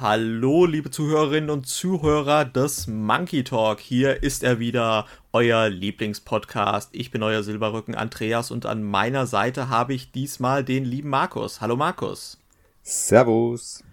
Hallo, 0.00 0.66
liebe 0.66 0.90
Zuhörerinnen 0.90 1.50
und 1.50 1.68
Zuhörer 1.68 2.44
des 2.44 2.88
Monkey 2.88 3.44
Talk. 3.44 3.78
Hier 3.78 4.24
ist 4.24 4.42
er 4.42 4.58
wieder, 4.58 5.06
euer 5.32 5.68
Lieblingspodcast. 5.68 6.90
Ich 6.90 7.12
bin 7.12 7.22
euer 7.22 7.44
Silberrücken 7.44 7.94
Andreas 7.94 8.50
und 8.50 8.66
an 8.66 8.82
meiner 8.82 9.28
Seite 9.28 9.68
habe 9.68 9.94
ich 9.94 10.10
diesmal 10.10 10.64
den 10.64 10.84
lieben 10.84 11.10
Markus. 11.10 11.60
Hallo 11.60 11.76
Markus. 11.76 12.40
Servus. 12.82 13.84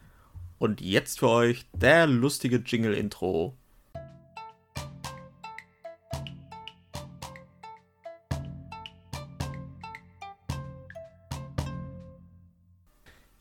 Und 0.57 0.81
jetzt 0.81 1.19
für 1.19 1.29
euch 1.29 1.67
der 1.71 2.07
lustige 2.07 2.63
Jingle-Intro. 2.65 3.55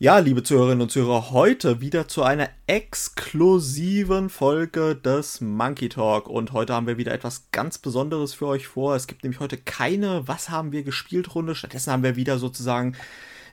Ja, 0.01 0.17
liebe 0.17 0.41
Zuhörerinnen 0.41 0.81
und 0.81 0.89
Zuhörer, 0.89 1.29
heute 1.29 1.79
wieder 1.79 2.07
zu 2.07 2.23
einer 2.23 2.49
exklusiven 2.65 4.31
Folge 4.31 4.95
des 4.95 5.41
Monkey 5.41 5.89
Talk. 5.89 6.27
Und 6.27 6.53
heute 6.53 6.73
haben 6.73 6.87
wir 6.87 6.97
wieder 6.97 7.13
etwas 7.13 7.51
ganz 7.51 7.77
Besonderes 7.77 8.33
für 8.33 8.47
euch 8.47 8.65
vor. 8.65 8.95
Es 8.95 9.05
gibt 9.05 9.21
nämlich 9.21 9.39
heute 9.39 9.57
keine 9.57 10.27
Was 10.27 10.49
haben 10.49 10.71
wir 10.71 10.81
gespielt 10.81 11.35
Runde. 11.35 11.53
Stattdessen 11.53 11.93
haben 11.93 12.01
wir 12.01 12.15
wieder 12.15 12.39
sozusagen, 12.39 12.95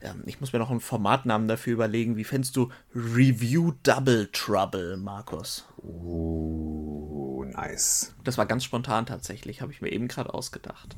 ähm, 0.01 0.23
ich 0.25 0.41
muss 0.41 0.55
mir 0.55 0.59
noch 0.59 0.71
einen 0.71 0.81
Formatnamen 0.81 1.49
dafür 1.49 1.75
überlegen. 1.75 2.17
Wie 2.17 2.25
fändest 2.25 2.57
du 2.57 2.71
Review 2.95 3.73
Double 3.83 4.31
Trouble, 4.33 4.97
Markus? 4.97 5.69
Oh, 5.77 7.45
nice. 7.47 8.15
Das 8.25 8.39
war 8.39 8.47
ganz 8.47 8.65
spontan 8.65 9.05
tatsächlich, 9.05 9.61
habe 9.61 9.73
ich 9.73 9.83
mir 9.83 9.93
eben 9.93 10.09
gerade 10.09 10.33
ausgedacht. 10.33 10.97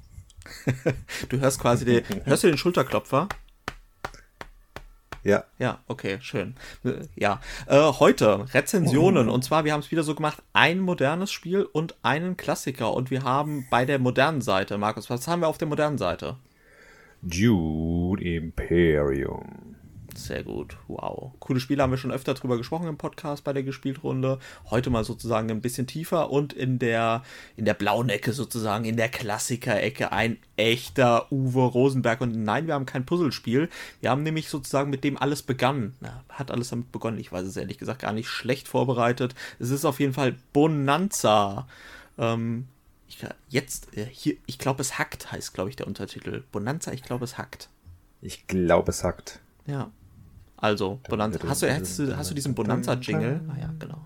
du 1.28 1.41
hörst 1.41 1.59
quasi 1.59 1.84
den, 1.84 2.05
hörst 2.25 2.45
du 2.45 2.47
den 2.47 2.56
Schulterklopfer? 2.56 3.28
Ja. 5.23 5.45
Ja, 5.59 5.80
okay, 5.87 6.19
schön. 6.20 6.55
Ja, 7.15 7.41
äh, 7.66 7.77
heute 7.77 8.47
Rezensionen. 8.55 9.28
Und 9.28 9.45
zwar, 9.45 9.65
wir 9.65 9.73
haben 9.73 9.80
es 9.80 9.91
wieder 9.91 10.02
so 10.02 10.15
gemacht, 10.15 10.42
ein 10.52 10.81
modernes 10.81 11.31
Spiel 11.31 11.64
und 11.64 11.95
einen 12.03 12.36
Klassiker. 12.36 12.95
Und 12.95 13.11
wir 13.11 13.22
haben 13.22 13.67
bei 13.70 13.84
der 13.84 13.98
modernen 13.98 14.41
Seite, 14.41 14.78
Markus, 14.78 15.11
was 15.11 15.28
haben 15.28 15.41
wir 15.41 15.48
auf 15.48 15.58
der 15.58 15.69
modernen 15.69 15.98
Seite? 15.98 16.36
Dune 17.22 18.22
Imperium. 18.22 19.70
Sehr 20.16 20.42
gut, 20.42 20.77
wow. 20.89 21.33
Coole 21.39 21.61
Spiele 21.61 21.83
haben 21.83 21.91
wir 21.91 21.98
schon 21.98 22.11
öfter 22.12 22.34
drüber 22.34 22.56
gesprochen 22.56 22.89
im 22.89 22.97
Podcast 22.97 23.44
bei 23.44 23.53
der 23.53 23.62
Gespieltrunde. 23.62 24.39
Heute 24.70 24.91
mal 24.91 25.05
sozusagen 25.05 25.50
ein 25.50 25.61
bisschen 25.61 25.86
tiefer 25.86 26.30
und 26.30 26.52
in 26.52 26.78
der, 26.78 27.22
in 27.56 27.64
der 27.64 27.75
blauen 27.75 28.08
Ecke 28.08 28.33
sozusagen, 28.33 28.84
in 28.84 28.97
der 28.97 29.08
Klassiker-Ecke 29.08 30.12
ein 30.12 30.39
echter 30.56 31.30
Uwe 31.33 31.62
Rosenberg. 31.62 32.20
Und 32.20 32.44
nein, 32.44 32.67
wir 32.67 32.75
haben 32.75 32.86
kein 32.86 33.06
Puzzlespiel. 33.06 33.69
Wir 34.00 34.11
haben 34.11 34.22
nämlich 34.22 34.48
sozusagen 34.48 34.91
mit 34.91 35.05
dem 35.05 35.17
alles 35.17 35.42
begonnen. 35.42 35.94
Na, 36.00 36.24
hat 36.28 36.50
alles 36.50 36.70
damit 36.70 36.92
begonnen. 36.92 37.19
Ich 37.19 37.33
weiß 37.33 37.47
es 37.47 37.56
ehrlich 37.56 37.78
gesagt 37.78 38.02
gar 38.02 38.12
nicht 38.12 38.28
schlecht 38.28 38.69
vorbereitet. 38.69 39.34
Es 39.58 39.70
ist 39.70 39.84
auf 39.84 40.00
jeden 40.00 40.12
Fall 40.12 40.36
Bonanza. 40.52 41.67
Ähm, 42.19 42.67
ich, 43.08 43.19
jetzt, 43.48 43.97
äh, 43.97 44.06
hier, 44.06 44.36
ich 44.47 44.58
glaube, 44.58 44.83
es 44.83 44.98
hackt, 44.98 45.33
heißt, 45.33 45.55
glaube 45.55 45.70
ich, 45.70 45.77
der 45.77 45.86
Untertitel. 45.86 46.45
Bonanza, 46.52 46.92
ich 46.92 47.02
glaube, 47.02 47.24
es 47.24 47.39
hackt. 47.39 47.69
Ich 48.22 48.47
glaube, 48.47 48.91
es 48.91 49.02
hackt. 49.02 49.41
Ja. 49.67 49.91
Also, 50.61 51.00
Bonanza. 51.08 51.39
Hast 51.47 51.62
du, 51.62 51.72
hast 51.72 51.98
du, 51.98 52.16
hast 52.16 52.30
du 52.30 52.34
diesen 52.34 52.55
Bonanza-Jingle? 52.55 53.41
Ah 53.48 53.58
ja, 53.58 53.75
genau. 53.78 53.98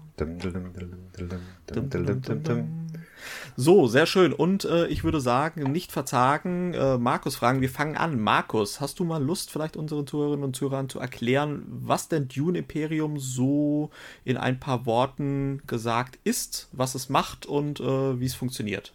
So, 3.57 3.87
sehr 3.87 4.07
schön. 4.07 4.33
Und 4.33 4.65
äh, 4.65 4.87
ich 4.87 5.03
würde 5.03 5.21
sagen, 5.21 5.73
nicht 5.73 5.91
verzagen, 5.91 6.75
äh, 6.75 6.99
Markus 6.99 7.37
fragen. 7.37 7.61
Wir 7.61 7.71
fangen 7.71 7.97
an. 7.97 8.21
Markus, 8.21 8.81
hast 8.81 9.01
du 9.01 9.05
mal 9.05 9.23
Lust, 9.23 9.51
vielleicht 9.51 9.77
unseren 9.77 10.07
Zuhörerinnen 10.07 10.45
und 10.45 10.55
Zuhörern 10.55 10.89
zu 10.89 11.01
erklären, 11.01 11.65
was 11.67 12.09
denn 12.09 12.29
Dune 12.29 12.59
Imperium 12.59 13.19
so 13.19 13.91
in 14.25 14.37
ein 14.37 14.61
paar 14.61 14.87
Worten 14.87 15.63
gesagt 15.67 16.19
ist, 16.23 16.69
was 16.73 16.95
es 16.95 17.09
macht 17.09 17.47
und 17.47 17.81
äh, 17.81 18.21
wie 18.21 18.27
es 18.27 18.35
funktioniert? 18.35 18.95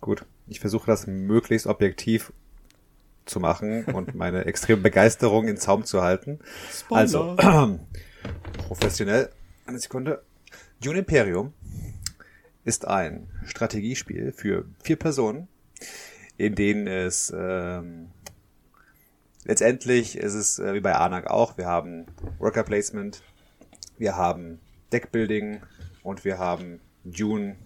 Gut. 0.00 0.24
Ich 0.48 0.60
versuche 0.60 0.86
das 0.86 1.06
möglichst 1.06 1.66
objektiv 1.66 2.32
zu 3.24 3.40
machen 3.40 3.84
und 3.86 4.14
meine 4.14 4.44
extreme 4.46 4.82
Begeisterung 4.82 5.48
in 5.48 5.56
Zaum 5.56 5.84
zu 5.84 6.02
halten. 6.02 6.40
Spoiler. 6.70 7.00
Also, 7.00 7.36
professionell, 8.66 9.30
eine 9.66 9.78
Sekunde. 9.78 10.22
Dune 10.80 11.00
Imperium 11.00 11.52
ist 12.64 12.86
ein 12.86 13.28
Strategiespiel 13.44 14.32
für 14.32 14.64
vier 14.82 14.96
Personen, 14.96 15.48
in 16.36 16.54
denen 16.54 16.86
es 16.86 17.32
ähm, 17.36 18.08
letztendlich 19.44 20.16
ist 20.16 20.34
es 20.34 20.58
äh, 20.58 20.74
wie 20.74 20.80
bei 20.80 20.94
Anak 20.94 21.28
auch, 21.28 21.58
wir 21.58 21.66
haben 21.66 22.06
Worker 22.38 22.62
Placement, 22.62 23.22
wir 23.98 24.16
haben 24.16 24.60
Deckbuilding 24.92 25.60
und 26.02 26.24
wir 26.24 26.38
haben 26.38 26.80
Dune, 27.04 27.56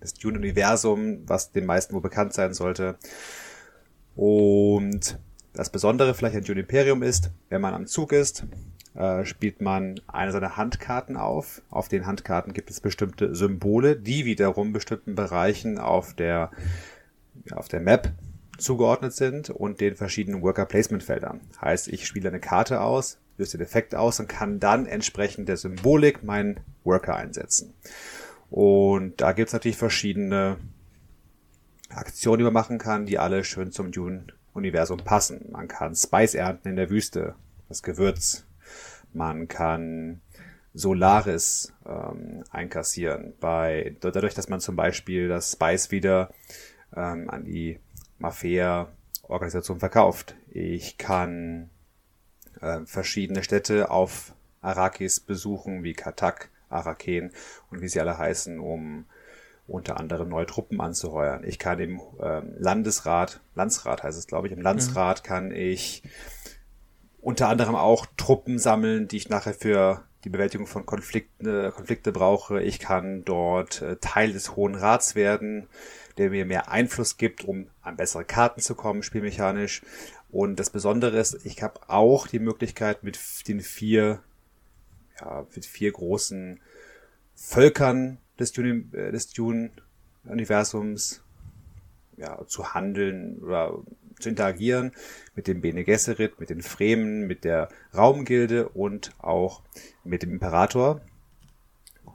das 0.00 0.14
Dune-Universum, 0.14 1.28
was 1.28 1.52
den 1.52 1.66
meisten 1.66 1.94
wohl 1.94 2.00
bekannt 2.00 2.34
sein 2.34 2.54
sollte. 2.54 2.96
Und 4.16 5.18
das 5.52 5.70
Besondere 5.70 6.14
vielleicht 6.14 6.36
an 6.36 6.44
Dune 6.44 6.60
Imperium 6.60 7.02
ist, 7.02 7.30
wenn 7.48 7.60
man 7.60 7.74
am 7.74 7.86
Zug 7.86 8.12
ist, 8.12 8.44
äh, 8.94 9.24
spielt 9.24 9.60
man 9.60 10.00
eine 10.06 10.32
seiner 10.32 10.56
Handkarten 10.56 11.16
auf. 11.16 11.62
Auf 11.70 11.88
den 11.88 12.06
Handkarten 12.06 12.52
gibt 12.52 12.70
es 12.70 12.80
bestimmte 12.80 13.34
Symbole, 13.34 13.96
die 13.96 14.24
wiederum 14.24 14.72
bestimmten 14.72 15.14
Bereichen 15.14 15.78
auf 15.78 16.14
der, 16.14 16.50
auf 17.52 17.68
der 17.68 17.80
Map 17.80 18.12
zugeordnet 18.58 19.12
sind 19.12 19.50
und 19.50 19.80
den 19.80 19.96
verschiedenen 19.96 20.42
Worker 20.42 20.66
Placement 20.66 21.02
Feldern. 21.02 21.40
Heißt, 21.60 21.88
ich 21.88 22.06
spiele 22.06 22.28
eine 22.28 22.40
Karte 22.40 22.80
aus, 22.80 23.18
löse 23.38 23.56
den 23.56 23.66
Effekt 23.66 23.94
aus 23.94 24.20
und 24.20 24.28
kann 24.28 24.60
dann 24.60 24.86
entsprechend 24.86 25.48
der 25.48 25.56
Symbolik 25.56 26.22
meinen 26.22 26.60
Worker 26.84 27.16
einsetzen. 27.16 27.74
Und 28.50 29.20
da 29.20 29.32
gibt 29.32 29.48
es 29.48 29.52
natürlich 29.54 29.78
verschiedene 29.78 30.58
Aktionen, 31.94 32.38
die 32.38 32.44
man 32.44 32.52
machen 32.52 32.78
kann, 32.78 33.06
die 33.06 33.18
alle 33.18 33.44
schön 33.44 33.72
zum 33.72 33.92
Dune-Universum 33.92 34.98
passen. 34.98 35.48
Man 35.50 35.68
kann 35.68 35.94
Spice 35.94 36.34
ernten 36.34 36.68
in 36.68 36.76
der 36.76 36.90
Wüste, 36.90 37.34
das 37.68 37.82
Gewürz. 37.82 38.46
Man 39.12 39.48
kann 39.48 40.20
Solaris 40.74 41.72
ähm, 41.86 42.44
einkassieren, 42.50 43.34
bei, 43.40 43.96
dadurch, 44.00 44.34
dass 44.34 44.48
man 44.48 44.60
zum 44.60 44.76
Beispiel 44.76 45.28
das 45.28 45.52
Spice 45.52 45.90
wieder 45.90 46.32
ähm, 46.96 47.28
an 47.28 47.44
die 47.44 47.78
Mafia-Organisation 48.18 49.80
verkauft. 49.80 50.34
Ich 50.48 50.96
kann 50.96 51.70
äh, 52.60 52.80
verschiedene 52.86 53.42
Städte 53.42 53.90
auf 53.90 54.34
Arrakis 54.62 55.20
besuchen, 55.20 55.82
wie 55.82 55.92
Katak, 55.92 56.50
Araken 56.70 57.32
und 57.70 57.82
wie 57.82 57.88
sie 57.88 58.00
alle 58.00 58.16
heißen, 58.16 58.58
um 58.58 59.04
unter 59.66 59.98
anderem 59.98 60.28
neue 60.28 60.46
Truppen 60.46 60.80
anzuheuern. 60.80 61.44
Ich 61.44 61.58
kann 61.58 61.78
im 61.78 62.00
ähm, 62.20 62.54
Landesrat, 62.58 63.40
Landsrat 63.54 64.02
heißt 64.02 64.18
es, 64.18 64.26
glaube 64.26 64.46
ich, 64.48 64.52
im 64.52 64.60
Landsrat 64.60 65.22
mhm. 65.22 65.26
kann 65.26 65.50
ich 65.52 66.02
unter 67.20 67.48
anderem 67.48 67.76
auch 67.76 68.06
Truppen 68.16 68.58
sammeln, 68.58 69.06
die 69.08 69.16
ich 69.16 69.28
nachher 69.28 69.54
für 69.54 70.02
die 70.24 70.30
Bewältigung 70.30 70.66
von 70.66 70.86
Konflikten, 70.86 71.46
äh, 71.46 71.70
Konflikte 71.70 72.12
brauche. 72.12 72.62
Ich 72.62 72.78
kann 72.78 73.24
dort 73.24 73.82
äh, 73.82 73.96
Teil 73.96 74.32
des 74.32 74.56
Hohen 74.56 74.74
Rats 74.74 75.14
werden, 75.14 75.68
der 76.18 76.30
mir 76.30 76.44
mehr 76.44 76.70
Einfluss 76.70 77.16
gibt, 77.16 77.44
um 77.44 77.68
an 77.80 77.96
bessere 77.96 78.24
Karten 78.24 78.60
zu 78.60 78.74
kommen, 78.74 79.02
spielmechanisch. 79.02 79.82
Und 80.30 80.58
das 80.58 80.70
Besondere 80.70 81.18
ist, 81.18 81.44
ich 81.44 81.62
habe 81.62 81.80
auch 81.88 82.26
die 82.26 82.38
Möglichkeit, 82.38 83.02
mit 83.02 83.18
den 83.48 83.60
vier, 83.60 84.20
ja, 85.20 85.46
mit 85.54 85.66
vier 85.66 85.92
großen 85.92 86.60
Völkern 87.34 88.18
des 88.42 88.52
Dune, 88.52 88.84
äh, 88.92 89.10
des 89.12 89.32
Dune-Universums 89.32 91.22
ja, 92.16 92.44
zu 92.46 92.74
handeln 92.74 93.38
oder 93.38 93.78
zu 94.20 94.28
interagieren 94.28 94.92
mit 95.34 95.46
dem 95.46 95.60
Bene 95.60 95.84
Gesserit, 95.84 96.38
mit 96.38 96.50
den 96.50 96.62
Fremen, 96.62 97.26
mit 97.26 97.44
der 97.44 97.68
Raumgilde 97.96 98.68
und 98.68 99.12
auch 99.18 99.62
mit 100.04 100.22
dem 100.22 100.30
Imperator. 100.32 101.00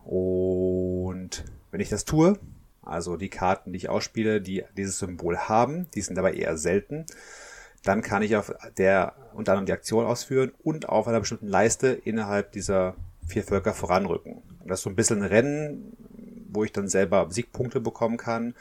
Und 0.05 1.43
wenn 1.71 1.81
ich 1.81 1.89
das 1.89 2.05
tue, 2.05 2.39
also 2.81 3.17
die 3.17 3.29
Karten, 3.29 3.73
die 3.73 3.77
ich 3.77 3.89
ausspiele, 3.89 4.39
die 4.41 4.63
dieses 4.77 4.99
Symbol 4.99 5.37
haben, 5.37 5.87
die 5.95 6.01
sind 6.01 6.17
aber 6.17 6.33
eher 6.33 6.57
selten, 6.57 7.05
dann 7.83 8.01
kann 8.01 8.21
ich 8.21 8.35
auf 8.35 8.53
der 8.77 9.13
unter 9.33 9.51
anderem 9.51 9.65
die 9.65 9.73
Aktion 9.73 10.05
ausführen 10.05 10.51
und 10.63 10.89
auf 10.89 11.07
einer 11.07 11.19
bestimmten 11.19 11.47
Leiste 11.47 11.89
innerhalb 11.89 12.51
dieser 12.51 12.95
vier 13.27 13.43
Völker 13.43 13.73
voranrücken. 13.73 14.41
Das 14.65 14.79
ist 14.79 14.83
so 14.83 14.89
ein 14.89 14.95
bisschen 14.95 15.21
ein 15.21 15.29
Rennen, 15.29 15.97
wo 16.57 16.63
ich 16.63 16.73
dann 16.73 16.87
selber 16.87 17.27
Siegpunkte 17.29 17.79
bekommen 17.79 18.17
kann, 18.17 18.55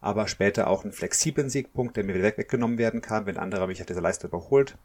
aber 0.00 0.26
später 0.26 0.66
auch 0.66 0.82
einen 0.82 0.92
flexiblen 0.92 1.50
Siegpunkt, 1.50 1.96
der 1.96 2.04
mir 2.04 2.14
wieder 2.14 2.36
weggenommen 2.36 2.78
werden 2.78 3.00
kann, 3.00 3.26
wenn 3.26 3.36
andere 3.36 3.66
mich 3.66 3.80
auf 3.80 3.86
dieser 3.86 4.00
Leiste 4.00 4.26
überholt. 4.26 4.76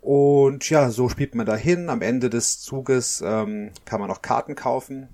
Und 0.00 0.68
ja, 0.70 0.90
so 0.90 1.08
spielt 1.08 1.34
man 1.34 1.46
dahin. 1.46 1.88
Am 1.88 2.02
Ende 2.02 2.30
des 2.30 2.60
Zuges 2.60 3.22
ähm, 3.24 3.72
kann 3.84 4.00
man 4.00 4.08
noch 4.08 4.22
Karten 4.22 4.54
kaufen. 4.54 5.08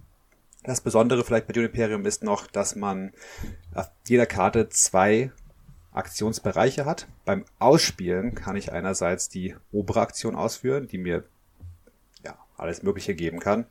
Das 0.63 0.81
Besondere 0.81 1.25
vielleicht 1.25 1.47
bei 1.47 1.53
Dune 1.53 1.69
ist 2.07 2.23
noch, 2.23 2.47
dass 2.47 2.77
man 2.77 3.13
auf 3.75 3.91
jeder 4.07 4.27
Karte 4.27 4.69
zwei 4.69 5.33
Aktionsbereiche 5.93 6.85
hat. 6.85 7.09
Beim 7.25 7.45
Ausspielen 7.59 8.35
kann 8.35 8.57
ich 8.57 8.73
einerseits 8.73 9.29
die 9.29 9.57
obere 9.73 10.01
Aktion 10.01 10.37
ausführen, 10.37 10.87
die 10.87 10.99
mir 10.99 11.25
alles 12.61 12.83
Mögliche 12.83 13.15
geben 13.15 13.41
kann. 13.41 13.67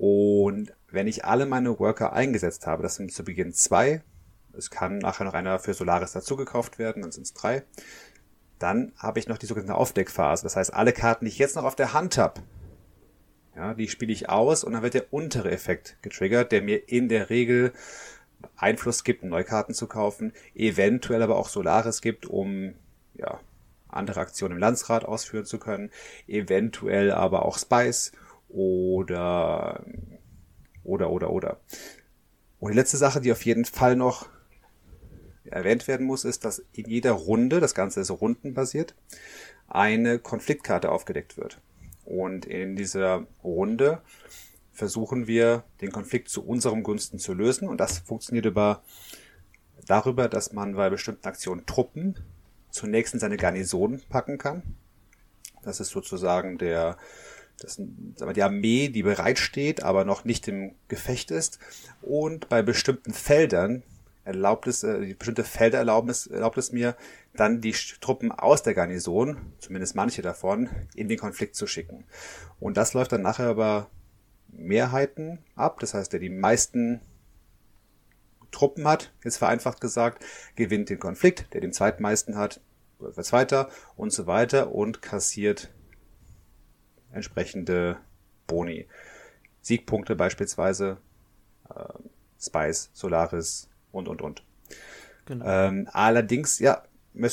Und 0.00 0.72
wenn 0.90 1.06
ich 1.06 1.26
alle 1.26 1.44
meine 1.44 1.78
Worker 1.78 2.14
eingesetzt 2.14 2.66
habe, 2.66 2.82
das 2.82 2.94
sind 2.94 3.12
zu 3.12 3.22
Beginn 3.22 3.52
zwei, 3.52 4.02
es 4.54 4.70
kann 4.70 4.96
nachher 4.96 5.24
noch 5.24 5.34
einer 5.34 5.58
für 5.58 5.74
Solaris 5.74 6.12
dazugekauft 6.12 6.78
werden, 6.78 7.02
dann 7.02 7.12
sind 7.12 7.24
es 7.24 7.34
drei, 7.34 7.64
dann 8.58 8.92
habe 8.96 9.18
ich 9.18 9.28
noch 9.28 9.36
die 9.36 9.44
sogenannte 9.44 9.74
Aufdeckphase. 9.74 10.42
Das 10.42 10.56
heißt, 10.56 10.72
alle 10.72 10.94
Karten, 10.94 11.26
die 11.26 11.30
ich 11.30 11.36
jetzt 11.36 11.54
noch 11.54 11.64
auf 11.64 11.76
der 11.76 11.92
Hand 11.92 12.16
habe, 12.16 12.40
ja, 13.54 13.74
die 13.74 13.88
spiele 13.88 14.10
ich 14.10 14.30
aus 14.30 14.64
und 14.64 14.72
dann 14.72 14.82
wird 14.82 14.94
der 14.94 15.12
untere 15.12 15.50
Effekt 15.50 15.98
getriggert, 16.00 16.50
der 16.50 16.62
mir 16.62 16.88
in 16.88 17.10
der 17.10 17.28
Regel 17.28 17.74
Einfluss 18.56 19.04
gibt, 19.04 19.22
neue 19.22 19.44
Karten 19.44 19.74
zu 19.74 19.86
kaufen, 19.86 20.32
eventuell 20.54 21.22
aber 21.22 21.36
auch 21.36 21.50
Solaris 21.50 22.00
gibt, 22.00 22.24
um 22.24 22.72
ja, 23.12 23.38
andere 23.86 24.20
Aktionen 24.20 24.54
im 24.54 24.60
Landsrat 24.60 25.04
ausführen 25.04 25.44
zu 25.44 25.58
können, 25.58 25.90
eventuell 26.26 27.12
aber 27.12 27.44
auch 27.44 27.58
Spice 27.58 28.12
oder 28.52 29.84
oder 30.84 31.10
oder 31.10 31.30
oder. 31.30 31.60
Und 32.58 32.72
die 32.72 32.76
letzte 32.76 32.96
Sache, 32.96 33.20
die 33.20 33.32
auf 33.32 33.44
jeden 33.44 33.64
Fall 33.64 33.96
noch 33.96 34.28
erwähnt 35.44 35.88
werden 35.88 36.06
muss, 36.06 36.24
ist, 36.24 36.44
dass 36.44 36.64
in 36.72 36.88
jeder 36.88 37.12
Runde, 37.12 37.60
das 37.60 37.74
Ganze 37.74 38.00
ist 38.00 38.10
rundenbasiert, 38.10 38.94
eine 39.68 40.18
Konfliktkarte 40.18 40.90
aufgedeckt 40.90 41.36
wird. 41.36 41.60
Und 42.04 42.44
in 42.44 42.76
dieser 42.76 43.26
Runde 43.42 44.02
versuchen 44.72 45.26
wir, 45.26 45.64
den 45.80 45.92
Konflikt 45.92 46.28
zu 46.28 46.44
unserem 46.44 46.82
Gunsten 46.82 47.18
zu 47.18 47.34
lösen. 47.34 47.68
Und 47.68 47.78
das 47.78 47.98
funktioniert 47.98 48.46
über, 48.46 48.82
darüber, 49.86 50.28
dass 50.28 50.52
man 50.52 50.74
bei 50.74 50.90
bestimmten 50.90 51.26
Aktionen 51.26 51.66
Truppen 51.66 52.18
zunächst 52.70 53.14
in 53.14 53.20
seine 53.20 53.36
Garnison 53.36 54.00
packen 54.08 54.38
kann. 54.38 54.62
Das 55.62 55.80
ist 55.80 55.90
sozusagen 55.90 56.58
der, 56.58 56.96
das, 57.60 57.78
wir, 57.78 58.32
die 58.32 58.42
Armee, 58.42 58.88
die 58.88 59.02
bereitsteht, 59.02 59.82
aber 59.82 60.04
noch 60.04 60.24
nicht 60.24 60.48
im 60.48 60.74
Gefecht 60.88 61.30
ist. 61.30 61.58
Und 62.02 62.48
bei 62.48 62.62
bestimmten 62.62 63.12
Feldern 63.12 63.82
erlaubt 64.24 64.66
es, 64.66 64.82
äh, 64.82 65.14
bestimmte 65.18 65.44
Felder 65.44 65.78
erlauben 65.78 66.10
es, 66.10 66.26
erlaubt 66.26 66.58
es 66.58 66.72
mir, 66.72 66.96
dann 67.34 67.60
die 67.60 67.72
Truppen 68.00 68.32
aus 68.32 68.62
der 68.62 68.74
Garnison, 68.74 69.36
zumindest 69.58 69.94
manche 69.94 70.22
davon, 70.22 70.68
in 70.94 71.08
den 71.08 71.18
Konflikt 71.18 71.54
zu 71.54 71.66
schicken. 71.66 72.04
Und 72.58 72.76
das 72.76 72.94
läuft 72.94 73.12
dann 73.12 73.22
nachher 73.22 73.50
über 73.50 73.88
Mehrheiten 74.48 75.38
ab. 75.54 75.80
Das 75.80 75.94
heißt, 75.94 76.12
der 76.12 76.20
die 76.20 76.30
meisten 76.30 77.00
Truppen 78.50 78.86
hat, 78.86 79.12
jetzt 79.22 79.36
vereinfacht 79.36 79.80
gesagt, 79.80 80.24
gewinnt 80.56 80.90
den 80.90 80.98
Konflikt, 80.98 81.52
der 81.54 81.60
den 81.60 81.72
zweitmeisten 81.72 82.36
hat, 82.36 82.60
wird 82.98 83.24
Zweiter 83.24 83.70
und 83.96 84.12
so 84.12 84.26
weiter 84.26 84.74
und 84.74 85.02
kassiert 85.02 85.70
entsprechende 87.12 87.98
Boni. 88.46 88.86
Siegpunkte 89.62 90.16
beispielsweise, 90.16 90.98
äh, 91.74 91.84
Spice, 92.40 92.90
Solaris 92.92 93.68
und, 93.92 94.08
und, 94.08 94.22
und. 94.22 94.42
Genau. 95.26 95.44
Ähm, 95.46 95.88
allerdings, 95.92 96.58
ja, 96.58 96.82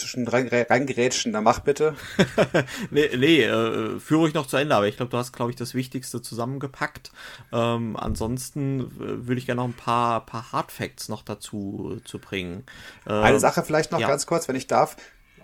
du 0.04 0.08
schon 0.08 0.28
reingerätschen, 0.28 1.34
dann 1.34 1.44
mach 1.44 1.60
bitte. 1.60 1.96
nee, 2.92 3.10
nee 3.16 3.44
äh, 3.44 4.00
führe 4.00 4.28
ich 4.28 4.34
noch 4.34 4.48
zu 4.48 4.58
Ende, 4.58 4.76
aber 4.76 4.88
ich 4.88 4.98
glaube, 4.98 5.12
du 5.12 5.18
hast, 5.18 5.34
glaube 5.34 5.52
ich, 5.52 5.58
das 5.58 5.76
Wichtigste 5.76 6.22
zusammengepackt. 6.22 7.12
Ähm, 7.52 7.96
ansonsten 7.96 8.82
äh, 8.82 9.28
würde 9.28 9.36
ich 9.36 9.46
gerne 9.46 9.62
noch 9.62 9.68
ein 9.68 9.74
paar, 9.74 10.26
paar 10.26 10.52
Hard 10.52 10.72
Facts 10.72 11.10
noch 11.10 11.22
dazu 11.22 12.02
zu 12.06 12.20
bringen. 12.20 12.64
Ähm, 13.06 13.24
Eine 13.24 13.40
Sache 13.40 13.64
vielleicht 13.64 13.92
noch 13.92 14.00
ja. 14.00 14.08
ganz 14.08 14.26
kurz, 14.26 14.48
wenn 14.48 14.56
ich 14.56 14.68
darf, 14.68 14.98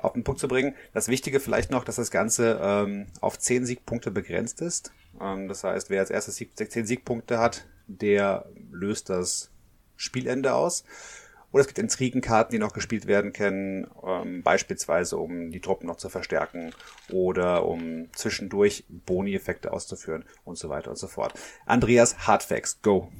auf 0.04 0.14
den 0.14 0.24
Punkt 0.24 0.40
zu 0.40 0.48
bringen. 0.48 0.76
Das 0.94 1.08
Wichtige 1.08 1.40
vielleicht 1.40 1.72
noch, 1.72 1.84
dass 1.84 1.96
das 1.96 2.12
Ganze 2.12 2.60
ähm, 2.62 3.08
auf 3.22 3.40
10 3.40 3.66
Siegpunkte 3.66 4.12
begrenzt 4.12 4.62
ist. 4.62 4.92
Ähm, 5.20 5.48
das 5.48 5.64
heißt, 5.64 5.90
wer 5.90 6.02
als 6.02 6.10
erstes 6.10 6.36
Sieg, 6.36 6.52
10 6.56 6.86
Siegpunkte 6.86 7.40
hat, 7.40 7.66
der 7.88 8.46
löst 8.72 9.10
das 9.10 9.50
Spielende 9.96 10.54
aus. 10.54 10.84
Oder 11.52 11.62
es 11.62 11.68
gibt 11.68 11.78
Intrigenkarten, 11.78 12.52
die 12.52 12.60
noch 12.60 12.74
gespielt 12.74 13.06
werden 13.06 13.32
können, 13.32 13.88
ähm, 14.04 14.42
beispielsweise 14.42 15.18
um 15.18 15.52
die 15.52 15.60
Truppen 15.60 15.86
noch 15.86 15.98
zu 15.98 16.10
verstärken 16.10 16.74
oder 17.12 17.66
um 17.66 18.12
zwischendurch 18.14 18.86
Boni-Effekte 18.90 19.72
auszuführen 19.72 20.26
und 20.46 20.58
so 20.58 20.70
weiter 20.70 20.90
und 20.90 20.98
so 20.98 21.08
fort. 21.08 21.34
Andreas, 21.68 22.28
Hardfacts, 22.28 22.82
go! 22.82 23.12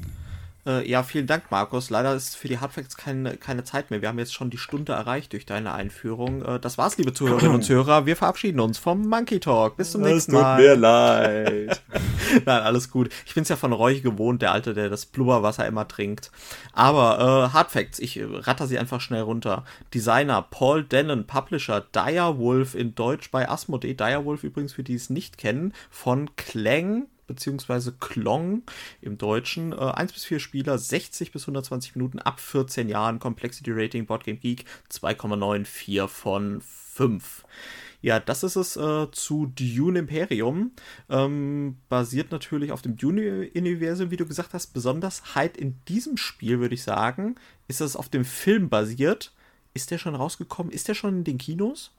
Äh, 0.66 0.90
ja, 0.90 1.04
vielen 1.04 1.28
Dank, 1.28 1.52
Markus. 1.52 1.90
Leider 1.90 2.16
ist 2.16 2.38
für 2.38 2.48
die 2.48 2.60
Hardfacts 2.60 2.96
keine, 2.96 3.36
keine 3.36 3.66
Zeit 3.66 3.92
mehr. 3.92 4.02
Wir 4.02 4.08
haben 4.10 4.20
jetzt 4.20 4.34
schon 4.34 4.50
die 4.50 4.58
Stunde 4.58 4.94
erreicht 4.94 5.34
durch 5.34 5.46
deine 5.46 5.74
Einführung. 5.74 6.44
Äh, 6.44 6.60
das 6.60 6.78
war's, 6.78 6.98
liebe 6.98 7.14
Zuhörerinnen 7.14 7.56
und 7.56 7.64
Zuhörer. 7.64 8.06
Wir 8.06 8.16
verabschieden 8.16 8.62
uns 8.62 8.78
vom 8.78 9.08
Monkey 9.08 9.40
Talk. 9.40 9.76
Bis 9.76 9.92
zum 9.92 10.04
das 10.04 10.12
nächsten 10.12 10.34
Mal. 10.34 10.60
Es 10.60 10.66
tut 10.66 10.76
mir 10.76 10.82
leid. 10.82 11.82
Nein, 12.46 12.62
alles 12.62 12.90
gut. 12.90 13.10
Ich 13.26 13.34
bin's 13.34 13.50
ja 13.50 13.58
von 13.58 13.74
Roy 13.74 14.00
gewohnt, 14.00 14.42
der 14.42 14.54
Alte, 14.54 14.74
der 14.74 14.90
das 14.90 15.06
Blubberwasser 15.06 15.68
immer 15.68 15.88
trinkt. 15.88 16.32
Aber 16.72 17.50
äh, 17.50 17.54
Hardfacts, 17.54 18.00
ich 18.00 18.22
ratter 18.24 18.68
sie 18.68 18.80
einfach 18.80 19.02
schnell 19.02 19.22
runter. 19.22 19.66
Designer 19.94 20.42
Paul 20.42 20.84
Dennen, 20.84 21.28
Publisher 21.28 21.82
Direwolf 21.94 22.74
in 22.74 22.96
Deutsch 22.96 23.32
bei 23.32 23.50
Asmodee. 23.50 23.96
Direwolf 23.96 24.44
übrigens, 24.44 24.74
für 24.74 24.84
die 24.84 24.96
es 24.96 25.10
nicht 25.10 25.38
kennen, 25.38 25.74
von 25.90 26.34
Clang 26.38 27.08
beziehungsweise 27.28 27.94
Klong 27.94 28.64
im 29.02 29.18
Deutschen. 29.18 29.74
Äh, 29.74 29.76
1 29.76 30.14
bis 30.14 30.26
4 30.26 30.40
Spieler, 30.40 30.78
60 30.78 31.32
bis 31.32 31.44
120 31.44 31.96
Minuten, 31.96 32.20
ab 32.20 32.40
14 32.40 32.90
Jahren, 32.90 33.20
Complexity 33.20 33.72
Rating, 33.74 34.06
Boardgame 34.06 34.38
Geek 34.38 34.66
2,94 34.90 36.08
von 36.08 36.62
5. 36.62 37.44
Ja, 38.04 38.20
das 38.20 38.44
ist 38.44 38.58
es 38.58 38.76
äh, 38.76 39.08
zu 39.12 39.46
Dune 39.46 40.00
Imperium. 40.00 40.72
Ähm, 41.10 41.78
basiert 41.88 42.34
natürlich 42.34 42.74
auf 42.74 42.82
dem 42.82 42.98
Dune-Universum, 42.98 44.12
wie 44.12 44.18
du 44.18 44.26
gesagt 44.26 44.54
hast. 44.54 44.74
Besonders 44.74 45.36
halt 45.36 45.56
in 45.56 45.80
diesem 45.88 46.18
Spiel, 46.18 46.60
würde 46.60 46.76
ich 46.76 46.84
sagen, 46.84 47.36
ist 47.70 47.80
es 47.80 47.96
auf 47.96 48.10
dem 48.10 48.26
Film 48.26 48.68
basiert. 48.68 49.32
Ist 49.74 49.90
der 49.90 50.00
schon 50.00 50.16
rausgekommen? 50.16 50.72
Ist 50.72 50.90
der 50.90 50.96
schon 50.96 51.20
in 51.20 51.24
den 51.24 51.38
Kinos? 51.38 51.92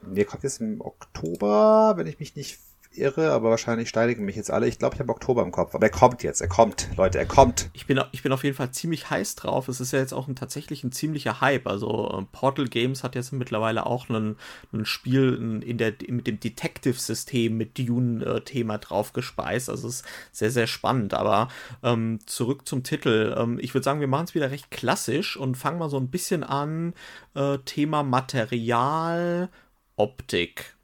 Der 0.00 0.24
kommt 0.24 0.42
jetzt 0.42 0.62
im 0.62 0.80
Oktober, 0.80 1.92
wenn 1.96 2.06
ich 2.06 2.18
mich 2.18 2.34
nicht 2.34 2.58
irre, 2.98 3.32
aber 3.32 3.50
wahrscheinlich 3.50 3.88
steinigen 3.88 4.24
mich 4.24 4.36
jetzt 4.36 4.50
alle. 4.50 4.68
Ich 4.68 4.78
glaube, 4.78 4.94
ich 4.94 5.00
habe 5.00 5.10
Oktober 5.10 5.42
im 5.42 5.50
Kopf. 5.50 5.74
Aber 5.74 5.86
er 5.86 5.90
kommt 5.90 6.22
jetzt, 6.22 6.40
er 6.40 6.48
kommt, 6.48 6.88
Leute, 6.96 7.18
er 7.18 7.26
kommt. 7.26 7.70
Ich 7.72 7.86
bin, 7.86 8.00
ich 8.12 8.22
bin 8.22 8.32
auf 8.32 8.44
jeden 8.44 8.56
Fall 8.56 8.70
ziemlich 8.70 9.10
heiß 9.10 9.34
drauf. 9.34 9.68
Es 9.68 9.80
ist 9.80 9.92
ja 9.92 9.98
jetzt 9.98 10.12
auch 10.12 10.28
ein, 10.28 10.36
tatsächlich 10.36 10.84
ein 10.84 10.92
ziemlicher 10.92 11.40
Hype. 11.40 11.66
Also 11.66 12.10
äh, 12.10 12.24
Portal 12.32 12.66
Games 12.66 13.02
hat 13.02 13.14
jetzt 13.14 13.32
mittlerweile 13.32 13.86
auch 13.86 14.08
ein, 14.08 14.36
Spiel 14.82 15.62
in 15.64 15.78
der, 15.78 15.94
mit 16.08 16.26
dem 16.26 16.38
Detective-System 16.38 17.56
mit 17.56 17.78
Dune-Thema 17.78 18.78
drauf 18.78 19.12
gespeist. 19.12 19.70
Also 19.70 19.88
es 19.88 20.00
ist 20.00 20.06
sehr, 20.32 20.50
sehr 20.50 20.66
spannend. 20.66 21.14
Aber 21.14 21.48
ähm, 21.82 22.20
zurück 22.26 22.68
zum 22.68 22.82
Titel. 22.82 23.34
Ähm, 23.36 23.58
ich 23.60 23.74
würde 23.74 23.84
sagen, 23.84 24.00
wir 24.00 24.08
machen 24.08 24.24
es 24.24 24.34
wieder 24.34 24.50
recht 24.50 24.70
klassisch 24.70 25.36
und 25.36 25.56
fangen 25.56 25.78
mal 25.78 25.90
so 25.90 25.98
ein 25.98 26.08
bisschen 26.08 26.44
an. 26.44 26.94
Äh, 27.34 27.58
Thema 27.64 28.02
Material, 28.02 29.48
Optik. 29.96 30.75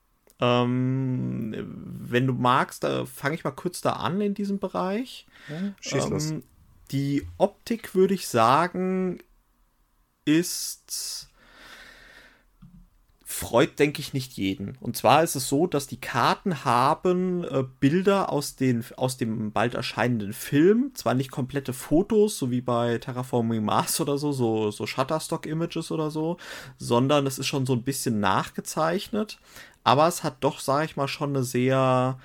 Ähm, 0.43 1.55
wenn 2.01 2.27
du 2.27 2.33
magst, 2.33 2.83
da 2.83 3.07
fange 3.07 3.37
ich 3.37 3.45
mal 3.45 3.53
kurz 3.53 3.81
da 3.81 3.93
an 3.93 4.21
in 4.21 4.35
diesem 4.35 4.59
Bereich. 4.59 5.25
Schieß 5.81 6.09
los. 6.09 6.31
Ähm, 6.33 6.43
die 6.91 7.25
Optik, 7.39 7.95
würde 7.95 8.15
ich 8.15 8.27
sagen, 8.27 9.21
ist 10.25 11.29
freut, 13.33 13.79
denke 13.79 14.01
ich, 14.01 14.13
nicht 14.13 14.35
jeden. 14.35 14.77
Und 14.81 14.97
zwar 14.97 15.23
ist 15.23 15.35
es 15.35 15.49
so, 15.49 15.67
dass 15.67 15.87
die 15.87 16.01
Karten 16.01 16.65
haben 16.65 17.45
äh, 17.45 17.65
Bilder 17.81 18.31
aus, 18.31 18.57
den, 18.57 18.85
aus 18.97 19.17
dem 19.17 19.53
bald 19.53 19.75
erscheinenden 19.75 20.33
Film. 20.33 20.93
Zwar 20.95 21.15
nicht 21.15 21.31
komplette 21.31 21.73
Fotos, 21.73 22.39
so 22.39 22.51
wie 22.51 22.61
bei 22.61 22.99
Terraforming 22.99 23.65
Mars 23.65 24.01
oder 24.01 24.19
so, 24.19 24.33
so, 24.33 24.71
so 24.71 24.87
Shutterstock-Images 24.87 25.91
oder 25.91 26.11
so, 26.11 26.37
sondern 26.79 27.27
es 27.27 27.39
ist 27.39 27.47
schon 27.47 27.67
so 27.67 27.73
ein 27.73 27.83
bisschen 27.83 28.21
nachgezeichnet 28.21 29.39
aber 29.85 30.07
es 30.07 30.23
hat 30.23 30.37
doch, 30.41 30.61
sage 30.61 30.85
ich 30.85 30.97
mal, 30.97 31.09
schon 31.09 31.31
eine 31.31 31.45
sehr, 31.45 32.19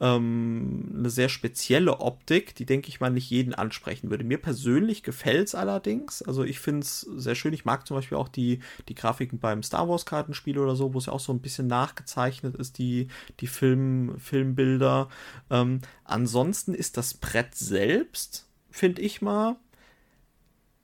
ähm, 0.00 0.94
eine 0.96 1.10
sehr 1.10 1.28
spezielle 1.28 2.00
Optik, 2.00 2.54
die, 2.54 2.66
denke 2.66 2.88
ich 2.88 3.00
mal, 3.00 3.10
nicht 3.10 3.30
jeden 3.30 3.54
ansprechen 3.54 4.10
würde. 4.10 4.24
Mir 4.24 4.38
persönlich 4.38 5.02
gefällt 5.02 5.48
es 5.48 5.54
allerdings. 5.54 6.22
Also 6.22 6.44
ich 6.44 6.60
finde 6.60 6.80
es 6.80 7.00
sehr 7.00 7.34
schön. 7.34 7.52
Ich 7.52 7.64
mag 7.64 7.86
zum 7.86 7.96
Beispiel 7.96 8.18
auch 8.18 8.28
die, 8.28 8.60
die 8.88 8.94
Grafiken 8.94 9.38
beim 9.38 9.62
Star 9.62 9.88
Wars-Kartenspiel 9.88 10.58
oder 10.58 10.76
so, 10.76 10.94
wo 10.94 10.98
es 10.98 11.06
ja 11.06 11.12
auch 11.12 11.20
so 11.20 11.32
ein 11.32 11.40
bisschen 11.40 11.66
nachgezeichnet 11.66 12.56
ist, 12.56 12.78
die, 12.78 13.08
die 13.40 13.46
Film, 13.46 14.18
Filmbilder. 14.18 15.08
Ähm, 15.50 15.80
ansonsten 16.04 16.74
ist 16.74 16.96
das 16.96 17.14
Brett 17.14 17.54
selbst, 17.54 18.46
finde 18.70 19.02
ich 19.02 19.20
mal, 19.20 19.56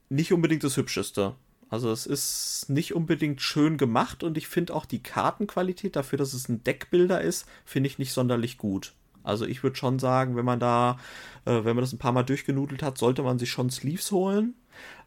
nicht 0.09 0.33
unbedingt 0.33 0.65
das 0.65 0.77
hübscheste. 0.77 1.35
Also 1.71 1.91
es 1.91 2.07
ist 2.07 2.67
nicht 2.69 2.95
unbedingt 2.95 3.41
schön 3.41 3.79
gemacht 3.79 4.23
und 4.23 4.37
ich 4.39 4.47
finde 4.47 4.75
auch 4.75 4.87
die 4.87 5.03
Kartenqualität 5.03 5.97
dafür, 5.97 6.19
dass 6.19 6.33
es 6.33 6.49
ein 6.49 6.63
Deckbilder 6.63 7.21
ist, 7.21 7.47
finde 7.65 7.89
ich 7.89 7.99
nicht 7.99 8.13
sonderlich 8.13 8.59
gut. 8.59 8.93
Also 9.25 9.47
ich 9.47 9.63
würde 9.63 9.77
schon 9.77 9.99
sagen, 9.99 10.37
wenn 10.37 10.45
man 10.45 10.61
da, 10.61 10.99
äh, 11.45 11.65
wenn 11.65 11.77
man 11.77 11.79
das 11.79 11.93
ein 11.93 11.99
paar 11.99 12.13
Mal 12.13 12.23
durchgenudelt 12.23 12.83
hat, 12.83 12.99
sollte 12.99 13.23
man 13.23 13.39
sich 13.39 13.51
schon 13.51 13.71
Sleeves 13.71 14.13
holen. 14.13 14.55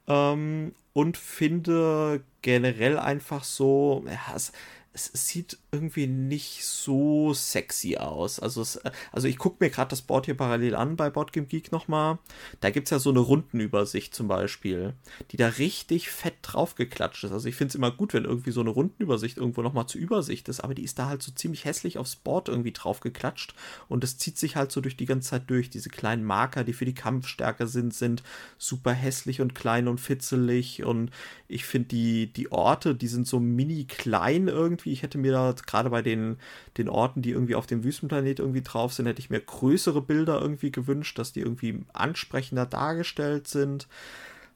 Ähm, 0.08 0.74
und 0.94 1.18
finde 1.18 2.22
generell 2.42 2.98
einfach 2.98 3.44
so, 3.44 4.04
ja, 4.08 4.36
es, 4.36 4.52
es 4.94 5.28
sieht 5.28 5.60
irgendwie 5.78 6.08
nicht 6.08 6.66
so 6.66 7.34
sexy 7.34 7.98
aus. 7.98 8.40
Also, 8.40 8.62
es, 8.62 8.80
also 9.12 9.28
ich 9.28 9.38
gucke 9.38 9.58
mir 9.64 9.70
gerade 9.70 9.90
das 9.90 10.02
Board 10.02 10.26
hier 10.26 10.36
parallel 10.36 10.76
an 10.76 10.96
bei 10.96 11.12
Boardgame 11.12 11.46
Geek 11.46 11.72
nochmal. 11.72 12.18
Da 12.62 12.72
gibt 12.72 12.88
es 12.88 12.92
ja 12.92 13.00
so 13.00 13.12
eine 13.12 13.20
Rundenübersicht 13.20 14.16
zum 14.16 14.28
Beispiel, 14.28 14.94
die 15.32 15.38
da 15.38 15.48
richtig 15.48 16.10
fett 16.10 16.36
draufgeklatscht 16.42 17.26
ist. 17.26 17.32
Also 17.32 17.48
ich 17.48 17.56
finde 17.56 17.70
es 17.70 17.76
immer 17.76 17.92
gut, 17.92 18.14
wenn 18.14 18.26
irgendwie 18.26 18.52
so 18.52 18.62
eine 18.62 18.72
Rundenübersicht 18.72 19.38
irgendwo 19.38 19.62
nochmal 19.62 19.86
zur 19.86 20.02
Übersicht 20.02 20.50
ist, 20.50 20.62
aber 20.62 20.74
die 20.74 20.84
ist 20.84 20.98
da 20.98 21.08
halt 21.08 21.22
so 21.22 21.32
ziemlich 21.32 21.66
hässlich 21.66 22.00
aufs 22.00 22.16
Board 22.16 22.50
irgendwie 22.50 22.72
draufgeklatscht 22.72 23.54
und 23.88 24.04
es 24.04 24.18
zieht 24.18 24.38
sich 24.40 24.56
halt 24.56 24.72
so 24.72 24.82
durch 24.82 24.98
die 24.98 25.06
ganze 25.06 25.30
Zeit 25.30 25.50
durch. 25.50 25.70
Diese 25.70 25.90
kleinen 25.90 26.24
Marker, 26.24 26.64
die 26.64 26.74
für 26.74 26.86
die 26.86 26.96
Kampfstärke 26.96 27.68
sind, 27.68 27.94
sind 27.94 28.24
super 28.58 28.94
hässlich 28.94 29.42
und 29.42 29.54
klein 29.54 29.88
und 29.88 30.00
fitzelig 30.00 30.84
und 30.84 31.12
ich 31.48 31.66
finde 31.66 31.90
die, 31.90 32.34
die 32.34 32.52
Orte, 32.52 32.96
die 32.96 33.08
sind 33.08 33.28
so 33.28 33.40
mini 33.40 33.86
klein 33.86 34.48
irgendwie. 34.48 34.92
Ich 34.92 35.04
hätte 35.04 35.18
mir 35.18 35.32
da 35.32 35.54
gerade 35.68 35.90
bei 35.90 36.02
den, 36.02 36.38
den 36.78 36.90
Orten, 36.90 37.22
die 37.22 37.32
irgendwie 37.32 37.56
auf 37.56 37.68
dem 37.68 37.84
Wüstenplanet 37.84 38.40
irgendwie 38.40 38.62
drauf 38.62 38.94
sind, 38.94 39.06
hätte 39.06 39.20
ich 39.20 39.30
mir 39.30 39.40
größere 39.40 40.02
Bilder 40.02 40.42
irgendwie 40.42 40.72
gewünscht, 40.72 41.20
dass 41.20 41.34
die 41.34 41.42
irgendwie 41.42 41.84
ansprechender 41.94 42.66
dargestellt 42.66 43.48
sind. 43.48 43.88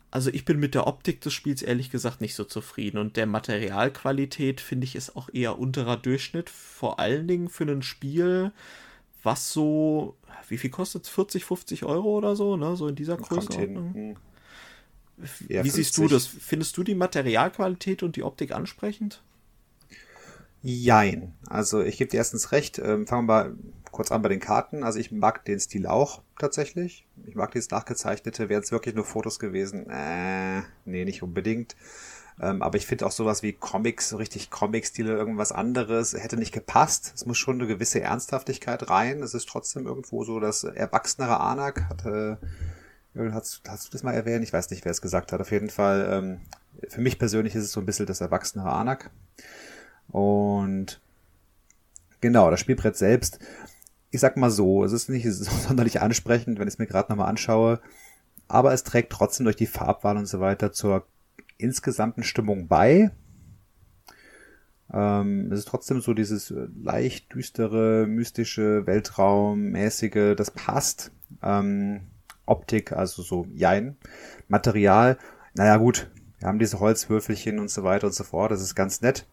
Also 0.09 0.29
ich 0.29 0.43
bin 0.43 0.59
mit 0.59 0.75
der 0.75 0.87
Optik 0.87 1.21
des 1.21 1.33
Spiels 1.33 1.61
ehrlich 1.61 1.89
gesagt 1.89 2.19
nicht 2.19 2.35
so 2.35 2.43
zufrieden 2.43 2.97
und 2.97 3.15
der 3.15 3.27
Materialqualität 3.27 4.59
finde 4.59 4.85
ich 4.85 4.95
ist 4.95 5.15
auch 5.15 5.29
eher 5.31 5.57
unterer 5.57 5.95
Durchschnitt, 5.95 6.49
vor 6.49 6.99
allen 6.99 7.27
Dingen 7.27 7.47
für 7.47 7.63
ein 7.63 7.81
Spiel, 7.81 8.51
was 9.23 9.53
so, 9.53 10.17
wie 10.49 10.57
viel 10.57 10.69
kostet 10.69 11.03
es? 11.03 11.09
40, 11.09 11.45
50 11.45 11.85
Euro 11.85 12.17
oder 12.17 12.35
so, 12.35 12.57
ne? 12.57 12.75
So 12.75 12.87
in 12.87 12.95
dieser 12.95 13.15
Größenordnung. 13.15 14.17
Ja, 15.47 15.63
wie 15.63 15.69
50. 15.69 15.73
siehst 15.73 15.97
du 15.97 16.07
das? 16.07 16.25
Findest 16.25 16.75
du 16.77 16.83
die 16.83 16.95
Materialqualität 16.95 18.03
und 18.03 18.15
die 18.15 18.23
Optik 18.23 18.51
ansprechend? 18.51 19.21
Jein. 20.61 21.33
Also 21.47 21.81
ich 21.81 21.97
gebe 21.97 22.09
dir 22.09 22.17
erstens 22.17 22.51
recht. 22.51 22.79
Ähm, 22.79 23.07
fangen 23.07 23.27
wir 23.27 23.33
mal 23.33 23.55
kurz 23.91 24.11
an 24.11 24.21
bei 24.21 24.29
den 24.29 24.39
Karten. 24.39 24.83
Also 24.83 24.99
ich 24.99 25.11
mag 25.11 25.43
den 25.45 25.59
Stil 25.59 25.87
auch 25.87 26.21
tatsächlich. 26.39 27.07
Ich 27.25 27.35
mag 27.35 27.51
dieses 27.51 27.71
nachgezeichnete. 27.71 28.49
Wären 28.49 28.63
es 28.63 28.71
wirklich 28.71 28.95
nur 28.95 29.05
Fotos 29.05 29.39
gewesen? 29.39 29.89
Äh, 29.89 30.61
nee, 30.85 31.05
nicht 31.05 31.23
unbedingt. 31.23 31.75
Ähm, 32.39 32.61
aber 32.61 32.77
ich 32.77 32.87
finde 32.87 33.05
auch 33.05 33.11
sowas 33.11 33.43
wie 33.43 33.53
Comics, 33.53 34.09
so 34.09 34.17
richtig 34.17 34.49
Comic-Stile, 34.49 35.13
irgendwas 35.13 35.51
anderes, 35.51 36.13
hätte 36.13 36.37
nicht 36.37 36.53
gepasst. 36.53 37.11
Es 37.15 37.25
muss 37.25 37.37
schon 37.37 37.55
eine 37.55 37.67
gewisse 37.67 38.01
Ernsthaftigkeit 38.01 38.89
rein. 38.89 39.21
Es 39.21 39.33
ist 39.33 39.49
trotzdem 39.49 39.85
irgendwo 39.85 40.23
so 40.23 40.39
das 40.39 40.63
erwachsenere 40.63 41.39
Anak. 41.39 41.89
Hatte, 41.89 42.39
hast, 43.15 43.61
hast 43.67 43.87
du 43.87 43.91
das 43.91 44.03
mal 44.03 44.13
erwähnt? 44.13 44.43
Ich 44.43 44.53
weiß 44.53 44.69
nicht, 44.69 44.85
wer 44.85 44.91
es 44.91 45.01
gesagt 45.01 45.31
hat. 45.31 45.41
Auf 45.41 45.51
jeden 45.51 45.69
Fall, 45.69 46.07
ähm, 46.11 46.41
für 46.87 47.01
mich 47.01 47.19
persönlich 47.19 47.55
ist 47.55 47.65
es 47.65 47.71
so 47.71 47.79
ein 47.79 47.85
bisschen 47.85 48.05
das 48.05 48.21
erwachsenere 48.21 48.71
Anak. 48.71 49.11
Und 50.10 51.01
genau, 52.20 52.51
das 52.51 52.60
Spielbrett 52.60 52.98
selbst, 52.98 53.39
ich 54.12 54.20
sag 54.20 54.38
mal 54.38 54.51
so, 54.51 54.84
es 54.84 54.91
ist 54.91 55.10
nicht 55.10 55.25
so 55.31 55.51
sonderlich 55.67 56.01
ansprechend, 56.01 56.60
wenn 56.60 56.67
ich 56.67 56.75
es 56.75 56.79
mir 56.79 56.88
gerade 56.88 57.12
nochmal 57.12 57.29
anschaue, 57.29 57.79
aber 58.48 58.74
es 58.74 58.84
trägt 58.84 59.12
trotzdem 59.12 59.46
durch 59.46 59.55
die 59.55 59.67
Farbwahl 59.67 60.17
und 60.17 60.27
so 60.27 60.39
weiter 60.39 60.72
zur 60.72 61.05
insgesamten 61.58 62.24
Stimmung 62.24 62.67
bei. 62.67 63.12
Ähm, 64.93 65.51
es 65.51 65.60
ist 65.60 65.67
trotzdem 65.70 66.01
so 66.01 66.13
dieses 66.13 66.53
leicht 66.84 67.34
düstere, 67.34 68.05
mystische, 68.08 68.86
Weltraummäßige, 68.86 70.36
das 70.36 70.51
passt. 70.51 71.12
Ähm, 71.41 72.01
Optik, 72.46 72.91
also 72.91 73.22
so 73.22 73.48
Jein. 73.53 73.96
Material, 74.50 75.17
naja 75.53 75.77
gut, 75.77 76.10
wir 76.39 76.48
haben 76.48 76.60
diese 76.60 76.79
Holzwürfelchen 76.79 77.60
und 77.60 77.70
so 77.70 77.84
weiter 77.84 78.08
und 78.08 78.13
so 78.13 78.24
fort, 78.24 78.51
das 78.51 78.62
ist 78.62 78.75
ganz 78.75 79.01
nett. 79.01 79.25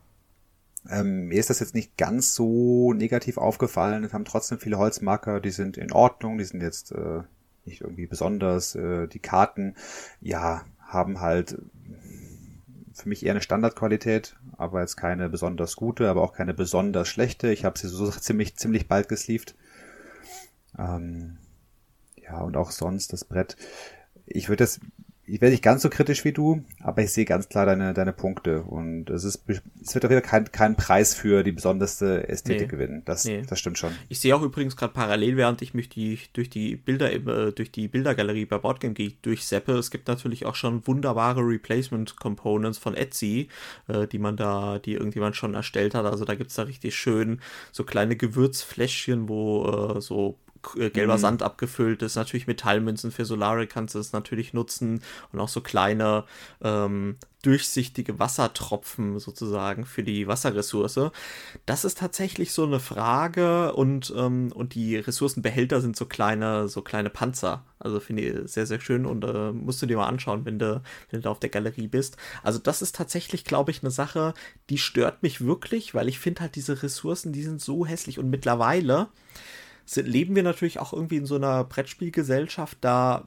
Ähm, 0.90 1.26
mir 1.26 1.38
ist 1.38 1.50
das 1.50 1.60
jetzt 1.60 1.74
nicht 1.74 1.96
ganz 1.96 2.34
so 2.34 2.92
negativ 2.92 3.36
aufgefallen. 3.36 4.02
Wir 4.02 4.12
haben 4.12 4.24
trotzdem 4.24 4.58
viele 4.58 4.78
Holzmarker, 4.78 5.40
die 5.40 5.50
sind 5.50 5.76
in 5.76 5.92
Ordnung, 5.92 6.38
die 6.38 6.44
sind 6.44 6.62
jetzt 6.62 6.92
äh, 6.92 7.22
nicht 7.64 7.82
irgendwie 7.82 8.06
besonders. 8.06 8.74
Äh, 8.74 9.06
die 9.08 9.18
Karten, 9.18 9.74
ja, 10.20 10.64
haben 10.80 11.20
halt 11.20 11.58
für 12.94 13.08
mich 13.08 13.24
eher 13.24 13.32
eine 13.32 13.42
Standardqualität, 13.42 14.36
aber 14.56 14.80
jetzt 14.80 14.96
keine 14.96 15.28
besonders 15.28 15.76
gute, 15.76 16.08
aber 16.08 16.22
auch 16.22 16.32
keine 16.32 16.54
besonders 16.54 17.08
schlechte. 17.08 17.52
Ich 17.52 17.64
habe 17.64 17.78
sie 17.78 17.88
so 17.88 18.10
ziemlich, 18.10 18.56
ziemlich 18.56 18.88
bald 18.88 19.08
gesleeved. 19.08 19.54
Ähm, 20.78 21.38
ja, 22.16 22.40
und 22.40 22.56
auch 22.56 22.70
sonst 22.70 23.12
das 23.12 23.24
Brett. 23.24 23.56
Ich 24.26 24.48
würde 24.48 24.64
das 24.64 24.80
ich 25.28 25.40
werde 25.40 25.52
nicht 25.52 25.62
ganz 25.62 25.82
so 25.82 25.90
kritisch 25.90 26.24
wie 26.24 26.32
du, 26.32 26.64
aber 26.80 27.02
ich 27.02 27.12
sehe 27.12 27.24
ganz 27.24 27.48
klar 27.48 27.66
deine, 27.66 27.92
deine 27.92 28.12
Punkte. 28.12 28.62
Und 28.62 29.10
es 29.10 29.24
ist, 29.24 29.42
es 29.46 29.94
wird 29.94 30.04
auf 30.04 30.10
jeden 30.10 30.22
Fall 30.22 30.30
kein, 30.30 30.50
kein 30.50 30.76
Preis 30.76 31.14
für 31.14 31.42
die 31.42 31.52
besonderste 31.52 32.28
Ästhetik 32.28 32.62
nee, 32.62 32.66
gewinnen. 32.68 33.02
Das, 33.04 33.24
nee. 33.24 33.42
das 33.46 33.58
stimmt 33.58 33.78
schon. 33.78 33.92
Ich 34.08 34.20
sehe 34.20 34.34
auch 34.34 34.42
übrigens 34.42 34.76
gerade 34.76 34.92
parallel, 34.92 35.36
während 35.36 35.60
ich 35.60 35.74
mich 35.74 35.88
die, 35.88 36.18
durch 36.32 36.48
die 36.48 36.76
Bilder, 36.76 37.12
äh, 37.12 37.52
durch 37.52 37.70
die 37.70 37.88
Bildergalerie 37.88 38.46
bei 38.46 38.58
Boardgame 38.58 38.94
Geek 38.94 39.22
durchseppe. 39.22 39.72
Es 39.72 39.90
gibt 39.90 40.08
natürlich 40.08 40.46
auch 40.46 40.54
schon 40.54 40.86
wunderbare 40.86 41.42
Replacement 41.42 42.16
Components 42.16 42.78
von 42.78 42.94
Etsy, 42.94 43.48
äh, 43.88 44.06
die 44.06 44.18
man 44.18 44.36
da, 44.36 44.78
die 44.78 44.94
irgendjemand 44.94 45.36
schon 45.36 45.54
erstellt 45.54 45.94
hat. 45.94 46.06
Also 46.06 46.24
da 46.24 46.34
gibt 46.34 46.50
es 46.50 46.56
da 46.56 46.62
richtig 46.62 46.96
schön 46.96 47.40
so 47.70 47.84
kleine 47.84 48.16
Gewürzfläschchen, 48.16 49.28
wo 49.28 49.96
äh, 49.96 50.00
so 50.00 50.38
gelber 50.92 51.16
mhm. 51.16 51.20
Sand 51.20 51.42
abgefüllt 51.42 52.02
ist. 52.02 52.16
Natürlich 52.16 52.46
Metallmünzen 52.46 53.10
für 53.10 53.24
Solare 53.24 53.66
kannst 53.66 53.94
du 53.94 53.98
es 53.98 54.12
natürlich 54.12 54.52
nutzen 54.52 55.02
und 55.32 55.40
auch 55.40 55.48
so 55.48 55.60
kleine 55.60 56.24
ähm, 56.62 57.16
durchsichtige 57.42 58.18
Wassertropfen 58.18 59.20
sozusagen 59.20 59.84
für 59.84 60.02
die 60.02 60.26
Wasserressource. 60.26 61.12
Das 61.66 61.84
ist 61.84 61.98
tatsächlich 61.98 62.52
so 62.52 62.64
eine 62.64 62.80
Frage 62.80 63.74
und, 63.74 64.12
ähm, 64.16 64.50
und 64.52 64.74
die 64.74 64.96
Ressourcenbehälter 64.96 65.80
sind 65.80 65.96
so 65.96 66.06
kleine, 66.06 66.68
so 66.68 66.82
kleine 66.82 67.10
Panzer. 67.10 67.64
Also 67.78 68.00
finde 68.00 68.22
ich 68.22 68.50
sehr, 68.50 68.66
sehr 68.66 68.80
schön 68.80 69.06
und 69.06 69.24
äh, 69.24 69.52
musst 69.52 69.80
du 69.80 69.86
dir 69.86 69.96
mal 69.96 70.08
anschauen, 70.08 70.44
wenn 70.44 70.58
du, 70.58 70.82
wenn 71.10 71.20
du 71.20 71.24
da 71.24 71.30
auf 71.30 71.38
der 71.38 71.50
Galerie 71.50 71.86
bist. 71.86 72.16
Also 72.42 72.58
das 72.58 72.82
ist 72.82 72.96
tatsächlich, 72.96 73.44
glaube 73.44 73.70
ich, 73.70 73.82
eine 73.82 73.92
Sache, 73.92 74.34
die 74.68 74.78
stört 74.78 75.22
mich 75.22 75.40
wirklich, 75.40 75.94
weil 75.94 76.08
ich 76.08 76.18
finde 76.18 76.40
halt 76.40 76.56
diese 76.56 76.82
Ressourcen, 76.82 77.32
die 77.32 77.44
sind 77.44 77.60
so 77.60 77.86
hässlich 77.86 78.18
und 78.18 78.30
mittlerweile 78.30 79.08
sind, 79.88 80.06
leben 80.06 80.36
wir 80.36 80.42
natürlich 80.42 80.78
auch 80.78 80.92
irgendwie 80.92 81.16
in 81.16 81.26
so 81.26 81.36
einer 81.36 81.64
Brettspielgesellschaft, 81.64 82.78
da 82.80 83.24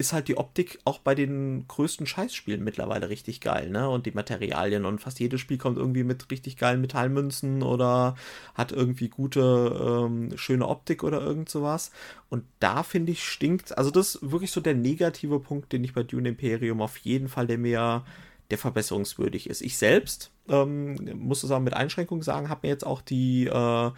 ist 0.00 0.12
halt 0.12 0.28
die 0.28 0.38
Optik 0.38 0.78
auch 0.84 1.00
bei 1.00 1.16
den 1.16 1.66
größten 1.66 2.06
Scheißspielen 2.06 2.62
mittlerweile 2.62 3.08
richtig 3.08 3.40
geil, 3.40 3.68
ne? 3.68 3.88
Und 3.90 4.06
die 4.06 4.12
Materialien 4.12 4.84
und 4.84 5.00
fast 5.00 5.18
jedes 5.18 5.40
Spiel 5.40 5.58
kommt 5.58 5.76
irgendwie 5.76 6.04
mit 6.04 6.30
richtig 6.30 6.56
geilen 6.56 6.80
Metallmünzen 6.80 7.64
oder 7.64 8.14
hat 8.54 8.70
irgendwie 8.70 9.08
gute, 9.08 10.06
ähm, 10.06 10.38
schöne 10.38 10.68
Optik 10.68 11.02
oder 11.02 11.20
irgend 11.20 11.48
sowas. 11.48 11.90
Und 12.28 12.44
da 12.60 12.84
finde 12.84 13.10
ich 13.10 13.24
stinkt, 13.24 13.76
also 13.76 13.90
das 13.90 14.14
ist 14.14 14.30
wirklich 14.30 14.52
so 14.52 14.60
der 14.60 14.74
negative 14.74 15.40
Punkt, 15.40 15.72
den 15.72 15.82
ich 15.82 15.94
bei 15.94 16.04
Dune 16.04 16.28
Imperium 16.28 16.80
auf 16.80 16.96
jeden 16.98 17.26
Fall, 17.28 17.48
der 17.48 17.58
mir 17.58 18.04
der 18.50 18.58
verbesserungswürdig 18.58 19.50
ist. 19.50 19.60
Ich 19.60 19.76
selbst, 19.76 20.30
ähm, 20.48 20.96
muss 21.14 21.48
auch 21.50 21.60
mit 21.60 21.74
Einschränkungen 21.74 22.22
sagen, 22.22 22.48
habe 22.48 22.66
mir 22.66 22.72
jetzt 22.72 22.86
auch 22.86 23.02
die, 23.02 23.46
äh, 23.46 23.90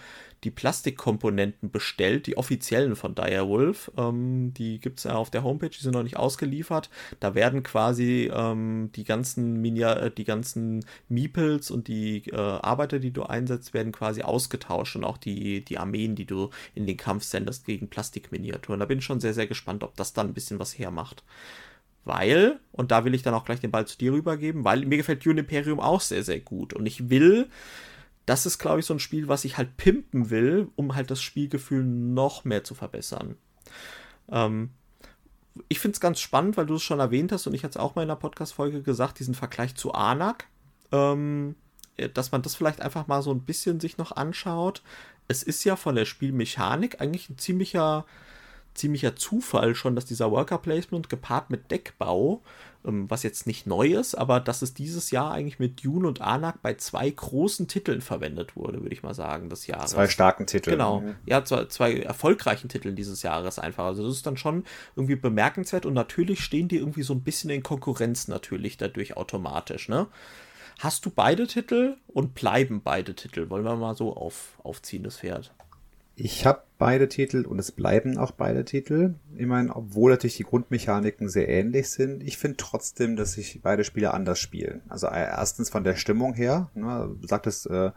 die 0.45 0.51
Plastikkomponenten 0.51 1.71
bestellt, 1.71 2.27
die 2.27 2.37
offiziellen 2.37 2.97
von 2.97 3.15
Direwolf. 3.15 3.91
Ähm, 3.97 4.55
die 4.55 4.81
gibt 4.81 4.99
es 4.99 5.05
ja 5.05 5.15
auf 5.15 5.31
der 5.31 5.43
Homepage, 5.43 5.69
die 5.69 5.81
sind 5.81 5.93
noch 5.93 6.03
nicht 6.03 6.17
ausgeliefert. 6.17 6.89
Da 7.21 7.35
werden 7.35 7.63
quasi 7.63 8.31
ähm, 8.33 8.91
die 8.95 9.05
ganzen 9.05 9.61
Minia 9.61 9.95
äh, 9.95 10.11
die 10.11 10.25
ganzen 10.25 10.85
Meeples 11.09 11.71
und 11.71 11.89
die 11.89 12.25
äh, 12.31 12.37
Arbeiter, 12.37 12.99
die 12.99 13.11
du 13.11 13.25
einsetzt, 13.25 13.75
werden 13.75 13.93
quasi 13.93 14.23
ausgetauscht 14.23 14.97
und 14.97 15.05
auch 15.05 15.19
die, 15.19 15.65
die 15.65 15.79
Armeen, 15.79 16.15
die 16.15 16.27
du 16.27 16.51
in 16.75 16.87
den 16.87 16.97
Kampf 16.97 17.25
sendest 17.25 17.67
gegen 17.67 17.89
Plastikminiaturen. 17.89 18.81
Da 18.81 18.87
bin 18.87 18.99
ich 18.99 19.05
schon 19.05 19.21
sehr, 19.21 19.35
sehr 19.35 19.47
gespannt, 19.47 19.85
ob 19.85 19.97
das 19.97 20.13
dann 20.15 20.29
ein 20.29 20.35
bisschen 20.35 20.59
was 20.59 20.79
hermacht 20.79 21.23
weil, 22.05 22.59
und 22.73 22.91
da 22.91 23.05
will 23.05 23.15
ich 23.15 23.23
dann 23.23 23.35
auch 23.35 23.45
gleich 23.45 23.61
den 23.61 23.71
Ball 23.71 23.87
zu 23.87 23.99
dir 23.99 24.13
rübergeben, 24.13 24.65
weil 24.65 24.85
mir 24.87 24.97
gefällt 24.97 25.25
Dune 25.25 25.41
Imperium 25.41 25.81
auch 25.81 26.01
sehr, 26.01 26.23
sehr 26.23 26.41
gut. 26.41 26.73
Und 26.73 26.87
ich 26.87 27.11
will, 27.11 27.49
das 28.31 28.47
ist, 28.47 28.59
glaube 28.59 28.79
ich, 28.79 28.87
so 28.87 28.95
ein 28.95 29.01
Spiel, 29.01 29.27
was 29.27 29.45
ich 29.45 29.59
halt 29.59 29.77
pimpen 29.77 30.31
will, 30.31 30.69
um 30.77 30.95
halt 30.95 31.11
das 31.11 31.21
Spielgefühl 31.21 31.83
noch 31.83 32.45
mehr 32.45 32.63
zu 32.63 32.77
verbessern. 32.77 33.35
Ähm, 34.31 34.71
ich 35.69 35.81
finde 35.81 35.97
es 35.97 36.01
ganz 36.01 36.21
spannend, 36.21 36.57
weil 36.57 36.67
du 36.67 36.77
es 36.77 36.83
schon 36.85 37.01
erwähnt 37.01 37.33
hast 37.33 37.49
und 37.49 37.55
ich 37.55 37.65
hatte 37.65 37.73
es 37.73 37.85
auch 37.85 37.97
mal 37.97 38.03
in 38.03 38.09
der 38.09 38.15
Podcast-Folge 38.15 38.83
gesagt, 38.83 39.19
diesen 39.19 39.35
Vergleich 39.35 39.75
zu 39.75 39.95
Anak. 39.95 40.47
Ähm, 40.93 41.57
dass 42.15 42.31
man 42.31 42.41
das 42.43 42.55
vielleicht 42.55 42.81
einfach 42.81 43.09
mal 43.09 43.21
so 43.21 43.33
ein 43.33 43.43
bisschen 43.43 43.81
sich 43.81 43.99
noch 43.99 44.13
anschaut. 44.13 44.83
Es 45.27 45.43
ist 45.43 45.65
ja 45.65 45.75
von 45.75 45.97
der 45.97 46.05
Spielmechanik 46.05 47.01
eigentlich 47.01 47.31
ein 47.31 47.37
ziemlicher 47.37 48.07
ziemlicher 48.75 49.17
Zufall 49.17 49.75
schon, 49.75 49.97
dass 49.97 50.07
dieser 50.07 50.31
Worker 50.31 50.59
Placement 50.59 51.09
gepaart 51.09 51.51
mit 51.51 51.71
Deckbau, 51.71 52.43
was 52.83 53.23
jetzt 53.23 53.47
nicht 53.47 53.67
neu 53.67 53.89
ist, 53.89 54.15
aber 54.15 54.41
dass 54.41 54.63
es 54.63 54.73
dieses 54.73 55.11
Jahr 55.11 55.33
eigentlich 55.33 55.59
mit 55.59 55.85
Dune 55.85 56.09
und 56.09 56.23
Anak 56.23 56.63
bei 56.63 56.75
zwei 56.75 57.11
großen 57.11 57.69
Titeln 57.69 58.01
verwendet 58.01 58.57
wurde, 58.57 58.81
würde 58.81 58.95
ich 58.95 59.03
mal 59.03 59.13
sagen, 59.13 59.51
des 59.51 59.67
Jahres. 59.67 59.91
Zwei 59.91 60.09
starken 60.09 60.47
Titeln. 60.47 60.79
Genau. 60.79 61.01
Mhm. 61.01 61.17
Ja, 61.27 61.45
zwei, 61.45 61.67
zwei 61.67 61.99
erfolgreichen 61.99 62.69
Titeln 62.69 62.97
dieses 62.97 63.23
Jahres 63.23 63.59
einfach. 63.59 63.85
Also 63.85 64.07
das 64.07 64.17
ist 64.17 64.27
dann 64.27 64.39
schon 64.39 64.65
irgendwie 64.97 65.17
bemerkenswert 65.17 65.85
und 65.85 65.93
natürlich 65.93 66.41
stehen 66.41 66.69
die 66.69 66.79
irgendwie 66.79 67.03
so 67.03 67.13
ein 67.13 67.23
bisschen 67.23 67.51
in 67.51 67.63
Konkurrenz 67.63 68.29
natürlich 68.29 68.79
dadurch 68.79 69.17
automatisch, 69.17 69.89
ne? 69.89 70.07
Hast 70.79 71.05
du 71.05 71.11
beide 71.11 71.47
Titel 71.47 71.99
und 72.07 72.35
bleiben 72.35 72.81
beide 72.83 73.15
Titel? 73.15 73.51
Wollen 73.51 73.65
wir 73.65 73.77
mal 73.77 73.95
so 73.95 74.17
auf, 74.17 74.59
aufziehen, 74.63 75.03
das 75.03 75.19
Pferd? 75.19 75.53
Ich 76.23 76.45
habe 76.45 76.65
beide 76.77 77.09
Titel 77.09 77.47
und 77.47 77.59
es 77.59 77.73
bleiben 77.73 78.19
auch 78.19 78.33
beide 78.33 78.67
Titel. 78.67 79.15
Ich 79.37 79.47
meine, 79.47 79.75
obwohl 79.75 80.11
natürlich 80.11 80.37
die 80.37 80.43
Grundmechaniken 80.43 81.31
sehr 81.31 81.49
ähnlich 81.49 81.89
sind, 81.89 82.23
ich 82.23 82.37
finde 82.37 82.59
trotzdem, 82.59 83.17
dass 83.17 83.33
sich 83.33 83.61
beide 83.63 83.85
Spiele 83.85 84.13
anders 84.13 84.39
spielen. 84.39 84.83
Also 84.91 85.07
äh, 85.07 85.23
erstens 85.23 85.71
von 85.71 85.83
der 85.83 85.97
Stimmung 85.97 86.35
her, 86.35 86.69
ne, 86.75 87.11
du 87.19 87.27
sagtest, 87.27 87.69
äh, 87.71 87.93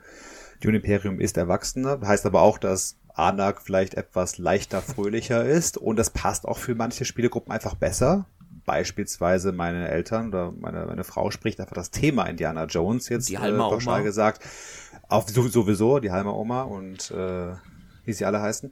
Dune 0.61 0.77
Imperium 0.77 1.19
ist 1.19 1.35
erwachsener, 1.35 1.99
heißt 2.01 2.25
aber 2.25 2.43
auch, 2.43 2.57
dass 2.57 2.97
Anak 3.13 3.61
vielleicht 3.61 3.95
etwas 3.95 4.37
leichter, 4.37 4.81
fröhlicher 4.81 5.43
ist 5.43 5.77
und 5.77 5.97
das 5.97 6.09
passt 6.09 6.45
auch 6.45 6.57
für 6.57 6.75
manche 6.75 7.03
Spielegruppen 7.03 7.51
einfach 7.51 7.75
besser. 7.75 8.27
Beispielsweise 8.65 9.51
meine 9.51 9.89
Eltern 9.89 10.29
oder 10.29 10.53
meine, 10.57 10.85
meine 10.85 11.03
Frau 11.03 11.29
spricht 11.29 11.59
einfach 11.59 11.75
das 11.75 11.91
Thema 11.91 12.23
Indiana 12.27 12.63
Jones 12.65 13.09
jetzt 13.09 13.27
die 13.27 13.37
Halma 13.37 13.69
äh, 13.69 13.73
Oma. 13.73 13.99
gesagt. 13.99 14.45
Auf 15.09 15.27
sowieso 15.27 15.99
die 15.99 16.11
Halma 16.11 16.31
Oma 16.31 16.61
und 16.61 17.11
äh, 17.11 17.51
wie 18.05 18.13
sie 18.13 18.25
alle 18.25 18.41
heißen, 18.41 18.71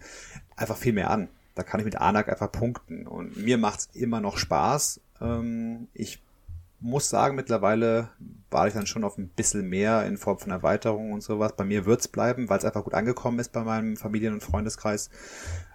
einfach 0.56 0.78
viel 0.78 0.94
mehr 0.94 1.10
an. 1.10 1.30
Da 1.56 1.64
kann 1.64 1.80
ich 1.80 1.86
mit 1.86 1.98
Anak 1.98 2.30
einfach 2.30 2.52
punkten 2.52 3.08
und 3.08 3.38
mir 3.38 3.58
macht's 3.58 3.90
immer 3.94 4.22
noch 4.22 4.38
Spaß. 4.38 5.02
Ähm, 5.22 5.88
ich 5.94 6.22
muss 6.80 7.10
sagen, 7.10 7.36
mittlerweile 7.36 8.10
war 8.50 8.68
ich 8.68 8.74
dann 8.74 8.88
schon 8.88 9.04
auf 9.04 9.18
ein 9.18 9.30
bisschen 9.30 9.70
mehr 9.70 10.06
in 10.06 10.18
Form 10.18 10.40
von 10.40 10.52
Erweiterungen 10.52 11.14
und 11.14 11.22
sowas. 11.22 11.56
Bei 11.56 11.64
mir 11.64 11.86
wird's 11.86 12.08
bleiben, 12.08 12.50
weil 12.50 12.58
es 12.58 12.66
einfach 12.66 12.84
gut 12.84 12.96
angekommen 12.96 13.40
ist 13.40 13.52
bei 13.52 13.64
meinem 13.64 13.98
Familien- 13.98 14.34
und 14.34 14.44
Freundeskreis. 14.44 15.10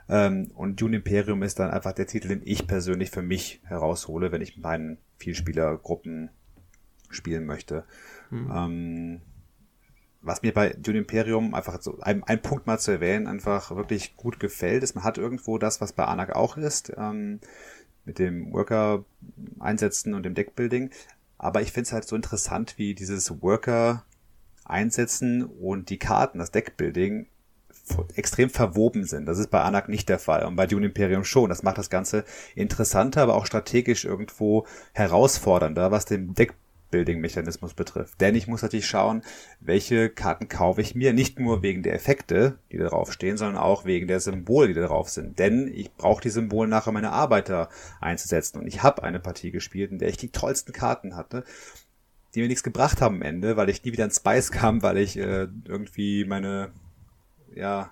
Ähm, 0.09 0.51
und 0.55 0.81
Dune 0.81 0.97
Imperium 0.97 1.43
ist 1.43 1.59
dann 1.59 1.71
einfach 1.71 1.93
der 1.93 2.07
Titel, 2.07 2.29
den 2.29 2.43
ich 2.45 2.67
persönlich 2.67 3.11
für 3.11 3.23
mich 3.23 3.61
heraushole, 3.65 4.33
wenn 4.33 4.43
ich 4.43 4.57
mit 4.57 4.65
meinen 4.65 4.99
Vielspielergruppen 5.19 6.31
spielen 7.09 7.47
möchte. 7.47 7.85
Mhm. 8.31 8.53
Ähm, 8.53 9.21
was 10.26 10.42
mir 10.42 10.52
bei 10.52 10.71
Dune 10.71 10.99
Imperium 10.99 11.54
einfach 11.54 11.80
so 11.80 11.99
ein, 12.00 12.23
ein, 12.25 12.42
Punkt 12.42 12.66
mal 12.66 12.78
zu 12.78 12.90
erwähnen, 12.90 13.26
einfach 13.26 13.75
wirklich 13.75 14.16
gut 14.16 14.40
gefällt, 14.40 14.83
ist, 14.83 14.95
man 14.95 15.04
hat 15.04 15.18
irgendwo 15.18 15.59
das, 15.59 15.80
was 15.80 15.92
bei 15.92 16.04
Anak 16.04 16.35
auch 16.35 16.56
ist. 16.56 16.92
Ähm, 16.97 17.40
mit 18.06 18.18
dem 18.18 18.52
Worker 18.52 19.04
einsetzen 19.59 20.14
und 20.14 20.23
dem 20.23 20.35
Deckbuilding. 20.35 20.90
Aber 21.38 21.61
ich 21.61 21.73
finde 21.73 21.88
es 21.88 21.92
halt 21.92 22.09
so 22.09 22.16
interessant, 22.16 22.78
wie 22.78 22.95
dieses 22.95 23.42
Worker 23.42 24.04
einsetzen 24.64 25.45
und 25.45 25.90
die 25.90 25.99
Karten, 25.99 26.38
das 26.38 26.50
Deckbuilding 26.50 27.26
extrem 28.14 28.50
verwoben 28.50 29.04
sind. 29.04 29.26
Das 29.26 29.38
ist 29.38 29.50
bei 29.50 29.61
Anak 29.61 29.88
nicht 29.88 30.09
der 30.09 30.18
Fall 30.18 30.45
und 30.45 30.56
bei 30.56 30.66
Dune 30.66 30.87
Imperium 30.87 31.25
schon. 31.25 31.50
Das 31.50 31.62
macht 31.62 31.78
das 31.78 31.90
Ganze 31.90 32.25
interessanter, 32.54 33.23
aber 33.23 33.35
auch 33.35 33.47
strategisch 33.47 34.04
irgendwo 34.04 34.66
herausfordernder, 34.92 35.90
was 35.90 36.04
den 36.04 36.35
Deck 36.35 36.54
Building-Mechanismus 36.97 37.75
betrifft. 37.75 38.21
Denn 38.21 38.35
ich 38.35 38.47
muss 38.47 38.62
natürlich 38.62 38.87
schauen, 38.87 39.23
welche 39.61 40.09
Karten 40.09 40.49
kaufe 40.49 40.81
ich 40.81 40.95
mir, 40.95 41.12
nicht 41.12 41.38
nur 41.38 41.62
wegen 41.62 41.83
der 41.83 41.95
Effekte, 41.95 42.59
die 42.73 42.79
da 42.79 43.05
stehen, 43.11 43.37
sondern 43.37 43.59
auch 43.59 43.85
wegen 43.85 44.07
der 44.07 44.21
Symbole, 44.21 44.69
die 44.69 44.75
da 44.75 45.05
sind. 45.05 45.38
Denn 45.38 45.71
ich 45.73 45.93
brauche 45.95 46.23
die 46.23 46.31
Symbole 46.31 46.69
nachher, 46.69 46.93
meine 46.93 47.12
Arbeiter 47.12 47.69
einzusetzen. 48.00 48.59
Und 48.61 48.67
ich 48.67 48.83
habe 48.83 49.03
eine 49.03 49.21
Partie 49.21 49.50
gespielt, 49.50 49.91
in 49.93 49.99
der 49.99 50.09
ich 50.09 50.17
die 50.17 50.31
tollsten 50.31 50.73
Karten 50.73 51.17
hatte, 51.17 51.45
die 52.35 52.41
mir 52.41 52.49
nichts 52.49 52.62
gebracht 52.62 53.03
haben 53.03 53.17
am 53.17 53.23
Ende, 53.23 53.57
weil 53.57 53.69
ich 53.69 53.85
nie 53.85 53.93
wieder 53.93 54.05
ins 54.05 54.17
Spice 54.17 54.50
kam, 54.50 54.83
weil 54.83 54.97
ich 54.97 55.19
äh, 55.19 55.49
irgendwie 55.67 56.25
meine, 56.25 56.73
ja, 57.55 57.91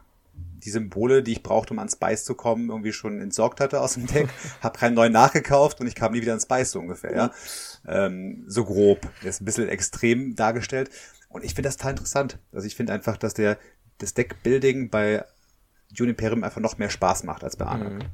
die 0.65 0.71
Symbole, 0.71 1.23
die 1.23 1.33
ich 1.33 1.43
brauchte, 1.43 1.75
um 1.75 1.79
an 1.79 1.89
Spice 1.89 2.25
zu 2.25 2.35
kommen, 2.35 2.71
irgendwie 2.71 2.93
schon 2.93 3.21
entsorgt 3.21 3.61
hatte 3.61 3.81
aus 3.81 3.95
dem 3.95 4.07
Deck, 4.07 4.29
habe 4.61 4.79
keinen 4.79 4.95
neuen 4.95 5.13
nachgekauft 5.13 5.81
und 5.81 5.87
ich 5.87 5.95
kam 5.95 6.13
nie 6.13 6.23
wieder 6.23 6.33
ins 6.33 6.45
Spice 6.45 6.71
so 6.71 6.81
ungefähr. 6.81 7.15
Ja? 7.15 7.33
Ähm, 7.87 8.45
so 8.47 8.65
grob. 8.65 9.01
Das 9.23 9.37
ist 9.37 9.43
ein 9.43 9.45
bisschen 9.45 9.69
extrem 9.69 10.35
dargestellt. 10.37 10.91
Und 11.29 11.45
ich 11.45 11.55
finde 11.55 11.69
das 11.69 11.77
total 11.77 11.93
interessant. 11.93 12.39
Also 12.53 12.67
ich 12.67 12.77
finde 12.77 12.93
einfach, 12.93 13.17
dass 13.17 13.35
der 13.35 13.59
das 13.99 14.15
Deckbuilding 14.15 14.89
bei 14.89 15.25
Dune 15.93 16.11
Imperium 16.11 16.45
einfach 16.45 16.61
noch 16.61 16.79
mehr 16.79 16.91
Spaß 16.91 17.25
macht 17.25 17.45
als 17.45 17.57
bei 17.57 17.67
anderen. 17.67 17.99
Mhm. 17.99 18.05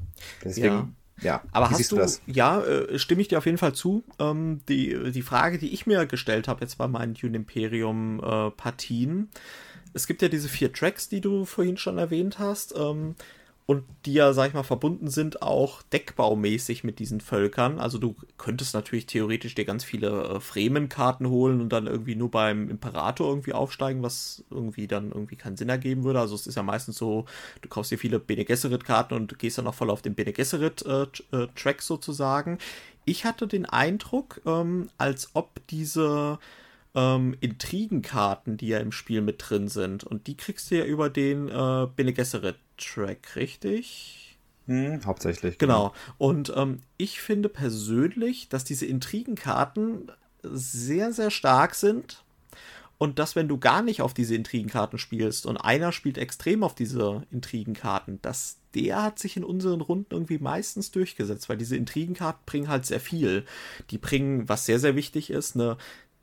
Deswegen, 0.44 0.66
ja. 0.66 0.88
Ja, 1.22 1.42
aber 1.52 1.68
Wie 1.70 1.74
hast 1.74 1.92
du, 1.92 1.96
das? 1.96 2.22
ja, 2.26 2.62
äh, 2.62 2.98
stimme 2.98 3.20
ich 3.20 3.28
dir 3.28 3.38
auf 3.38 3.46
jeden 3.46 3.58
Fall 3.58 3.74
zu. 3.74 4.04
Ähm, 4.18 4.62
die, 4.68 5.12
die 5.12 5.22
Frage, 5.22 5.58
die 5.58 5.72
ich 5.72 5.86
mir 5.86 6.06
gestellt 6.06 6.48
habe 6.48 6.62
jetzt 6.62 6.78
bei 6.78 6.88
meinen 6.88 7.14
Dune 7.14 7.36
Imperium 7.36 8.20
äh, 8.20 8.50
Partien, 8.50 9.28
es 9.92 10.06
gibt 10.06 10.22
ja 10.22 10.28
diese 10.28 10.48
vier 10.48 10.72
Tracks, 10.72 11.08
die 11.08 11.20
du 11.20 11.44
vorhin 11.44 11.76
schon 11.76 11.98
erwähnt 11.98 12.38
hast. 12.38 12.74
Ähm, 12.76 13.14
und 13.70 13.84
die 14.04 14.14
ja, 14.14 14.32
sag 14.32 14.48
ich 14.48 14.54
mal, 14.54 14.64
verbunden 14.64 15.08
sind 15.10 15.42
auch 15.42 15.82
deckbaumäßig 15.82 16.82
mit 16.82 16.98
diesen 16.98 17.20
Völkern. 17.20 17.78
Also 17.78 17.98
du 17.98 18.16
könntest 18.36 18.74
natürlich 18.74 19.06
theoretisch 19.06 19.54
dir 19.54 19.64
ganz 19.64 19.84
viele 19.84 20.24
äh, 20.24 20.40
Fremen-Karten 20.40 21.28
holen 21.28 21.60
und 21.60 21.68
dann 21.68 21.86
irgendwie 21.86 22.16
nur 22.16 22.32
beim 22.32 22.68
Imperator 22.68 23.28
irgendwie 23.28 23.52
aufsteigen, 23.52 24.02
was 24.02 24.42
irgendwie 24.50 24.88
dann 24.88 25.12
irgendwie 25.12 25.36
keinen 25.36 25.56
Sinn 25.56 25.68
ergeben 25.68 26.02
würde. 26.02 26.18
Also 26.18 26.34
es 26.34 26.48
ist 26.48 26.56
ja 26.56 26.64
meistens 26.64 26.98
so, 26.98 27.26
du 27.62 27.68
kaufst 27.68 27.92
dir 27.92 27.98
viele 27.98 28.18
Bene 28.18 28.44
Gesserit-Karten 28.44 29.14
und 29.14 29.38
gehst 29.38 29.58
dann 29.58 29.68
auch 29.68 29.74
voll 29.74 29.90
auf 29.90 30.02
den 30.02 30.16
Bene 30.16 30.32
Gesserit-Track 30.32 31.30
äh, 31.32 31.70
äh, 31.70 31.80
sozusagen. 31.82 32.58
Ich 33.04 33.24
hatte 33.24 33.46
den 33.46 33.66
Eindruck, 33.66 34.40
ähm, 34.46 34.88
als 34.98 35.30
ob 35.34 35.64
diese 35.68 36.40
ähm, 36.94 37.36
Intrigenkarten, 37.40 38.56
die 38.56 38.68
ja 38.68 38.78
im 38.78 38.92
Spiel 38.92 39.20
mit 39.20 39.36
drin 39.38 39.68
sind. 39.68 40.04
Und 40.04 40.26
die 40.26 40.36
kriegst 40.36 40.70
du 40.70 40.78
ja 40.78 40.84
über 40.84 41.10
den 41.10 41.48
äh, 41.48 41.86
Bene 41.94 42.12
Gesserit-Track, 42.12 43.36
richtig? 43.36 44.38
Hm, 44.66 45.04
hauptsächlich. 45.04 45.58
Genau. 45.58 45.88
genau. 45.88 45.94
Und 46.18 46.52
ähm, 46.56 46.82
ich 46.96 47.20
finde 47.20 47.48
persönlich, 47.48 48.48
dass 48.48 48.64
diese 48.64 48.86
Intrigenkarten 48.86 50.10
sehr, 50.42 51.12
sehr 51.12 51.30
stark 51.30 51.74
sind. 51.74 52.24
Und 52.98 53.18
dass, 53.18 53.34
wenn 53.34 53.48
du 53.48 53.56
gar 53.56 53.80
nicht 53.80 54.02
auf 54.02 54.12
diese 54.12 54.34
Intrigenkarten 54.34 54.98
spielst 54.98 55.46
und 55.46 55.56
einer 55.56 55.90
spielt 55.90 56.18
extrem 56.18 56.62
auf 56.62 56.74
diese 56.74 57.26
Intrigenkarten, 57.30 58.20
dass 58.20 58.58
der 58.74 59.02
hat 59.02 59.18
sich 59.18 59.38
in 59.38 59.44
unseren 59.44 59.80
Runden 59.80 60.12
irgendwie 60.12 60.38
meistens 60.38 60.90
durchgesetzt, 60.90 61.48
weil 61.48 61.56
diese 61.56 61.76
Intrigenkarten 61.76 62.42
bringen 62.44 62.68
halt 62.68 62.84
sehr 62.84 63.00
viel. 63.00 63.46
Die 63.90 63.96
bringen, 63.96 64.50
was 64.50 64.66
sehr, 64.66 64.78
sehr 64.78 64.96
wichtig 64.96 65.30
ist, 65.30 65.54
eine 65.56 65.78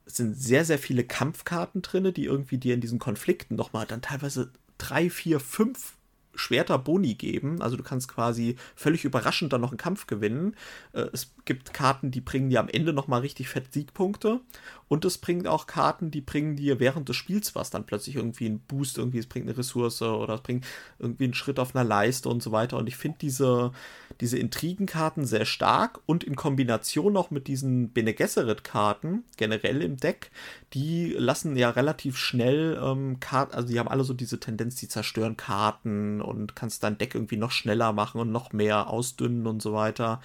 sind 0.08 0.36
sehr, 0.36 0.66
sehr 0.66 0.80
viele 0.80 1.04
Kampfkarten 1.04 1.82
drin, 1.82 2.14
die 2.14 2.26
irgendwie 2.26 2.58
dir 2.58 2.74
in 2.74 2.82
diesen 2.82 3.00
Konflikten 3.00 3.56
nochmal 3.56 3.86
dann 3.86 4.02
teilweise 4.02 4.52
drei, 4.78 5.10
vier, 5.10 5.40
fünf 5.40 5.98
Schwerter 6.38 6.78
Boni 6.78 7.16
geben. 7.16 7.62
Also 7.62 7.76
du 7.76 7.84
kannst 7.84 8.08
quasi 8.08 8.56
völlig 8.76 9.06
überraschend 9.06 9.52
dann 9.54 9.62
noch 9.62 9.72
einen 9.72 9.78
Kampf 9.78 10.08
gewinnen. 10.08 10.56
Äh, 10.94 11.08
es 11.12 11.34
gibt 11.46 11.74
Karten, 11.74 12.12
die 12.12 12.22
bringen 12.22 12.50
dir 12.50 12.60
am 12.60 12.70
Ende 12.70 12.94
nochmal 12.94 13.22
richtig 13.22 13.50
fett 13.50 13.74
Siegpunkte. 13.74 14.42
Und 14.88 15.04
es 15.04 15.18
bringt 15.18 15.48
auch 15.48 15.68
Karten, 15.68 16.12
die 16.12 16.22
bringen 16.22 16.56
dir 16.56 16.80
während 16.80 17.10
des 17.10 17.16
Spiels 17.16 17.56
was. 17.56 17.70
Dann 17.70 17.86
plötzlich 17.86 18.16
irgendwie 18.16 18.46
einen 18.46 18.60
Boost, 18.60 18.98
irgendwie 18.98 19.18
es 19.18 19.28
bringt 19.28 19.48
eine 19.48 19.58
Ressource 19.58 20.02
oder 20.02 20.36
es 20.36 20.42
bringt 20.42 20.66
irgendwie 21.00 21.26
einen 21.26 21.34
Schritt 21.34 21.60
auf 21.60 21.76
einer 21.76 21.84
Leiste 21.84 22.30
und 22.30 22.42
so 22.44 22.52
weiter. 22.52 22.78
Und 22.78 22.88
ich 22.88 22.96
finde 22.96 23.18
diese, 23.20 23.72
diese 24.22 24.38
Intrigenkarten 24.38 25.26
sehr 25.26 25.46
stark 25.46 26.00
und 26.06 26.24
in 26.24 26.36
Kombination 26.36 27.14
noch 27.14 27.32
mit 27.32 27.48
diesen 27.48 27.90
Bene 27.90 28.14
Gesserit-Karten 28.14 29.24
generell 29.38 29.82
im 29.82 29.98
Deck, 29.98 30.32
die 30.74 31.14
lassen 31.18 31.56
ja 31.56 31.70
relativ 31.70 32.18
schnell 32.18 32.80
ähm, 32.82 33.20
Karten, 33.20 33.54
also 33.54 33.68
die 33.68 33.80
haben 33.80 33.88
alle 33.88 34.04
so 34.04 34.14
diese 34.14 34.40
Tendenz, 34.40 34.76
die 34.76 34.88
zerstören 34.88 35.38
Karten 35.38 36.22
und 36.22 36.56
kannst 36.56 36.84
dein 36.84 36.98
Deck 36.98 37.16
irgendwie 37.16 37.38
noch 37.38 37.52
schneller 37.52 37.94
machen 37.94 38.20
und 38.22 38.32
noch 38.32 38.54
mehr 38.54 38.90
ausdünnen 38.90 39.48
und 39.48 39.62
so 39.62 39.74
weiter. 39.74 40.22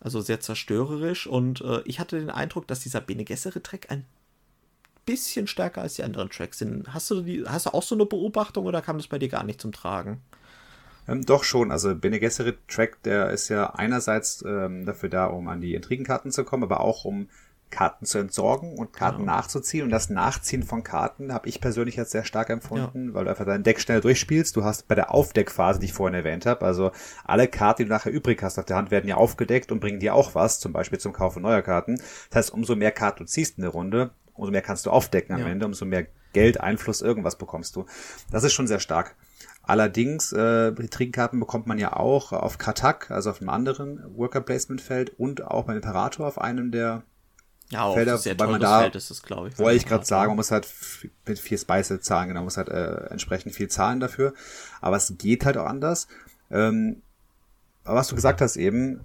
Also 0.00 0.20
sehr 0.20 0.40
zerstörerisch 0.40 1.26
und 1.26 1.60
äh, 1.60 1.80
ich 1.84 2.00
hatte 2.00 2.18
den 2.18 2.30
Eindruck, 2.30 2.66
dass 2.66 2.80
dieser 2.80 3.00
Bene 3.00 3.24
Gesserit-Track 3.24 3.90
ein 3.90 4.04
bisschen 5.06 5.46
stärker 5.46 5.82
als 5.82 5.94
die 5.94 6.04
anderen 6.04 6.30
Tracks 6.30 6.58
sind. 6.58 6.92
Hast 6.92 7.10
du, 7.10 7.22
die, 7.22 7.44
hast 7.46 7.66
du 7.66 7.70
auch 7.70 7.82
so 7.82 7.94
eine 7.94 8.06
Beobachtung 8.06 8.66
oder 8.66 8.82
kam 8.82 8.98
das 8.98 9.06
bei 9.06 9.18
dir 9.18 9.28
gar 9.28 9.44
nicht 9.44 9.60
zum 9.60 9.72
Tragen? 9.72 10.20
Ähm, 11.08 11.24
doch 11.24 11.44
schon, 11.44 11.70
also 11.70 11.94
Bene 11.94 12.20
Gesserit 12.20 12.58
Track, 12.68 13.02
der 13.02 13.30
ist 13.30 13.48
ja 13.48 13.70
einerseits 13.70 14.44
ähm, 14.46 14.86
dafür 14.86 15.08
da, 15.08 15.26
um 15.26 15.48
an 15.48 15.60
die 15.60 15.74
Intrigenkarten 15.74 16.30
zu 16.30 16.44
kommen, 16.44 16.62
aber 16.62 16.80
auch 16.80 17.04
um 17.04 17.28
Karten 17.72 18.04
zu 18.04 18.18
entsorgen 18.18 18.78
und 18.78 18.92
Karten 18.92 19.20
genau. 19.20 19.32
nachzuziehen. 19.32 19.84
Und 19.84 19.90
das 19.90 20.10
Nachziehen 20.10 20.62
von 20.62 20.84
Karten 20.84 21.32
habe 21.32 21.48
ich 21.48 21.60
persönlich 21.60 21.96
jetzt 21.96 22.12
sehr 22.12 22.22
stark 22.22 22.50
empfunden, 22.50 23.08
ja. 23.08 23.14
weil 23.14 23.24
du 23.24 23.30
einfach 23.30 23.46
dein 23.46 23.64
Deck 23.64 23.80
schnell 23.80 24.00
durchspielst. 24.00 24.54
Du 24.54 24.62
hast 24.62 24.86
bei 24.86 24.94
der 24.94 25.12
Aufdeckphase, 25.12 25.80
die 25.80 25.86
ich 25.86 25.92
vorhin 25.92 26.14
erwähnt 26.14 26.46
habe, 26.46 26.64
also 26.64 26.92
alle 27.24 27.48
Karten, 27.48 27.82
die 27.82 27.88
du 27.88 27.94
nachher 27.94 28.12
übrig 28.12 28.40
hast 28.42 28.58
auf 28.58 28.66
der 28.66 28.76
Hand, 28.76 28.92
werden 28.92 29.08
ja 29.08 29.16
aufgedeckt 29.16 29.72
und 29.72 29.80
bringen 29.80 29.98
dir 29.98 30.14
auch 30.14 30.36
was, 30.36 30.60
zum 30.60 30.72
Beispiel 30.72 31.00
zum 31.00 31.12
Kaufen 31.12 31.42
neuer 31.42 31.62
Karten. 31.62 31.96
Das 32.30 32.36
heißt, 32.36 32.52
umso 32.52 32.76
mehr 32.76 32.92
Karten 32.92 33.24
du 33.24 33.24
ziehst 33.24 33.56
in 33.56 33.62
der 33.62 33.72
Runde, 33.72 34.10
umso 34.34 34.52
mehr 34.52 34.62
kannst 34.62 34.86
du 34.86 34.90
aufdecken 34.90 35.34
am 35.34 35.40
ja. 35.40 35.48
Ende, 35.48 35.66
umso 35.66 35.84
mehr 35.84 36.06
Geld, 36.34 36.60
Einfluss, 36.60 37.02
irgendwas 37.02 37.36
bekommst 37.36 37.76
du. 37.76 37.86
Das 38.30 38.44
ist 38.44 38.52
schon 38.52 38.66
sehr 38.66 38.80
stark. 38.80 39.16
Allerdings, 39.62 40.32
äh, 40.32 40.72
Trinkkarten 40.72 41.38
bekommt 41.38 41.66
man 41.66 41.78
ja 41.78 41.92
auch 41.92 42.32
auf 42.32 42.58
Katak, 42.58 43.10
also 43.10 43.30
auf 43.30 43.40
einem 43.40 43.50
anderen 43.50 44.02
Worker 44.16 44.40
Placement 44.40 44.80
Feld 44.80 45.18
und 45.18 45.44
auch 45.44 45.66
beim 45.66 45.76
Imperator 45.76 46.26
auf 46.26 46.40
einem 46.40 46.72
der 46.72 47.04
ja, 47.70 47.84
auch 47.84 47.94
Felder, 47.94 48.18
sehr 48.18 48.38
weil 48.38 48.48
man 48.48 48.60
da, 48.60 48.80
Feld 48.80 48.96
ist 48.96 49.10
es, 49.10 49.22
glaube 49.22 49.48
ich. 49.48 49.58
Wollte 49.58 49.76
ich 49.76 49.86
gerade 49.86 50.04
sagen, 50.04 50.30
man 50.30 50.36
muss 50.36 50.50
halt 50.50 50.68
mit 51.26 51.38
vier 51.38 51.56
Spice 51.56 52.00
zahlen, 52.00 52.28
genau, 52.28 52.40
man 52.40 52.44
muss 52.44 52.58
halt 52.58 52.68
äh, 52.68 53.06
entsprechend 53.06 53.54
viel 53.54 53.68
zahlen 53.68 53.98
dafür. 53.98 54.34
Aber 54.80 54.96
es 54.96 55.14
geht 55.16 55.46
halt 55.46 55.56
auch 55.56 55.66
anders. 55.66 56.06
Ähm, 56.50 57.00
aber 57.84 57.96
was 57.96 58.08
du 58.08 58.14
gesagt 58.14 58.42
hast 58.42 58.56
eben, 58.56 59.00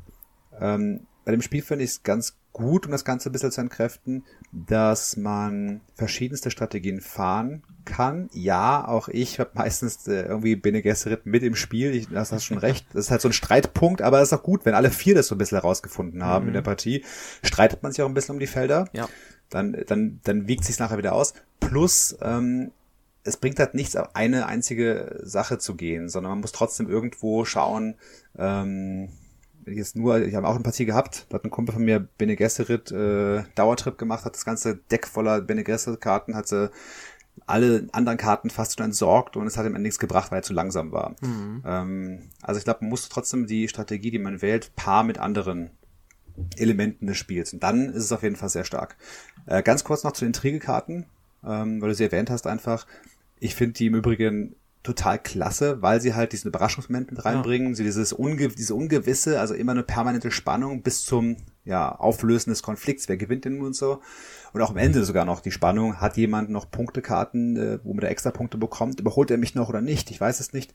ähm, 0.60 1.08
bei 1.24 1.32
dem 1.32 1.42
Spiel 1.42 1.62
finde 1.62 1.86
ich 1.86 1.92
es 1.92 2.04
ganz 2.04 2.36
gut, 2.58 2.86
um 2.86 2.92
das 2.92 3.06
Ganze 3.06 3.30
ein 3.30 3.32
bisschen 3.32 3.52
zu 3.52 3.62
entkräften, 3.62 4.26
dass 4.52 5.16
man 5.16 5.82
verschiedenste 5.96 6.52
Strategien 6.52 7.00
fahren 7.00 7.64
kann. 7.86 8.30
Ja, 8.34 8.86
auch 8.86 9.08
ich 9.08 9.40
habe 9.40 9.52
meistens 9.54 10.08
äh, 10.08 10.24
irgendwie 10.24 10.56
Bene 10.56 10.82
Gesserit 10.82 11.26
mit 11.26 11.44
im 11.44 11.56
Spiel. 11.56 11.96
Ich, 11.96 12.10
das 12.10 12.32
hast 12.32 12.44
schon 12.44 12.58
recht. 12.58 12.86
Das 12.94 13.06
ist 13.06 13.12
halt 13.12 13.22
so 13.22 13.30
ein 13.30 13.34
Streitpunkt, 13.34 14.02
aber 14.02 14.20
es 14.22 14.32
ist 14.32 14.38
auch 14.38 14.44
gut, 14.44 14.66
wenn 14.66 14.74
alle 14.74 14.92
vier 14.92 15.16
das 15.16 15.28
so 15.28 15.36
ein 15.36 15.38
bisschen 15.38 15.60
herausgefunden 15.60 16.24
haben 16.24 16.46
mhm. 16.46 16.50
in 16.50 16.54
der 16.56 16.62
Partie. 16.62 17.06
Streitet 17.44 17.84
man 17.84 17.92
sich 17.92 18.02
auch 18.02 18.08
ein 18.08 18.14
bisschen 18.14 18.36
um 18.36 18.40
die 18.40 18.48
Felder. 18.48 18.90
Ja. 18.92 19.08
Dann, 19.50 19.78
dann, 19.88 20.20
dann 20.24 20.48
wiegt 20.48 20.66
sich 20.66 20.80
nachher 20.80 20.98
wieder 20.98 21.14
aus. 21.14 21.34
Plus, 21.60 22.18
ähm, 22.22 22.72
es 23.24 23.38
bringt 23.38 23.60
halt 23.60 23.76
nichts, 23.76 23.96
auf 23.96 24.16
eine 24.16 24.48
einzige 24.48 25.20
Sache 25.24 25.58
zu 25.58 25.76
gehen, 25.76 26.10
sondern 26.10 26.32
man 26.32 26.42
muss 26.42 26.52
trotzdem 26.52 26.90
irgendwo 26.90 27.46
schauen, 27.46 27.96
ähm, 28.38 29.10
jetzt 29.68 29.96
nur, 29.96 30.26
ich 30.26 30.36
habe 30.36 30.48
auch 30.48 30.56
eine 30.56 30.64
Partie 30.64 30.86
gehabt, 30.86 31.26
da 31.30 31.36
hat 31.36 31.46
ein 31.46 31.52
Kumpel 31.52 31.74
von 31.74 31.84
mir 31.84 32.00
Bene 32.00 32.36
Gesserit 32.36 32.92
äh, 32.92 33.44
Dauertrip 33.56 33.98
gemacht, 33.98 34.26
hat 34.26 34.36
das 34.36 34.46
ganze 34.46 34.78
Deck 34.92 35.08
voller 35.08 35.42
Bene 35.42 35.64
Gesserit 35.64 36.02
Karten, 36.02 36.36
hat 36.36 36.48
sie 36.48 36.72
alle 37.46 37.88
anderen 37.92 38.18
Karten 38.18 38.50
fast 38.50 38.78
schon 38.78 38.86
entsorgt 38.86 39.38
und 39.38 39.46
es 39.46 39.58
hat 39.58 39.66
ihm 39.66 39.74
nichts 39.74 40.00
gebracht, 40.00 40.32
weil 40.32 40.40
er 40.40 40.44
zu 40.44 40.54
langsam 40.54 40.92
war. 40.92 41.16
Mhm. 41.22 41.64
Ähm, 41.66 42.20
also 42.42 42.58
ich 42.58 42.64
glaube, 42.64 42.80
man 42.82 42.90
muss 42.90 43.10
trotzdem 43.10 43.46
die 43.46 43.68
Strategie, 43.68 44.12
die 44.12 44.20
man 44.20 44.42
wählt, 44.42 44.76
paar 44.76 45.04
mit 45.04 45.20
anderen 45.20 45.70
Elementen 46.56 47.08
des 47.08 47.18
Spiels. 47.18 47.54
Und 47.54 47.64
dann 47.64 47.90
ist 47.90 48.04
es 48.04 48.12
auf 48.12 48.24
jeden 48.24 48.36
Fall 48.36 48.50
sehr 48.50 48.64
stark. 48.64 48.96
Äh, 49.46 49.64
ganz 49.64 49.84
kurz 49.84 50.04
noch 50.04 50.12
zu 50.14 50.22
den 50.22 50.30
Intrigekarten, 50.30 51.06
ähm, 51.44 51.82
weil 51.82 51.90
du 51.90 51.96
sie 51.96 52.06
erwähnt 52.06 52.30
hast 52.30 52.48
einfach. 52.48 52.88
Ich 53.40 53.56
finde 53.56 53.74
die 53.74 53.88
im 53.88 53.96
Übrigen 53.96 54.56
total 54.84 55.20
klasse, 55.20 55.82
weil 55.82 56.00
sie 56.00 56.14
halt 56.14 56.32
diesen 56.32 56.48
Überraschungsmoment 56.48 57.12
mit 57.12 57.26
reinbringen, 57.26 57.70
ja. 57.70 57.76
sie 57.76 57.84
dieses 57.84 58.14
Unge 58.14 58.48
diese 58.50 58.74
Ungewisse, 58.74 59.40
also 59.40 59.54
immer 59.54 59.74
eine 59.74 59.84
permanente 59.84 60.32
Spannung 60.32 60.82
bis 60.82 61.04
zum 61.04 61.38
ja, 61.66 61.94
Auflösen 61.94 62.52
des 62.52 62.64
Konflikts, 62.64 63.10
wer 63.10 63.18
gewinnt 63.18 63.44
denn 63.44 63.58
nun 63.58 63.68
und 63.68 63.76
so. 63.76 64.02
Und 64.54 64.62
auch 64.62 64.70
am 64.70 64.78
Ende 64.78 65.04
sogar 65.04 65.26
noch 65.26 65.42
die 65.42 65.52
Spannung, 65.52 66.00
hat 66.00 66.16
jemand 66.16 66.50
noch 66.50 66.72
Punktekarten, 66.72 67.58
äh, 67.58 67.80
womit 67.84 68.06
er 68.06 68.12
extra 68.12 68.32
Punkte 68.32 68.58
bekommt, 68.58 69.02
überholt 69.02 69.30
er 69.30 69.38
mich 69.38 69.56
noch 69.56 69.68
oder 69.68 69.82
nicht, 69.82 70.10
ich 70.10 70.22
weiß 70.22 70.40
es 70.40 70.54
nicht. 70.54 70.74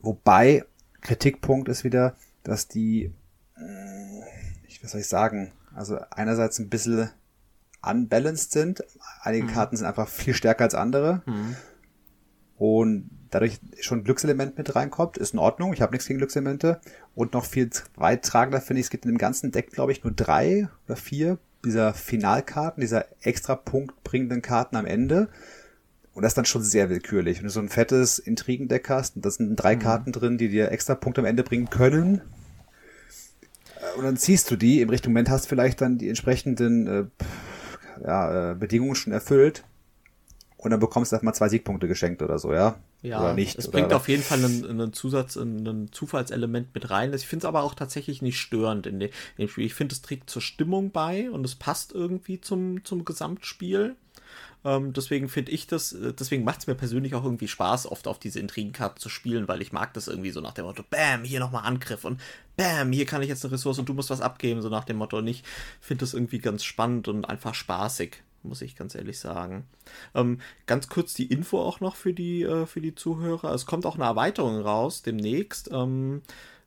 Wobei, 0.00 0.64
Kritikpunkt 1.00 1.68
ist 1.68 1.84
wieder, 1.84 2.16
dass 2.42 2.68
die, 2.68 3.14
äh, 3.56 4.66
ich, 4.68 4.84
was 4.84 4.90
soll 4.90 5.00
ich 5.00 5.08
sagen, 5.08 5.52
also 5.74 5.98
einerseits 6.10 6.58
ein 6.58 6.68
bisschen 6.68 7.10
unbalanced 7.82 8.52
sind, 8.52 8.84
einige 9.22 9.44
mhm. 9.44 9.50
Karten 9.50 9.76
sind 9.78 9.86
einfach 9.86 10.08
viel 10.08 10.34
stärker 10.34 10.64
als 10.64 10.74
andere. 10.74 11.22
Mhm 11.24 11.56
und 12.58 13.10
dadurch 13.30 13.60
schon 13.80 13.98
ein 13.98 14.04
Glückselement 14.04 14.56
mit 14.56 14.74
reinkommt, 14.74 15.18
ist 15.18 15.34
in 15.34 15.38
Ordnung. 15.38 15.72
Ich 15.72 15.82
habe 15.82 15.92
nichts 15.92 16.06
gegen 16.06 16.18
Glückselemente. 16.18 16.80
Und 17.14 17.34
noch 17.34 17.44
viel 17.44 17.70
weittragender 17.96 18.60
finde 18.60 18.80
ich, 18.80 18.86
es 18.86 18.90
gibt 18.90 19.04
in 19.04 19.12
dem 19.12 19.18
ganzen 19.18 19.52
Deck, 19.52 19.72
glaube 19.72 19.92
ich, 19.92 20.04
nur 20.04 20.12
drei 20.12 20.68
oder 20.86 20.96
vier 20.96 21.38
dieser 21.64 21.94
Finalkarten, 21.94 22.80
dieser 22.80 23.06
extra 23.20 23.56
Punkt 23.56 24.02
bringenden 24.04 24.40
Karten 24.40 24.76
am 24.76 24.86
Ende. 24.86 25.28
Und 26.14 26.22
das 26.22 26.30
ist 26.30 26.38
dann 26.38 26.44
schon 26.46 26.62
sehr 26.62 26.88
willkürlich. 26.88 27.38
Wenn 27.38 27.44
du 27.44 27.50
so 27.50 27.60
ein 27.60 27.68
fettes 27.68 28.18
Intrigendeck 28.18 28.88
hast, 28.88 29.16
und 29.16 29.24
da 29.26 29.30
sind 29.30 29.56
drei 29.56 29.76
mhm. 29.76 29.80
Karten 29.80 30.12
drin, 30.12 30.38
die 30.38 30.48
dir 30.48 30.70
extra 30.70 30.94
Punkte 30.94 31.20
am 31.20 31.26
Ende 31.26 31.42
bringen 31.42 31.68
können. 31.68 32.22
Und 33.98 34.04
dann 34.04 34.16
ziehst 34.16 34.50
du 34.50 34.56
die, 34.56 34.80
im 34.80 34.88
richtigen 34.88 35.12
Moment 35.12 35.28
hast 35.28 35.46
vielleicht 35.46 35.80
dann 35.80 35.98
die 35.98 36.08
entsprechenden 36.08 36.86
äh, 36.86 37.04
ja, 38.02 38.52
äh, 38.52 38.54
Bedingungen 38.54 38.94
schon 38.94 39.12
erfüllt 39.12 39.64
und 40.66 40.72
dann 40.72 40.80
bekommst 40.80 41.12
du 41.12 41.14
erstmal 41.14 41.32
zwei 41.32 41.48
Siegpunkte 41.48 41.86
geschenkt 41.86 42.22
oder 42.22 42.40
so, 42.40 42.52
ja? 42.52 42.74
Ja, 43.00 43.20
oder 43.20 43.34
nicht, 43.34 43.56
es 43.56 43.70
bringt 43.70 43.92
auf 43.92 44.08
jeden 44.08 44.24
Fall 44.24 44.44
einen, 44.44 44.68
einen 44.68 44.92
Zusatz, 44.92 45.36
ein 45.36 45.92
Zufallselement 45.92 46.74
mit 46.74 46.90
rein. 46.90 47.14
Ich 47.14 47.28
finde 47.28 47.44
es 47.44 47.48
aber 47.48 47.62
auch 47.62 47.74
tatsächlich 47.74 48.20
nicht 48.20 48.40
störend 48.40 48.84
in, 48.88 48.98
dem 48.98 49.48
Spiel. 49.48 49.64
Ich 49.64 49.74
finde, 49.74 49.94
es 49.94 50.02
trägt 50.02 50.28
zur 50.28 50.42
Stimmung 50.42 50.90
bei 50.90 51.30
und 51.30 51.44
es 51.44 51.54
passt 51.54 51.92
irgendwie 51.92 52.40
zum, 52.40 52.84
zum 52.84 53.04
Gesamtspiel. 53.04 53.94
Ähm, 54.64 54.92
deswegen 54.92 55.28
finde 55.28 55.52
ich 55.52 55.68
das, 55.68 55.92
äh, 55.92 56.12
deswegen 56.12 56.42
macht 56.42 56.58
es 56.58 56.66
mir 56.66 56.74
persönlich 56.74 57.14
auch 57.14 57.22
irgendwie 57.22 57.46
Spaß, 57.46 57.86
oft 57.86 58.08
auf 58.08 58.18
diese 58.18 58.40
Intrigenkarten 58.40 59.00
zu 59.00 59.08
spielen, 59.08 59.46
weil 59.46 59.62
ich 59.62 59.70
mag 59.70 59.94
das 59.94 60.08
irgendwie 60.08 60.32
so 60.32 60.40
nach 60.40 60.54
dem 60.54 60.64
Motto, 60.64 60.82
Bam, 60.90 61.22
hier 61.22 61.38
nochmal 61.38 61.64
Angriff 61.64 62.04
und 62.04 62.20
Bam, 62.56 62.90
hier 62.90 63.06
kann 63.06 63.22
ich 63.22 63.28
jetzt 63.28 63.44
eine 63.44 63.54
Ressource 63.54 63.78
und 63.78 63.88
du 63.88 63.94
musst 63.94 64.10
was 64.10 64.20
abgeben, 64.20 64.62
so 64.62 64.68
nach 64.68 64.84
dem 64.84 64.96
Motto. 64.96 65.18
Und 65.18 65.28
ich 65.28 65.44
finde 65.80 66.00
das 66.00 66.12
irgendwie 66.12 66.40
ganz 66.40 66.64
spannend 66.64 67.06
und 67.06 67.24
einfach 67.24 67.54
spaßig 67.54 68.24
muss 68.46 68.62
ich 68.62 68.76
ganz 68.76 68.94
ehrlich 68.94 69.18
sagen. 69.18 69.66
Ähm, 70.14 70.40
ganz 70.66 70.88
kurz 70.88 71.14
die 71.14 71.26
Info 71.26 71.60
auch 71.60 71.80
noch 71.80 71.96
für 71.96 72.12
die, 72.12 72.42
äh, 72.42 72.66
für 72.66 72.80
die 72.80 72.94
Zuhörer. 72.94 73.52
Es 73.52 73.66
kommt 73.66 73.86
auch 73.86 73.96
eine 73.96 74.04
Erweiterung 74.04 74.60
raus 74.60 75.02
demnächst. 75.02 75.70
Ähm, 75.72 76.22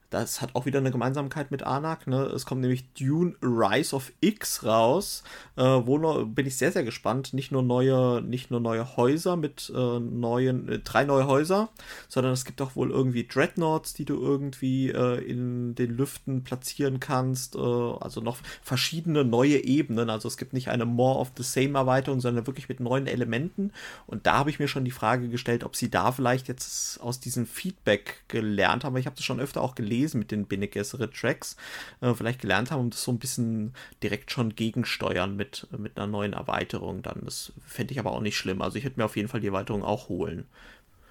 das 0.09 0.41
hat 0.41 0.55
auch 0.55 0.65
wieder 0.65 0.79
eine 0.79 0.91
Gemeinsamkeit 0.91 1.51
mit 1.51 1.63
Anak. 1.63 2.07
Ne? 2.07 2.23
Es 2.23 2.45
kommt 2.45 2.61
nämlich 2.61 2.91
Dune 2.93 3.35
Rise 3.41 3.95
of 3.95 4.11
X 4.21 4.63
raus. 4.63 5.23
Äh, 5.55 5.61
wo 5.61 5.97
noch, 5.97 6.25
bin 6.25 6.47
ich 6.47 6.57
sehr, 6.57 6.71
sehr 6.71 6.83
gespannt. 6.83 7.33
Nicht 7.33 7.51
nur 7.51 7.61
neue, 7.61 8.21
nicht 8.21 8.49
nur 8.49 8.59
neue 8.59 8.97
Häuser 8.97 9.35
mit 9.35 9.71
äh, 9.75 9.99
neuen, 9.99 10.67
äh, 10.67 10.79
drei 10.79 11.03
neue 11.03 11.27
Häuser, 11.27 11.69
sondern 12.07 12.33
es 12.33 12.45
gibt 12.45 12.61
auch 12.61 12.75
wohl 12.75 12.89
irgendwie 12.89 13.27
Dreadnoughts, 13.27 13.93
die 13.93 14.05
du 14.05 14.19
irgendwie 14.19 14.89
äh, 14.89 15.23
in 15.23 15.75
den 15.75 15.95
Lüften 15.95 16.43
platzieren 16.43 16.99
kannst. 16.99 17.55
Äh, 17.55 17.59
also 17.59 18.21
noch 18.21 18.37
verschiedene 18.63 19.23
neue 19.23 19.63
Ebenen. 19.63 20.09
Also 20.09 20.27
es 20.27 20.37
gibt 20.37 20.53
nicht 20.53 20.69
eine 20.69 20.85
More 20.85 21.19
of 21.19 21.33
the 21.37 21.43
Same 21.43 21.77
Erweiterung, 21.77 22.19
sondern 22.19 22.47
wirklich 22.47 22.67
mit 22.67 22.79
neuen 22.79 23.05
Elementen. 23.05 23.73
Und 24.07 24.25
da 24.25 24.39
habe 24.39 24.49
ich 24.49 24.57
mir 24.57 24.67
schon 24.67 24.85
die 24.85 24.91
Frage 24.91 25.29
gestellt, 25.29 25.63
ob 25.63 25.75
sie 25.75 25.91
da 25.91 26.11
vielleicht 26.11 26.47
jetzt 26.47 26.99
aus 26.99 27.19
diesem 27.19 27.45
Feedback 27.45 28.23
gelernt 28.27 28.83
haben. 28.83 28.97
Ich 28.97 29.05
habe 29.05 29.15
das 29.15 29.25
schon 29.25 29.39
öfter 29.39 29.61
auch 29.61 29.75
gelesen 29.75 29.98
gelesen 29.99 30.19
mit 30.19 30.31
den 30.31 30.45
Bene 30.45 30.67
Gesserit 30.67 31.13
Tracks, 31.13 31.55
äh, 32.01 32.13
vielleicht 32.13 32.41
gelernt 32.41 32.71
haben 32.71 32.81
und 32.81 32.93
das 32.93 33.03
so 33.03 33.11
ein 33.11 33.19
bisschen 33.19 33.73
direkt 34.01 34.31
schon 34.31 34.55
gegensteuern 34.55 35.35
mit, 35.35 35.67
mit 35.77 35.97
einer 35.97 36.07
neuen 36.07 36.33
Erweiterung 36.33 37.01
dann. 37.01 37.21
Das 37.25 37.51
fände 37.65 37.93
ich 37.93 37.99
aber 37.99 38.11
auch 38.11 38.21
nicht 38.21 38.37
schlimm. 38.37 38.61
Also 38.61 38.77
ich 38.77 38.83
würde 38.83 38.99
mir 38.99 39.05
auf 39.05 39.15
jeden 39.15 39.27
Fall 39.27 39.41
die 39.41 39.47
Erweiterung 39.47 39.83
auch 39.83 40.09
holen. 40.09 40.45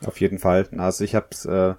Auf 0.05 0.21
jeden 0.21 0.39
Fall. 0.39 0.69
Also 0.77 1.05
ich 1.05 1.15
hab's, 1.15 1.45
äh, 1.45 1.75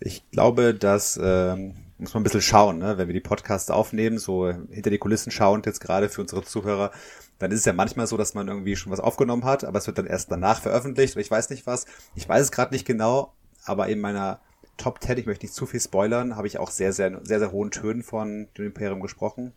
ich 0.00 0.28
glaube, 0.30 0.74
dass 0.74 1.16
äh, 1.16 1.56
muss 1.98 2.14
man 2.14 2.22
ein 2.22 2.24
bisschen 2.24 2.40
schauen, 2.40 2.78
ne? 2.78 2.96
wenn 2.96 3.08
wir 3.08 3.14
die 3.14 3.20
Podcasts 3.20 3.70
aufnehmen, 3.70 4.18
so 4.18 4.50
hinter 4.70 4.90
die 4.90 4.98
Kulissen 4.98 5.30
schauend 5.30 5.66
jetzt 5.66 5.80
gerade 5.80 6.08
für 6.08 6.22
unsere 6.22 6.42
Zuhörer, 6.42 6.92
dann 7.38 7.52
ist 7.52 7.60
es 7.60 7.64
ja 7.66 7.72
manchmal 7.72 8.06
so, 8.06 8.16
dass 8.16 8.34
man 8.34 8.48
irgendwie 8.48 8.76
schon 8.76 8.92
was 8.92 9.00
aufgenommen 9.00 9.44
hat, 9.44 9.64
aber 9.64 9.78
es 9.78 9.86
wird 9.86 9.98
dann 9.98 10.06
erst 10.06 10.30
danach 10.30 10.60
veröffentlicht 10.60 11.14
oder 11.14 11.20
ich 11.20 11.30
weiß 11.30 11.50
nicht 11.50 11.66
was. 11.66 11.84
Ich 12.14 12.28
weiß 12.28 12.42
es 12.42 12.52
gerade 12.52 12.72
nicht 12.72 12.86
genau, 12.86 13.34
aber 13.64 13.88
in 13.88 14.00
meiner 14.00 14.40
Top 14.80 15.02
10, 15.02 15.18
ich 15.18 15.26
möchte 15.26 15.44
nicht 15.44 15.54
zu 15.54 15.66
viel 15.66 15.78
spoilern, 15.78 16.36
habe 16.36 16.46
ich 16.46 16.58
auch 16.58 16.70
sehr, 16.70 16.94
sehr, 16.94 17.20
sehr, 17.22 17.38
sehr 17.38 17.52
hohen 17.52 17.70
Tönen 17.70 18.02
von 18.02 18.48
dem 18.56 18.64
Imperium 18.64 19.00
gesprochen. 19.00 19.52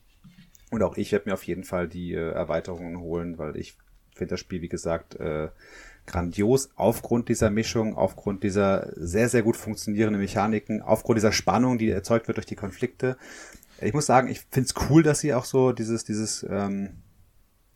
Und 0.69 0.83
auch 0.83 0.97
ich 0.97 1.13
werde 1.13 1.29
mir 1.29 1.33
auf 1.33 1.43
jeden 1.43 1.63
Fall 1.63 1.88
die 1.88 2.13
äh, 2.13 2.31
Erweiterungen 2.31 2.99
holen, 2.99 3.38
weil 3.38 3.55
ich 3.55 3.77
finde 4.13 4.31
das 4.31 4.41
Spiel, 4.41 4.62
wie 4.62 4.67
gesagt, 4.67 5.15
äh, 5.15 5.47
grandios 6.05 6.71
aufgrund 6.75 7.29
dieser 7.29 7.49
Mischung, 7.49 7.95
aufgrund 7.95 8.43
dieser 8.43 8.91
sehr, 8.97 9.29
sehr 9.29 9.43
gut 9.43 9.55
funktionierenden 9.55 10.21
Mechaniken, 10.21 10.81
aufgrund 10.81 11.19
dieser 11.19 11.31
Spannung, 11.31 11.77
die 11.77 11.89
erzeugt 11.89 12.27
wird 12.27 12.38
durch 12.38 12.45
die 12.45 12.57
Konflikte. 12.57 13.15
Ich 13.79 13.93
muss 13.93 14.05
sagen, 14.05 14.27
ich 14.27 14.41
finde 14.51 14.67
es 14.67 14.89
cool, 14.89 15.03
dass 15.03 15.19
sie 15.21 15.33
auch 15.33 15.45
so 15.45 15.71
dieses, 15.71 16.03
dieses 16.03 16.45
ähm, 16.49 17.02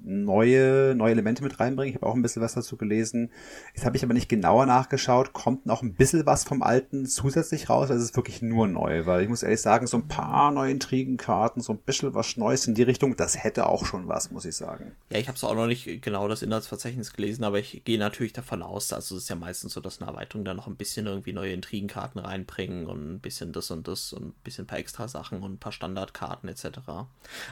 neue, 0.08 0.96
neue 0.96 1.12
Elemente 1.12 1.44
mit 1.44 1.60
reinbringen. 1.60 1.94
Ich 1.94 2.02
habe 2.02 2.08
auch 2.08 2.16
ein 2.16 2.22
bisschen 2.22 2.42
was 2.42 2.54
dazu 2.54 2.78
gelesen. 2.78 3.30
Jetzt 3.76 3.86
habe 3.86 3.98
ich 3.98 4.04
aber 4.04 4.14
nicht 4.14 4.30
genauer 4.30 4.66
nachgeschaut. 4.66 5.34
Kommt 5.34 5.66
noch 5.66 5.82
ein 5.82 5.94
bisschen 5.94 6.26
was 6.26 6.46
vom 6.46 6.62
Alten 6.62 7.06
zusätzlich 7.06 7.70
raus? 7.70 7.92
Also 7.92 8.02
es 8.02 8.12
ist 8.12 8.16
wirklich 8.16 8.42
nur 8.42 8.68
neu, 8.68 9.06
weil 9.06 9.24
ich 9.24 9.30
muss 9.30 9.44
ehrlich 9.44 9.62
sagen, 9.62 9.86
so 9.86 9.98
ein 9.98 10.08
paar 10.08 10.52
neue 10.52 10.72
Intrigenkarten, 10.72 11.62
so 11.62 11.74
ein 11.74 11.80
bisschen 11.80 12.14
was 12.14 12.38
Neues 12.38 12.66
in 12.68 12.74
die 12.74 12.84
Richtung, 12.84 13.16
das 13.18 13.44
hätte 13.44 13.68
auch 13.68 13.86
schon 13.86 14.08
was, 14.08 14.32
muss 14.32 14.46
ich 14.46 14.56
sagen. 14.56 14.94
Ja, 15.10 15.20
ich 15.20 15.28
habe 15.28 15.36
es 15.36 15.44
auch 15.44 15.56
noch 15.56 15.68
nicht 15.68 16.02
genau 16.02 16.28
das 16.28 16.42
Inhaltsverzeichnis 16.42 17.14
gelesen, 17.14 17.44
aber 17.44 17.60
ich 17.60 17.84
gehe 17.84 18.00
natürlich 18.00 18.34
davon 18.34 18.64
aus, 18.64 18.94
also 18.94 19.18
es 19.18 19.24
ist 19.24 19.30
ja 19.30 19.36
meistens 19.36 19.74
so, 19.74 19.82
dass 19.82 20.02
eine 20.02 20.12
Erweiterung 20.12 20.46
da 20.46 20.54
noch 20.54 20.68
ein 20.68 20.76
bisschen 20.76 21.06
irgendwie 21.06 21.34
neue 21.34 21.52
Intrigenkarten 21.52 22.22
reinbringen 22.22 22.88
und 22.88 23.16
ein 23.16 23.20
bisschen 23.20 23.52
das 23.52 23.72
und 23.72 23.88
das 23.88 24.14
und 24.14 24.28
ein 24.28 24.34
bisschen 24.44 24.64
ein 24.64 24.68
paar 24.68 24.80
extra 24.80 25.08
Sachen 25.08 25.42
und 25.42 25.54
ein 25.54 25.58
paar 25.58 25.72
Standardkarten 25.72 26.48
etc. 26.48 26.80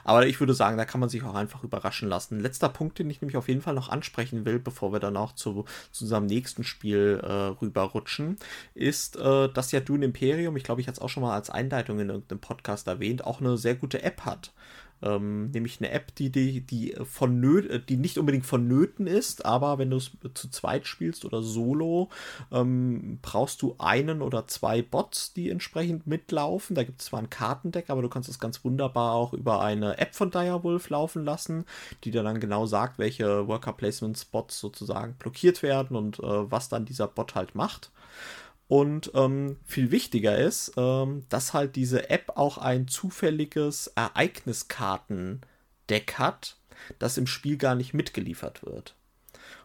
Aber 0.04 0.26
ich 0.26 0.40
würde 0.40 0.54
sagen, 0.54 0.78
da 0.78 0.86
kann 0.86 1.00
man 1.00 1.10
sich 1.10 1.24
auch 1.24 1.36
einfach 1.36 1.64
überraschen 1.64 2.08
lassen 2.08 2.45
letzter 2.46 2.70
Punkt, 2.70 3.00
den 3.00 3.10
ich 3.10 3.22
nämlich 3.22 3.38
auf 3.38 3.48
jeden 3.50 3.62
Fall 3.62 3.74
noch 3.74 3.90
ansprechen 3.90 4.46
will, 4.46 4.60
bevor 4.60 4.94
wir 4.94 5.00
dann 5.00 5.18
auch 5.18 5.34
zu, 5.34 5.66
zu 5.92 6.06
unserem 6.06 6.26
nächsten 6.26 6.64
Spiel 6.64 7.20
äh, 7.22 7.32
rüberrutschen, 7.62 8.38
ist, 8.74 9.18
äh, 9.18 9.50
dass 9.50 9.72
ja 9.72 9.82
Dune 9.82 10.06
Imperium, 10.06 10.56
ich 10.56 10.64
glaube, 10.64 10.82
ich 10.82 10.88
hatte 10.88 10.98
es 10.98 11.02
auch 11.02 11.10
schon 11.10 11.24
mal 11.24 11.36
als 11.36 11.50
Einleitung 11.50 12.00
in 12.00 12.10
irgendeinem 12.10 12.40
Podcast 12.40 12.88
erwähnt, 12.88 13.26
auch 13.26 13.42
eine 13.42 13.58
sehr 13.58 13.76
gute 13.76 14.04
App 14.04 14.22
hat. 14.22 14.54
Ähm, 15.06 15.52
nämlich 15.52 15.80
eine 15.80 15.92
App, 15.92 16.16
die, 16.16 16.32
die, 16.32 16.62
die, 16.62 16.96
vonnöt, 17.04 17.70
äh, 17.70 17.80
die 17.80 17.98
nicht 17.98 18.18
unbedingt 18.18 18.46
vonnöten 18.46 19.06
ist, 19.06 19.46
aber 19.46 19.78
wenn 19.78 19.92
du 19.92 19.98
es 19.98 20.12
zu 20.34 20.50
zweit 20.50 20.88
spielst 20.88 21.26
oder 21.26 21.44
solo, 21.44 22.10
ähm, 22.52 23.20
brauchst 23.22 23.62
du 23.62 23.76
einen 23.78 24.22
oder 24.22 24.48
zwei 24.48 24.82
Bots, 24.82 25.34
die 25.34 25.50
entsprechend 25.50 26.08
mitlaufen. 26.08 26.76
Da 26.76 26.84
gibt 26.84 27.02
es 27.02 27.08
zwar 27.08 27.20
ein 27.20 27.30
Kartendeck, 27.30 27.90
aber 27.90 28.02
du 28.02 28.10
kannst 28.10 28.30
es 28.30 28.40
ganz 28.40 28.64
wunderbar 28.66 29.14
auch 29.14 29.34
über 29.34 29.62
eine 29.62 29.98
App 30.00 30.16
von 30.16 30.32
Direwolf 30.32 30.90
laufen 30.90 31.24
lassen, 31.24 31.66
die 32.04 32.12
dir 32.12 32.24
dann 32.24 32.40
genau 32.40 32.66
sagt, 32.66 32.98
welche 32.98 33.48
Worker 33.48 33.74
Placement 33.74 34.18
Spots 34.18 34.60
sozusagen 34.60 35.14
blockiert 35.20 35.62
werden 35.62 35.96
und 35.96 36.20
äh, 36.20 36.52
was 36.52 36.70
dann 36.70 36.86
dieser 36.86 37.08
Bot 37.08 37.36
halt 37.36 37.54
macht. 37.54 37.92
Und 38.68 39.12
ähm, 39.14 39.58
viel 39.64 39.92
wichtiger 39.92 40.38
ist, 40.38 40.72
ähm, 40.76 41.26
dass 41.30 41.54
halt 41.54 41.76
diese 41.76 42.10
App 42.10 42.32
auch 42.36 42.58
ein 42.58 42.88
zufälliges 42.88 43.88
Ereigniskartendeck 43.96 46.16
hat, 46.18 46.58
das 46.98 47.18
im 47.18 47.28
Spiel 47.28 47.58
gar 47.58 47.76
nicht 47.76 47.94
mitgeliefert 47.94 48.66
wird. 48.66 48.96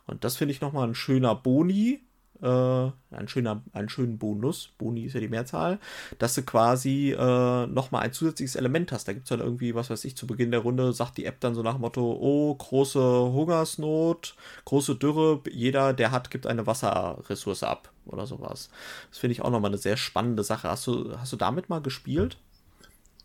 Und 0.06 0.24
das 0.24 0.36
finde 0.36 0.52
ich 0.52 0.60
nochmal 0.60 0.88
ein 0.88 0.94
schöner 0.94 1.34
Boni, 1.34 2.02
äh, 2.42 2.90
ein 3.16 3.28
schöner, 3.28 3.62
einen 3.72 3.88
schönen 3.88 4.18
Bonus, 4.18 4.70
Boni 4.78 5.04
ist 5.04 5.14
ja 5.14 5.20
die 5.20 5.28
Mehrzahl, 5.28 5.78
dass 6.18 6.34
du 6.34 6.42
quasi 6.42 7.12
äh, 7.12 7.66
nochmal 7.66 8.02
ein 8.02 8.12
zusätzliches 8.12 8.56
Element 8.56 8.92
hast. 8.92 9.08
Da 9.08 9.12
gibt 9.12 9.24
es 9.24 9.28
dann 9.30 9.40
irgendwie, 9.40 9.74
was 9.74 9.90
weiß 9.90 10.04
ich, 10.04 10.16
zu 10.16 10.26
Beginn 10.26 10.50
der 10.50 10.60
Runde 10.60 10.92
sagt 10.92 11.18
die 11.18 11.26
App 11.26 11.40
dann 11.40 11.54
so 11.54 11.62
nach 11.62 11.74
dem 11.74 11.82
Motto, 11.82 12.16
oh, 12.20 12.54
große 12.54 13.00
Hungersnot, 13.00 14.36
große 14.64 14.96
Dürre, 14.96 15.40
jeder, 15.50 15.92
der 15.92 16.10
hat, 16.10 16.30
gibt 16.30 16.46
eine 16.46 16.66
Wasserressource 16.66 17.62
ab 17.62 17.90
oder 18.06 18.26
sowas. 18.26 18.70
Das 19.10 19.18
finde 19.18 19.32
ich 19.32 19.42
auch 19.42 19.50
nochmal 19.50 19.70
eine 19.70 19.78
sehr 19.78 19.96
spannende 19.96 20.44
Sache. 20.44 20.68
Hast 20.68 20.86
du, 20.86 21.16
hast 21.18 21.32
du 21.32 21.36
damit 21.36 21.68
mal 21.68 21.80
gespielt? 21.80 22.38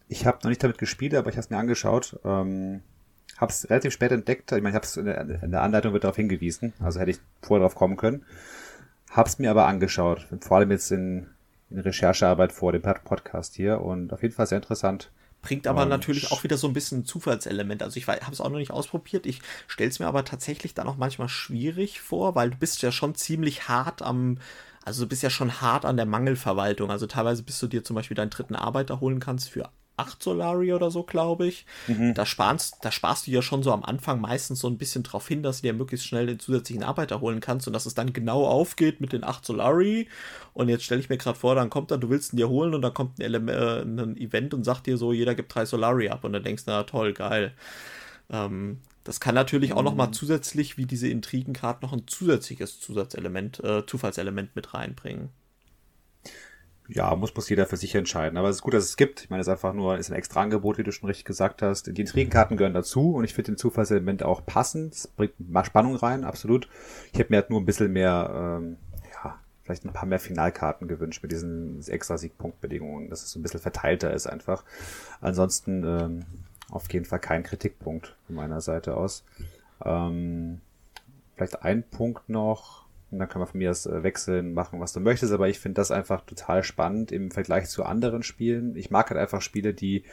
Ich 0.07 0.25
habe 0.25 0.39
noch 0.43 0.49
nicht 0.49 0.63
damit 0.63 0.77
gespielt, 0.77 1.15
aber 1.15 1.29
ich 1.29 1.35
habe 1.35 1.45
es 1.45 1.49
mir 1.49 1.57
angeschaut. 1.57 2.19
Ähm, 2.23 2.81
habe 3.37 3.51
es 3.51 3.69
relativ 3.69 3.93
spät 3.93 4.11
entdeckt. 4.11 4.51
Ich 4.51 4.61
meine, 4.61 4.69
ich 4.69 4.75
habe 4.75 4.85
es 4.85 4.97
in, 4.97 5.51
der 5.51 5.61
Anleitung 5.61 5.93
wird 5.93 6.03
darauf 6.03 6.15
hingewiesen. 6.15 6.73
Also 6.79 6.99
hätte 6.99 7.11
ich 7.11 7.19
vorher 7.41 7.65
drauf 7.65 7.75
kommen 7.75 7.97
können. 7.97 8.25
Hab's 9.15 9.39
mir 9.39 9.49
aber 9.49 9.65
angeschaut, 9.65 10.27
vor 10.41 10.57
allem 10.57 10.71
jetzt 10.71 10.91
in, 10.91 11.27
in 11.69 11.79
Recherchearbeit 11.79 12.51
vor 12.51 12.73
dem 12.73 12.81
Podcast 12.81 13.55
hier 13.55 13.79
und 13.79 14.11
auf 14.11 14.21
jeden 14.21 14.35
Fall 14.35 14.45
sehr 14.45 14.57
interessant. 14.57 15.09
Bringt 15.41 15.67
aber 15.67 15.83
und 15.83 15.89
natürlich 15.89 16.33
auch 16.33 16.43
wieder 16.43 16.57
so 16.57 16.67
ein 16.67 16.73
bisschen 16.73 16.99
ein 16.99 17.05
Zufallselement. 17.05 17.81
Also 17.81 17.97
ich 17.97 18.07
habe 18.07 18.31
es 18.31 18.41
auch 18.41 18.49
noch 18.49 18.57
nicht 18.57 18.71
ausprobiert. 18.71 19.25
Ich 19.25 19.41
stelle 19.67 19.89
es 19.89 19.99
mir 19.99 20.07
aber 20.07 20.25
tatsächlich 20.25 20.73
dann 20.73 20.87
auch 20.87 20.97
manchmal 20.97 21.29
schwierig 21.29 22.01
vor, 22.01 22.35
weil 22.35 22.49
du 22.49 22.57
bist 22.57 22.81
ja 22.81 22.91
schon 22.91 23.15
ziemlich 23.15 23.69
hart 23.69 24.01
am, 24.01 24.39
also 24.83 25.05
du 25.05 25.09
bist 25.09 25.23
ja 25.23 25.29
schon 25.29 25.61
hart 25.61 25.85
an 25.85 25.95
der 25.95 26.07
Mangelverwaltung. 26.07 26.91
Also 26.91 27.07
teilweise 27.07 27.43
bis 27.43 27.57
du 27.59 27.67
dir 27.67 27.85
zum 27.85 27.95
Beispiel 27.95 28.15
deinen 28.15 28.31
dritten 28.31 28.55
Arbeiter 28.55 28.99
holen 28.99 29.21
kannst 29.21 29.49
für 29.49 29.69
8 29.97 30.21
Solari 30.21 30.73
oder 30.73 30.91
so, 30.91 31.03
glaube 31.03 31.47
ich. 31.47 31.65
Mhm. 31.87 32.13
Da, 32.13 32.25
sparst, 32.25 32.77
da 32.81 32.91
sparst 32.91 33.27
du 33.27 33.31
ja 33.31 33.41
schon 33.41 33.63
so 33.63 33.71
am 33.71 33.83
Anfang 33.83 34.19
meistens 34.19 34.59
so 34.59 34.67
ein 34.67 34.77
bisschen 34.77 35.03
drauf 35.03 35.27
hin, 35.27 35.43
dass 35.43 35.61
du 35.61 35.67
dir 35.67 35.73
möglichst 35.73 36.07
schnell 36.07 36.27
den 36.27 36.39
zusätzlichen 36.39 36.83
Arbeiter 36.83 37.21
holen 37.21 37.39
kannst 37.39 37.67
und 37.67 37.73
dass 37.73 37.85
es 37.85 37.93
dann 37.93 38.13
genau 38.13 38.45
aufgeht 38.45 39.01
mit 39.01 39.13
den 39.13 39.23
8 39.23 39.45
Solari. 39.45 40.07
Und 40.53 40.69
jetzt 40.69 40.83
stelle 40.83 41.01
ich 41.01 41.09
mir 41.09 41.17
gerade 41.17 41.37
vor, 41.37 41.55
dann 41.55 41.69
kommt 41.69 41.91
dann, 41.91 42.01
du 42.01 42.09
willst 42.09 42.33
ihn 42.33 42.37
dir 42.37 42.49
holen 42.49 42.73
und 42.73 42.81
dann 42.81 42.93
kommt 42.93 43.19
ein, 43.19 43.21
Ele 43.21 43.37
äh, 43.51 43.81
ein 43.83 44.17
Event 44.17 44.53
und 44.53 44.63
sagt 44.63 44.87
dir 44.87 44.97
so, 44.97 45.13
jeder 45.13 45.35
gibt 45.35 45.53
3 45.53 45.65
Solari 45.65 46.09
ab. 46.09 46.23
Und 46.23 46.33
dann 46.33 46.43
denkst 46.43 46.65
du, 46.65 46.71
na 46.71 46.83
toll, 46.83 47.13
geil. 47.13 47.53
Ähm, 48.29 48.79
das 49.03 49.19
kann 49.19 49.35
natürlich 49.35 49.73
auch 49.73 49.83
noch 49.83 49.95
mal 49.95 50.07
mhm. 50.07 50.13
zusätzlich, 50.13 50.77
wie 50.77 50.85
diese 50.85 51.07
Intrigenkarte, 51.07 51.85
noch 51.85 51.93
ein 51.93 52.07
zusätzliches 52.07 52.79
Zusatzelement, 52.79 53.63
äh, 53.63 53.85
Zufallselement 53.85 54.55
mit 54.55 54.73
reinbringen 54.73 55.29
ja, 56.87 57.15
muss, 57.15 57.35
muss 57.35 57.49
jeder 57.49 57.65
für 57.65 57.77
sich 57.77 57.95
entscheiden. 57.95 58.37
Aber 58.37 58.49
es 58.49 58.57
ist 58.57 58.61
gut, 58.61 58.73
dass 58.73 58.83
es 58.83 58.97
gibt. 58.97 59.23
Ich 59.23 59.29
meine, 59.29 59.41
es 59.41 59.47
ist 59.47 59.51
einfach 59.51 59.73
nur, 59.73 59.97
ist 59.97 60.11
ein 60.11 60.15
extra 60.15 60.41
Angebot, 60.41 60.77
wie 60.77 60.83
du 60.83 60.91
schon 60.91 61.07
richtig 61.07 61.25
gesagt 61.25 61.61
hast. 61.61 61.87
Die 61.87 62.01
Intrigenkarten 62.01 62.57
gehören 62.57 62.73
dazu 62.73 63.13
und 63.15 63.23
ich 63.23 63.33
finde 63.33 63.53
den 63.53 63.57
Zufallselement 63.57 64.23
auch 64.23 64.45
passend. 64.45 64.93
Es 64.93 65.07
bringt 65.07 65.33
mal 65.39 65.65
Spannung 65.65 65.95
rein, 65.95 66.23
absolut. 66.23 66.67
Ich 67.11 67.19
hätte 67.19 67.31
mir 67.31 67.37
halt 67.37 67.49
nur 67.49 67.59
ein 67.59 67.65
bisschen 67.65 67.91
mehr, 67.91 68.59
ähm, 68.61 68.77
ja, 69.23 69.39
vielleicht 69.63 69.85
ein 69.85 69.93
paar 69.93 70.05
mehr 70.05 70.19
Finalkarten 70.19 70.87
gewünscht 70.87 71.23
mit 71.23 71.31
diesen 71.31 71.81
extra 71.87 72.17
Siegpunktbedingungen, 72.17 73.09
dass 73.09 73.23
es 73.23 73.31
so 73.31 73.39
ein 73.39 73.43
bisschen 73.43 73.61
verteilter 73.61 74.13
ist 74.13 74.27
einfach. 74.27 74.63
Ansonsten 75.21 75.83
ähm, 75.83 76.25
auf 76.69 76.91
jeden 76.91 77.05
Fall 77.05 77.19
kein 77.19 77.43
Kritikpunkt 77.43 78.15
von 78.27 78.35
meiner 78.35 78.61
Seite 78.61 78.95
aus. 78.95 79.23
Ähm, 79.83 80.61
vielleicht 81.35 81.63
ein 81.63 81.83
Punkt 81.83 82.29
noch 82.29 82.84
und 83.11 83.19
dann 83.19 83.29
kann 83.29 83.39
man 83.39 83.47
von 83.47 83.59
mir 83.59 83.69
das 83.69 83.85
äh, 83.85 84.03
wechseln, 84.03 84.53
machen, 84.53 84.79
was 84.79 84.93
du 84.93 84.99
möchtest. 84.99 85.31
Aber 85.31 85.47
ich 85.47 85.59
finde 85.59 85.75
das 85.75 85.91
einfach 85.91 86.21
total 86.21 86.63
spannend 86.63 87.11
im 87.11 87.31
Vergleich 87.31 87.69
zu 87.69 87.83
anderen 87.83 88.23
Spielen. 88.23 88.75
Ich 88.75 88.91
mag 88.91 89.09
halt 89.09 89.19
einfach 89.19 89.41
Spiele, 89.41 89.73
die, 89.73 90.03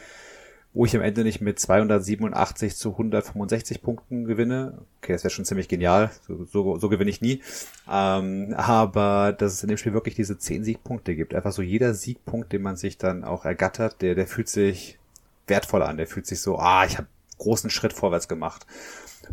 wo 0.75 0.85
ich 0.85 0.95
am 0.95 1.03
Ende 1.03 1.25
nicht 1.25 1.41
mit 1.41 1.59
287 1.59 2.77
zu 2.77 2.91
165 2.91 3.83
Punkten 3.83 4.25
gewinne. 4.25 4.79
Okay, 4.99 5.13
das 5.13 5.25
wäre 5.25 5.31
schon 5.31 5.45
ziemlich 5.45 5.69
genial. 5.69 6.11
So, 6.27 6.45
so, 6.45 6.79
so 6.79 6.89
gewinne 6.89 7.11
ich 7.11 7.21
nie. 7.21 7.43
Ähm, 7.91 8.55
aber 8.57 9.33
dass 9.33 9.55
es 9.55 9.63
in 9.63 9.69
dem 9.69 9.79
Spiel 9.79 9.95
wirklich 9.95 10.15
diese 10.15 10.39
10 10.39 10.65
Siegpunkte 10.65 11.17
gibt. 11.17 11.35
Einfach 11.35 11.53
so 11.53 11.63
jeder 11.63 11.95
Siegpunkt, 11.95 12.53
den 12.53 12.63
man 12.63 12.77
sich 12.77 12.99
dann 12.99 13.25
auch 13.25 13.45
ergattert, 13.45 14.03
der, 14.03 14.15
der 14.15 14.27
fühlt 14.27 14.49
sich 14.49 14.99
wertvoll 15.47 15.83
an. 15.83 15.97
Der 15.97 16.07
fühlt 16.07 16.27
sich 16.27 16.41
so, 16.41 16.59
ah, 16.59 16.85
ich 16.85 16.99
habe 16.99 17.09
großen 17.39 17.71
Schritt 17.71 17.93
vorwärts 17.93 18.29
gemacht. 18.29 18.67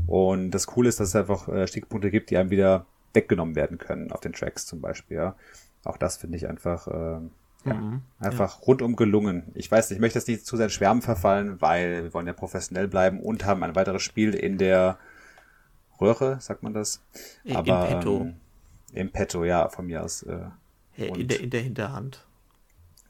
Und 0.08 0.52
das 0.52 0.68
Coole 0.68 0.90
ist, 0.90 1.00
dass 1.00 1.10
es 1.10 1.16
einfach 1.16 1.48
äh, 1.50 1.68
Stiegpunkte 1.68 2.10
gibt, 2.10 2.30
die 2.30 2.38
einem 2.38 2.50
wieder 2.50 2.86
weggenommen 3.14 3.56
werden 3.56 3.78
können 3.78 4.12
auf 4.12 4.20
den 4.20 4.34
Tracks 4.34 4.66
zum 4.66 4.82
Beispiel. 4.82 5.18
Ja. 5.18 5.36
Auch 5.84 5.98
das 5.98 6.18
finde 6.18 6.38
ich 6.38 6.48
einfach, 6.48 6.88
äh, 6.88 7.20
ja, 7.66 7.74
mhm, 7.74 8.02
einfach 8.20 8.60
ja. 8.60 8.66
rundum 8.66 8.96
gelungen. 8.96 9.52
Ich 9.54 9.72
weiß 9.72 9.90
nicht, 9.90 9.98
ich 9.98 10.02
möchte 10.02 10.20
jetzt 10.20 10.28
nicht 10.28 10.46
zu 10.46 10.58
sehr 10.58 10.66
in 10.66 10.72
Schwärmen 10.72 11.02
verfallen, 11.02 11.62
weil 11.62 12.04
wir 12.04 12.14
wollen 12.14 12.28
ja 12.28 12.34
professionell 12.34 12.88
bleiben 12.88 13.20
und 13.20 13.46
haben 13.46 13.64
ein 13.64 13.76
weiteres 13.76 14.04
Spiel 14.04 14.34
in 14.34 14.58
der 14.58 14.98
Röhre, 16.00 16.40
sagt 16.40 16.64
man 16.64 16.74
das? 16.74 17.02
Aber, 17.54 17.88
Im 17.88 17.96
Petto. 17.96 18.22
Ähm, 18.22 18.36
Im 18.94 19.12
Petto, 19.12 19.44
ja, 19.44 19.70
von 19.70 19.86
mir 19.86 20.04
aus. 20.04 20.24
Äh, 20.24 20.40
in, 20.96 21.28
der, 21.28 21.40
in 21.40 21.50
der 21.50 21.62
Hinterhand. 21.62 22.26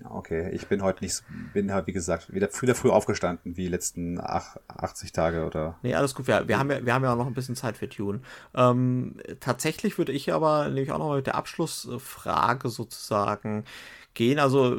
Okay, 0.03 0.49
ich 0.51 0.67
bin 0.67 0.81
heute 0.81 1.03
nicht, 1.03 1.23
bin 1.53 1.73
halt, 1.73 1.87
wie 1.87 1.91
gesagt, 1.91 2.33
wieder 2.33 2.47
früh, 2.49 2.73
früh 2.73 2.89
aufgestanden, 2.89 3.57
wie 3.57 3.63
die 3.63 3.69
letzten 3.69 4.19
ach, 4.21 4.57
80 4.67 5.11
Tage 5.11 5.45
oder. 5.45 5.77
Nee, 5.81 5.95
alles 5.95 6.15
gut. 6.15 6.27
Wir, 6.27 6.47
wir, 6.47 6.57
haben 6.57 6.71
ja, 6.71 6.85
wir 6.85 6.93
haben 6.93 7.03
ja 7.03 7.13
auch 7.13 7.17
noch 7.17 7.27
ein 7.27 7.33
bisschen 7.33 7.55
Zeit 7.55 7.77
für 7.77 7.89
Tune. 7.89 8.21
Ähm, 8.55 9.17
tatsächlich 9.39 9.97
würde 9.97 10.11
ich 10.11 10.31
aber 10.31 10.69
nämlich 10.69 10.91
auch 10.91 10.99
noch 10.99 11.09
mal 11.09 11.17
mit 11.17 11.27
der 11.27 11.35
Abschlussfrage 11.35 12.69
sozusagen 12.69 13.65
gehen. 14.13 14.39
Also 14.39 14.77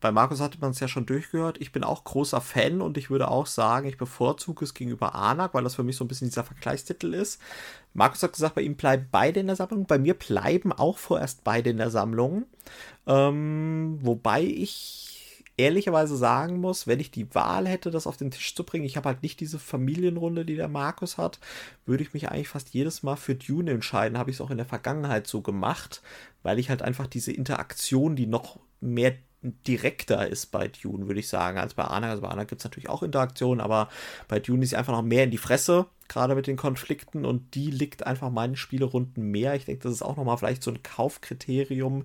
bei 0.00 0.12
Markus 0.12 0.40
hatte 0.40 0.58
man 0.60 0.72
es 0.72 0.80
ja 0.80 0.88
schon 0.88 1.06
durchgehört. 1.06 1.58
Ich 1.60 1.72
bin 1.72 1.84
auch 1.84 2.04
großer 2.04 2.40
Fan 2.40 2.80
und 2.80 2.98
ich 2.98 3.10
würde 3.10 3.28
auch 3.28 3.46
sagen, 3.46 3.88
ich 3.88 3.96
bevorzuge 3.96 4.64
es 4.64 4.74
gegenüber 4.74 5.14
Anak, 5.14 5.54
weil 5.54 5.64
das 5.64 5.76
für 5.76 5.82
mich 5.82 5.96
so 5.96 6.04
ein 6.04 6.08
bisschen 6.08 6.28
dieser 6.28 6.44
Vergleichstitel 6.44 7.14
ist. 7.14 7.40
Markus 7.94 8.22
hat 8.22 8.32
gesagt, 8.32 8.54
bei 8.54 8.62
ihm 8.62 8.76
bleiben 8.76 9.08
beide 9.10 9.40
in 9.40 9.46
der 9.46 9.56
Sammlung. 9.56 9.86
Bei 9.86 9.98
mir 9.98 10.14
bleiben 10.14 10.72
auch 10.72 10.98
vorerst 10.98 11.44
beide 11.44 11.70
in 11.70 11.78
der 11.78 11.90
Sammlung. 11.90 12.44
Ähm, 13.06 13.98
wobei 14.00 14.42
ich 14.42 15.44
ehrlicherweise 15.56 16.16
sagen 16.16 16.60
muss, 16.60 16.86
wenn 16.86 17.00
ich 17.00 17.10
die 17.10 17.34
Wahl 17.34 17.68
hätte, 17.68 17.90
das 17.90 18.06
auf 18.06 18.16
den 18.16 18.30
Tisch 18.30 18.54
zu 18.54 18.64
bringen, 18.64 18.84
ich 18.84 18.96
habe 18.96 19.08
halt 19.08 19.22
nicht 19.22 19.40
diese 19.40 19.58
Familienrunde, 19.58 20.44
die 20.44 20.56
der 20.56 20.68
Markus 20.68 21.18
hat, 21.18 21.38
würde 21.84 22.02
ich 22.02 22.14
mich 22.14 22.30
eigentlich 22.30 22.48
fast 22.48 22.70
jedes 22.74 23.02
Mal 23.02 23.16
für 23.16 23.34
Dune 23.34 23.70
entscheiden. 23.70 24.18
Habe 24.18 24.30
ich 24.30 24.36
es 24.36 24.40
auch 24.40 24.50
in 24.50 24.56
der 24.56 24.66
Vergangenheit 24.66 25.26
so 25.26 25.42
gemacht, 25.42 26.02
weil 26.42 26.58
ich 26.58 26.70
halt 26.70 26.82
einfach 26.82 27.06
diese 27.06 27.32
Interaktion, 27.32 28.16
die 28.16 28.26
noch 28.26 28.58
mehr 28.80 29.14
direkter 29.42 30.28
ist 30.28 30.46
bei 30.46 30.68
Dune, 30.68 31.08
würde 31.08 31.20
ich 31.20 31.28
sagen, 31.28 31.58
als 31.58 31.74
bei 31.74 31.84
Anna. 31.84 32.10
Also 32.10 32.22
bei 32.22 32.28
Anna 32.28 32.44
gibt 32.44 32.60
es 32.60 32.64
natürlich 32.64 32.88
auch 32.88 33.02
Interaktionen, 33.02 33.60
aber 33.60 33.88
bei 34.28 34.38
Dune 34.38 34.62
ist 34.62 34.70
sie 34.70 34.76
einfach 34.76 34.92
noch 34.92 35.02
mehr 35.02 35.24
in 35.24 35.30
die 35.30 35.38
Fresse, 35.38 35.86
gerade 36.08 36.34
mit 36.34 36.46
den 36.46 36.56
Konflikten 36.56 37.24
und 37.24 37.54
die 37.54 37.70
liegt 37.70 38.06
einfach 38.06 38.30
meinen 38.30 38.56
Spielerunden 38.56 39.30
mehr. 39.30 39.54
Ich 39.54 39.64
denke, 39.64 39.82
das 39.82 39.92
ist 39.92 40.02
auch 40.02 40.16
nochmal 40.16 40.38
vielleicht 40.38 40.62
so 40.62 40.70
ein 40.70 40.82
Kaufkriterium, 40.82 42.04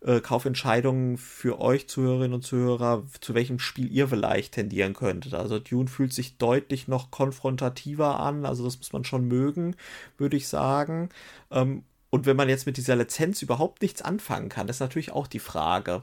äh, 0.00 0.20
Kaufentscheidungen 0.20 1.18
für 1.18 1.60
euch 1.60 1.88
Zuhörerinnen 1.88 2.34
und 2.34 2.42
Zuhörer, 2.42 3.04
zu 3.20 3.34
welchem 3.34 3.58
Spiel 3.58 3.90
ihr 3.92 4.08
vielleicht 4.08 4.54
tendieren 4.54 4.94
könntet. 4.94 5.34
Also 5.34 5.58
Dune 5.58 5.88
fühlt 5.88 6.14
sich 6.14 6.38
deutlich 6.38 6.88
noch 6.88 7.10
konfrontativer 7.10 8.20
an, 8.20 8.46
also 8.46 8.64
das 8.64 8.78
muss 8.78 8.92
man 8.92 9.04
schon 9.04 9.26
mögen, 9.26 9.76
würde 10.16 10.36
ich 10.36 10.48
sagen. 10.48 11.10
Ähm, 11.50 11.84
und 12.10 12.26
wenn 12.26 12.36
man 12.36 12.48
jetzt 12.48 12.66
mit 12.66 12.76
dieser 12.76 12.96
Lizenz 12.96 13.42
überhaupt 13.42 13.82
nichts 13.82 14.02
anfangen 14.02 14.48
kann, 14.48 14.68
ist 14.68 14.80
natürlich 14.80 15.12
auch 15.12 15.26
die 15.28 15.38
Frage. 15.38 16.02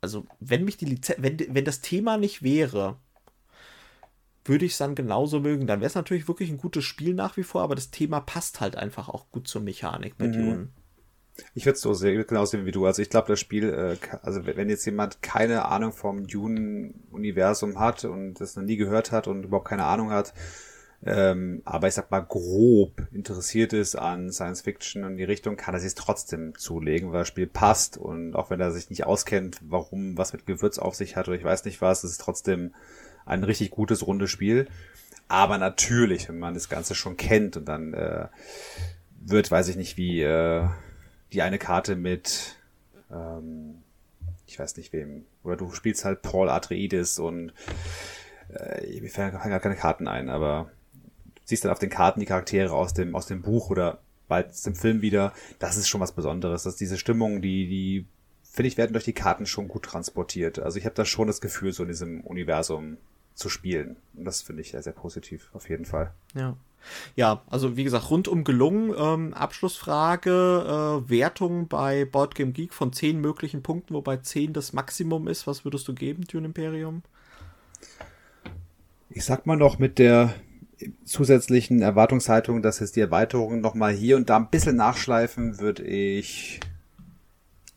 Also, 0.00 0.26
wenn 0.40 0.64
mich 0.64 0.76
die 0.76 0.84
Lizenz, 0.84 1.20
wenn, 1.20 1.38
wenn 1.38 1.64
das 1.64 1.80
Thema 1.80 2.16
nicht 2.16 2.42
wäre, 2.42 2.96
würde 4.44 4.64
ich 4.64 4.72
es 4.72 4.78
dann 4.78 4.94
genauso 4.94 5.40
mögen. 5.40 5.66
Dann 5.66 5.80
wäre 5.80 5.88
es 5.88 5.94
natürlich 5.94 6.28
wirklich 6.28 6.50
ein 6.50 6.58
gutes 6.58 6.84
Spiel 6.84 7.14
nach 7.14 7.36
wie 7.36 7.42
vor, 7.42 7.62
aber 7.62 7.74
das 7.74 7.90
Thema 7.90 8.20
passt 8.20 8.60
halt 8.60 8.76
einfach 8.76 9.08
auch 9.08 9.30
gut 9.30 9.48
zur 9.48 9.62
Mechanik 9.62 10.16
bei 10.18 10.28
mhm. 10.28 10.32
Dune. 10.32 10.68
Ich 11.54 11.66
würde 11.66 11.76
es 11.76 11.82
so 11.82 11.92
sehen, 11.92 12.24
genauso 12.26 12.52
sehen 12.52 12.64
wie 12.64 12.72
du. 12.72 12.86
Also 12.86 13.02
ich 13.02 13.10
glaube, 13.10 13.28
das 13.28 13.40
Spiel, 13.40 13.68
äh, 13.68 13.96
also 14.22 14.46
wenn 14.46 14.70
jetzt 14.70 14.86
jemand 14.86 15.20
keine 15.22 15.66
Ahnung 15.66 15.92
vom 15.92 16.26
Dune-Universum 16.26 17.78
hat 17.78 18.04
und 18.04 18.34
das 18.40 18.56
noch 18.56 18.62
nie 18.62 18.76
gehört 18.76 19.12
hat 19.12 19.26
und 19.26 19.44
überhaupt 19.44 19.68
keine 19.68 19.84
Ahnung 19.84 20.10
hat, 20.10 20.32
ähm, 21.04 21.62
aber 21.64 21.88
ich 21.88 21.94
sag 21.94 22.10
mal 22.10 22.20
grob 22.20 23.06
interessiert 23.12 23.72
ist 23.72 23.96
an 23.96 24.32
Science 24.32 24.62
Fiction 24.62 25.04
und 25.04 25.16
die 25.16 25.24
Richtung, 25.24 25.56
kann 25.56 25.74
er 25.74 25.80
sich 25.80 25.94
trotzdem 25.94 26.56
zulegen, 26.56 27.12
weil 27.12 27.20
das 27.20 27.28
Spiel 27.28 27.46
passt 27.46 27.96
und 27.96 28.34
auch 28.34 28.50
wenn 28.50 28.60
er 28.60 28.72
sich 28.72 28.90
nicht 28.90 29.04
auskennt, 29.04 29.58
warum 29.62 30.16
was 30.16 30.32
mit 30.32 30.46
Gewürz 30.46 30.78
auf 30.78 30.94
sich 30.94 31.16
hat 31.16 31.28
oder 31.28 31.36
ich 31.36 31.44
weiß 31.44 31.64
nicht 31.64 31.80
was, 31.80 32.04
ist 32.04 32.12
es 32.12 32.18
trotzdem 32.18 32.74
ein 33.24 33.44
richtig 33.44 33.70
gutes 33.70 34.06
rundes 34.06 34.30
Spiel. 34.30 34.68
Aber 35.28 35.58
natürlich, 35.58 36.28
wenn 36.28 36.38
man 36.38 36.54
das 36.54 36.68
Ganze 36.68 36.94
schon 36.94 37.16
kennt 37.16 37.56
und 37.56 37.66
dann 37.66 37.94
äh, 37.94 38.28
wird, 39.20 39.50
weiß 39.50 39.68
ich 39.68 39.76
nicht, 39.76 39.96
wie 39.96 40.22
äh, 40.22 40.68
die 41.32 41.42
eine 41.42 41.58
Karte 41.58 41.96
mit 41.96 42.56
ähm, 43.10 43.82
ich 44.46 44.58
weiß 44.58 44.76
nicht 44.76 44.92
wem, 44.92 45.24
oder 45.42 45.56
du 45.56 45.72
spielst 45.72 46.04
halt 46.04 46.22
Paul 46.22 46.48
Atreides 46.48 47.18
und 47.18 47.52
äh, 48.48 49.00
mir 49.00 49.10
fallen 49.10 49.32
gar 49.32 49.60
keine 49.60 49.76
Karten 49.76 50.08
ein, 50.08 50.28
aber 50.28 50.70
siehst 51.46 51.64
dann 51.64 51.72
auf 51.72 51.78
den 51.78 51.90
Karten 51.90 52.20
die 52.20 52.26
Charaktere 52.26 52.72
aus 52.72 52.92
dem, 52.92 53.16
aus 53.16 53.26
dem 53.26 53.40
Buch 53.40 53.70
oder 53.70 54.00
bald 54.28 54.48
im 54.66 54.74
Film 54.74 55.00
wieder. 55.00 55.32
Das 55.58 55.76
ist 55.76 55.88
schon 55.88 56.00
was 56.00 56.12
Besonderes. 56.12 56.64
Dass 56.64 56.76
diese 56.76 56.98
Stimmung, 56.98 57.40
die, 57.40 57.68
die, 57.68 58.06
finde 58.42 58.68
ich, 58.68 58.76
werden 58.76 58.92
durch 58.92 59.04
die 59.04 59.14
Karten 59.14 59.46
schon 59.46 59.68
gut 59.68 59.84
transportiert. 59.84 60.58
Also 60.58 60.78
ich 60.78 60.84
habe 60.84 60.94
da 60.94 61.04
schon 61.04 61.28
das 61.28 61.40
Gefühl, 61.40 61.72
so 61.72 61.84
in 61.84 61.88
diesem 61.88 62.20
Universum 62.20 62.98
zu 63.34 63.48
spielen. 63.48 63.96
Und 64.14 64.24
das 64.24 64.42
finde 64.42 64.62
ich 64.62 64.72
sehr, 64.72 64.82
sehr 64.82 64.92
positiv, 64.92 65.50
auf 65.52 65.68
jeden 65.68 65.84
Fall. 65.84 66.12
Ja. 66.34 66.56
Ja, 67.16 67.42
also 67.48 67.76
wie 67.76 67.84
gesagt, 67.84 68.10
rundum 68.10 68.44
gelungen. 68.44 68.94
Ähm, 68.96 69.34
Abschlussfrage, 69.34 70.30
äh, 70.30 71.10
Wertung 71.10 71.66
bei 71.66 72.04
Boardgame 72.04 72.52
Geek 72.52 72.72
von 72.74 72.92
10 72.92 73.20
möglichen 73.20 73.62
Punkten, 73.62 73.94
wobei 73.94 74.18
10 74.18 74.52
das 74.52 74.72
Maximum 74.72 75.26
ist. 75.26 75.46
Was 75.46 75.64
würdest 75.64 75.88
du 75.88 75.94
geben, 75.94 76.24
Dune 76.24 76.46
Imperium? 76.46 77.02
Ich 79.10 79.24
sag 79.24 79.46
mal 79.46 79.56
noch 79.56 79.78
mit 79.78 79.98
der 79.98 80.34
zusätzlichen 81.04 81.82
Erwartungshaltung, 81.82 82.62
dass 82.62 82.80
jetzt 82.80 82.96
die 82.96 83.00
Erweiterungen 83.00 83.60
nochmal 83.60 83.92
hier 83.92 84.16
und 84.16 84.28
da 84.28 84.36
ein 84.36 84.50
bisschen 84.50 84.76
nachschleifen, 84.76 85.58
würde 85.58 85.82
ich 85.84 86.60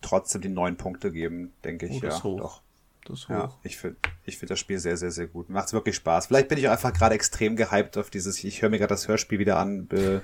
trotzdem 0.01 0.41
die 0.41 0.49
neun 0.49 0.75
Punkte 0.75 1.11
geben, 1.11 1.53
denke 1.63 1.87
ich. 1.87 2.03
Oh, 2.03 2.07
ja, 2.07 2.23
hoch. 2.23 2.39
doch. 2.39 2.61
Das 3.05 3.27
hoch. 3.27 3.29
Ja, 3.29 3.53
ich 3.63 3.77
finde 3.77 3.97
ich 4.25 4.37
finde 4.37 4.53
das 4.53 4.59
Spiel 4.59 4.79
sehr, 4.79 4.97
sehr, 4.97 5.11
sehr 5.11 5.27
gut. 5.27 5.49
Macht 5.49 5.73
wirklich 5.73 5.95
Spaß. 5.95 6.27
Vielleicht 6.27 6.49
bin 6.49 6.57
ich 6.57 6.67
auch 6.67 6.73
einfach 6.73 6.93
gerade 6.93 7.15
extrem 7.15 7.55
gehypt 7.55 7.97
auf 7.97 8.09
dieses, 8.09 8.43
ich 8.43 8.61
höre 8.61 8.69
mir 8.69 8.77
gerade 8.77 8.93
das 8.93 9.07
Hörspiel 9.07 9.39
wieder 9.39 9.57
an 9.57 9.87
äh, 9.91 10.19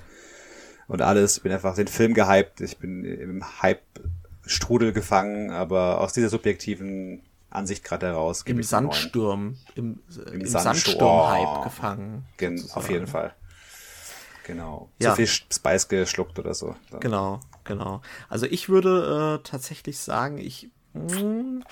und 0.86 1.02
alles. 1.02 1.40
Bin 1.40 1.52
einfach 1.52 1.74
den 1.74 1.88
Film 1.88 2.14
gehypt. 2.14 2.60
Ich 2.60 2.78
bin 2.78 3.04
im 3.04 3.62
Hype-Strudel 3.62 4.92
gefangen, 4.92 5.50
aber 5.50 6.00
aus 6.00 6.12
dieser 6.12 6.28
subjektiven 6.28 7.22
Ansicht 7.56 7.84
gerade 7.84 8.06
heraus. 8.06 8.42
Im 8.46 8.62
Sandsturm, 8.62 9.56
im, 9.74 10.00
im, 10.14 10.40
im 10.40 10.46
Sandsturm-Hype 10.46 11.58
oh, 11.58 11.64
gefangen. 11.64 12.24
Gen, 12.36 12.62
auf 12.74 12.88
jeden 12.90 13.06
Fall. 13.06 13.34
Genau. 14.46 14.90
Ja. 15.00 15.10
Zu 15.10 15.16
viel 15.16 15.26
Spice 15.26 15.88
geschluckt 15.88 16.38
oder 16.38 16.54
so. 16.54 16.76
Dann. 16.90 17.00
Genau, 17.00 17.40
genau. 17.64 18.00
Also 18.28 18.46
ich 18.46 18.68
würde 18.68 19.40
äh, 19.40 19.48
tatsächlich 19.48 19.98
sagen, 19.98 20.38
ich 20.38 20.70
mh, 20.92 21.20
mm, 21.20 21.64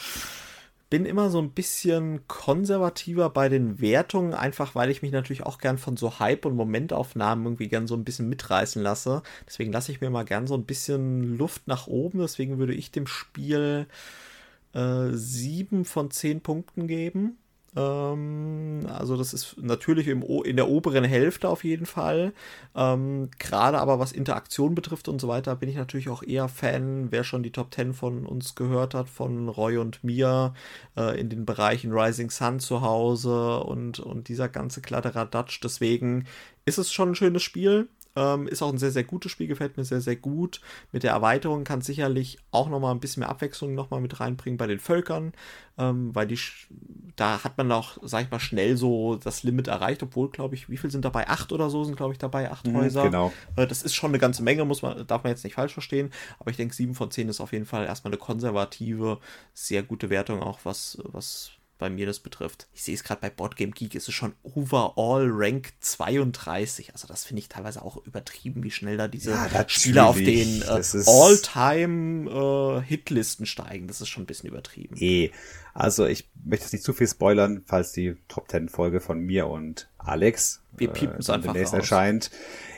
bin 0.90 1.07
immer 1.07 1.31
so 1.31 1.40
ein 1.40 1.51
bisschen 1.51 2.27
konservativer 2.29 3.31
bei 3.31 3.49
den 3.49 3.81
Wertungen, 3.81 4.35
einfach 4.35 4.75
weil 4.75 4.90
ich 4.90 5.03
mich 5.03 5.12
natürlich 5.12 5.44
auch 5.44 5.59
gern 5.59 5.79
von 5.79 5.97
so 5.97 6.18
Hype- 6.18 6.47
und 6.47 6.57
Momentaufnahmen 6.57 7.44
irgendwie 7.44 7.68
gern 7.68 7.87
so 7.87 7.94
ein 7.94 8.05
bisschen 8.05 8.29
mitreißen 8.29 8.83
lasse. 8.83 9.23
Deswegen 9.47 9.73
lasse 9.73 9.92
ich 9.92 10.01
mir 10.01 10.11
mal 10.11 10.25
gern 10.25 10.47
so 10.47 10.55
ein 10.55 10.64
bisschen 10.64 11.37
Luft 11.37 11.66
nach 11.66 11.87
oben. 11.87 12.20
Deswegen 12.20 12.59
würde 12.59 12.75
ich 12.75 12.90
dem 12.90 13.07
Spiel 13.07 13.87
äh, 14.74 15.10
sieben 15.12 15.84
von 15.84 16.10
zehn 16.10 16.40
Punkten 16.40 16.87
geben. 16.87 17.38
Ähm, 17.76 18.87
also 18.88 19.16
das 19.16 19.34
ist 19.34 19.56
natürlich 19.58 20.06
im, 20.08 20.22
in 20.22 20.56
der 20.56 20.68
oberen 20.68 21.04
Hälfte 21.04 21.48
auf 21.48 21.64
jeden 21.64 21.87
Fall. 21.87 22.32
Ähm, 22.74 23.30
Gerade 23.38 23.78
aber 23.78 23.98
was 23.98 24.12
Interaktion 24.12 24.74
betrifft 24.74 25.08
und 25.08 25.20
so 25.20 25.28
weiter, 25.28 25.56
bin 25.56 25.68
ich 25.68 25.76
natürlich 25.76 26.08
auch 26.08 26.22
eher 26.22 26.48
Fan, 26.48 27.08
wer 27.10 27.24
schon 27.24 27.42
die 27.42 27.52
Top 27.52 27.74
10 27.74 27.94
von 27.94 28.26
uns 28.26 28.54
gehört 28.54 28.94
hat, 28.94 29.08
von 29.08 29.48
Roy 29.48 29.78
und 29.78 30.04
mir 30.04 30.54
äh, 30.96 31.18
in 31.18 31.28
den 31.28 31.44
Bereichen 31.44 31.92
Rising 31.92 32.30
Sun 32.30 32.60
zu 32.60 32.80
Hause 32.80 33.60
und, 33.60 33.98
und 34.00 34.28
dieser 34.28 34.48
ganze 34.48 34.80
Kladderadatsch. 34.80 35.60
Deswegen 35.62 36.26
ist 36.64 36.78
es 36.78 36.92
schon 36.92 37.10
ein 37.10 37.14
schönes 37.14 37.42
Spiel. 37.42 37.88
Ähm, 38.16 38.46
ist 38.46 38.62
auch 38.62 38.72
ein 38.72 38.79
sehr, 38.79 38.92
sehr 38.92 39.05
gutes 39.05 39.33
Spiel, 39.33 39.48
gefällt 39.48 39.77
mir 39.77 39.85
sehr, 39.85 40.00
sehr 40.00 40.16
gut. 40.16 40.61
Mit 40.92 41.03
der 41.03 41.12
Erweiterung 41.12 41.64
kann 41.64 41.81
sicherlich 41.81 42.38
auch 42.53 42.68
nochmal 42.68 42.94
ein 42.94 43.00
bisschen 43.00 43.20
mehr 43.20 43.29
Abwechslung 43.29 43.74
nochmal 43.74 44.00
mit 44.00 44.20
reinbringen 44.20 44.57
bei 44.57 44.66
den 44.66 44.79
Völkern, 44.79 45.33
ähm, 45.79 46.14
weil 46.14 46.29
die, 46.29 46.38
da 47.16 47.42
hat 47.42 47.59
man 47.59 47.72
auch, 47.72 47.98
sag 48.03 48.24
ich 48.24 48.31
mal, 48.31 48.38
schnell 48.38 48.77
so 48.77 49.16
das 49.16 49.42
Limit 49.42 49.66
erreicht, 49.66 50.03
obwohl, 50.03 50.31
glaube 50.31 50.55
ich, 50.55 50.68
wie 50.68 50.77
viel 50.77 50.90
sind 50.90 51.05
dabei? 51.05 51.29
Acht 51.29 51.53
oder 51.53 51.70
so 51.70 51.83
sind, 51.83 51.96
glaube 51.96 52.12
ich, 52.12 52.18
dabei, 52.18 52.50
acht 52.50 52.66
mhm, 52.66 52.77
Häuser. 52.77 53.05
Genau. 53.05 53.33
Äh, 53.57 53.66
das 53.66 53.83
ist 53.83 53.94
schon 53.94 54.11
eine 54.11 54.18
ganze 54.18 54.42
Menge, 54.42 54.64
muss 54.64 54.83
man, 54.83 55.07
darf 55.07 55.24
man 55.24 55.31
jetzt 55.33 55.42
nicht 55.42 55.55
falsch 55.55 55.72
verstehen, 55.72 56.11
aber 56.38 56.50
ich 56.50 56.57
denke, 56.57 56.74
sieben 56.74 56.94
von 56.94 57.11
zehn 57.11 57.29
ist 57.29 57.40
auf 57.40 57.53
jeden 57.53 57.66
Fall 57.66 57.85
erstmal 57.85 58.12
eine 58.12 58.18
konservative, 58.18 59.18
sehr 59.55 59.83
gute 59.83 60.09
Wertung, 60.11 60.40
auch 60.40 60.61
was, 60.64 60.98
was 61.05 61.50
bei 61.85 61.90
mir 61.90 62.07
das 62.07 62.18
betrifft. 62.18 62.66
Ich 62.73 62.83
sehe 62.83 62.94
es 62.94 63.05
gerade 63.05 63.20
bei 63.20 63.29
Boardgame 63.29 63.73
Geek, 63.73 63.94
ist 63.94 64.09
es 64.09 64.14
schon 64.14 64.33
overall 64.42 65.29
Rank 65.31 65.75
32. 65.81 66.94
Also 66.94 67.07
das 67.07 67.27
finde 67.27 67.40
ich 67.40 67.51
teilweise 67.51 67.83
auch 67.83 67.99
übertrieben, 68.07 68.62
wie 68.62 68.70
schnell 68.70 68.97
da 68.97 69.07
diese 69.07 69.33
ja, 69.33 69.68
Spieler 69.68 70.07
auf 70.07 70.16
den 70.16 70.62
äh, 70.62 70.83
All-Time 71.07 72.31
äh, 72.31 72.87
Hitlisten 72.87 73.44
steigen. 73.44 73.87
Das 73.87 74.01
ist 74.01 74.09
schon 74.09 74.23
ein 74.23 74.27
bisschen 74.27 74.49
übertrieben. 74.49 74.97
Eh. 74.99 75.31
Also 75.75 76.07
ich 76.07 76.31
möchte 76.42 76.64
jetzt 76.64 76.73
nicht 76.73 76.85
zu 76.85 76.94
viel 76.94 77.07
spoilern, 77.07 77.64
falls 77.66 77.92
die 77.92 78.16
Top 78.29 78.51
10 78.51 78.70
Folge 78.70 79.01
von 79.03 79.20
mir 79.20 79.47
und 79.49 79.90
Alex 79.99 80.62
Wir 80.73 80.88
piepen 80.88 81.18
es 81.18 81.29
äh, 81.29 81.33
einfach 81.33 81.53
demnächst 81.53 81.75
erscheint. 81.75 82.31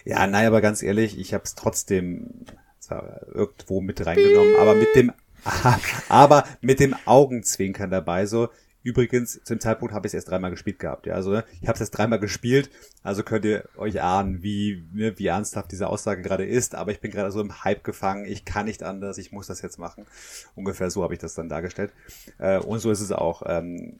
Ja, 0.05 0.27
nein, 0.27 0.49
aber 0.49 0.61
ganz 0.61 0.83
ehrlich, 0.83 1.17
ich 1.17 1.33
habe 1.33 1.45
es 1.45 1.55
trotzdem 1.55 2.45
zwar 2.81 3.23
irgendwo 3.29 3.81
mit 3.81 4.05
reingenommen, 4.05 4.57
aber 4.57 4.75
mit 4.75 4.97
dem 4.97 5.13
aber 6.09 6.43
mit 6.61 6.81
dem 6.81 6.97
Augenzwinkern 7.05 7.89
dabei 7.89 8.27
so 8.27 8.49
Übrigens, 8.87 9.43
zu 9.43 9.53
dem 9.53 9.59
Zeitpunkt 9.59 9.93
habe 9.93 10.07
ich 10.07 10.11
es 10.11 10.15
erst 10.15 10.31
dreimal 10.31 10.53
gespielt 10.53 10.79
gehabt. 10.79 11.07
Ja, 11.07 11.15
also 11.15 11.33
ne, 11.33 11.45
ich 11.61 11.67
habe 11.67 11.75
es 11.75 11.81
erst 11.81 11.99
dreimal 11.99 12.21
gespielt, 12.21 12.71
also 13.03 13.25
könnt 13.25 13.45
ihr 13.45 13.65
euch 13.77 14.01
ahnen, 14.01 14.45
wie 14.45 14.87
ne, 14.93 15.19
wie 15.19 15.27
ernsthaft 15.27 15.73
diese 15.73 15.89
Aussage 15.89 16.23
gerade 16.23 16.47
ist. 16.47 16.77
Aber 16.77 16.93
ich 16.93 17.01
bin 17.01 17.11
gerade 17.11 17.33
so 17.33 17.41
im 17.41 17.65
Hype 17.65 17.83
gefangen. 17.83 18.27
Ich 18.27 18.45
kann 18.45 18.67
nicht 18.67 18.85
anders. 18.85 19.19
Ich 19.19 19.33
muss 19.33 19.49
das 19.49 19.61
jetzt 19.61 19.81
machen. 19.81 20.07
Ungefähr 20.55 20.89
so 20.89 21.03
habe 21.03 21.15
ich 21.15 21.19
das 21.19 21.35
dann 21.35 21.49
dargestellt. 21.49 21.93
Äh, 22.39 22.59
und 22.59 22.79
so 22.79 22.93
ist 22.93 23.01
es 23.01 23.11
auch. 23.11 23.43
Ähm, 23.45 23.99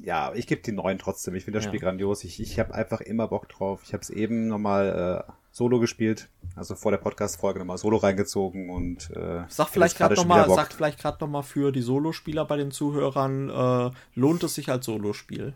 ja, 0.00 0.32
ich 0.36 0.46
gebe 0.46 0.62
die 0.62 0.70
neuen 0.70 0.98
trotzdem. 0.98 1.34
Ich 1.34 1.44
finde 1.44 1.58
das 1.58 1.64
ja. 1.64 1.70
Spiel 1.70 1.80
grandios. 1.80 2.22
Ich, 2.22 2.40
ich 2.40 2.60
habe 2.60 2.72
einfach 2.72 3.00
immer 3.00 3.26
Bock 3.26 3.48
drauf. 3.48 3.80
Ich 3.82 3.92
habe 3.92 4.02
es 4.02 4.10
eben 4.10 4.46
nochmal 4.46 5.26
äh, 5.26 5.32
Solo 5.52 5.80
gespielt, 5.80 6.28
also 6.54 6.76
vor 6.76 6.92
der 6.92 6.98
Podcast-Folge 6.98 7.58
nochmal 7.58 7.78
Solo 7.78 7.96
reingezogen 7.96 8.70
und 8.70 9.10
äh, 9.16 9.42
sag 9.48 9.68
vielleicht 9.68 9.96
gerade 9.96 10.14
nochmal, 10.14 10.48
sagt 10.48 10.72
vielleicht 10.72 11.00
gerade 11.00 11.18
nochmal 11.20 11.42
für 11.42 11.72
die 11.72 11.82
Solospieler 11.82 12.44
bei 12.44 12.56
den 12.56 12.70
Zuhörern, 12.70 13.50
äh, 13.50 13.90
lohnt 14.14 14.44
es 14.44 14.54
sich 14.54 14.68
als 14.68 14.86
Solospiel? 14.86 15.54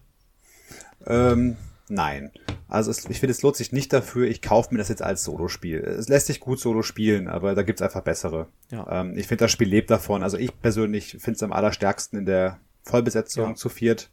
Ähm, 1.07 1.57
nein. 1.89 2.33
Also 2.67 2.91
es, 2.91 3.09
ich 3.09 3.21
finde, 3.21 3.33
es 3.33 3.43
lohnt 3.43 3.55
sich 3.55 3.71
nicht 3.71 3.93
dafür, 3.93 4.27
ich 4.27 4.43
kaufe 4.43 4.75
mir 4.75 4.79
das 4.79 4.89
jetzt 4.89 5.03
als 5.03 5.23
Solospiel. 5.23 5.79
Es 5.79 6.09
lässt 6.09 6.27
sich 6.27 6.41
gut 6.41 6.59
Solo 6.59 6.83
spielen, 6.83 7.29
aber 7.29 7.55
da 7.55 7.63
gibt's 7.63 7.83
einfach 7.83 8.03
bessere. 8.03 8.49
Ja. 8.73 9.01
Ähm, 9.01 9.17
ich 9.17 9.29
finde, 9.29 9.45
das 9.45 9.53
Spiel 9.53 9.69
lebt 9.69 9.91
davon. 9.91 10.25
Also 10.25 10.39
ich 10.39 10.61
persönlich 10.61 11.13
finde 11.13 11.33
es 11.33 11.43
am 11.45 11.53
allerstärksten 11.53 12.19
in 12.19 12.27
der 12.27 12.59
Vollbesetzung 12.83 13.51
ja. 13.51 13.55
zu 13.55 13.69
viert. 13.69 14.11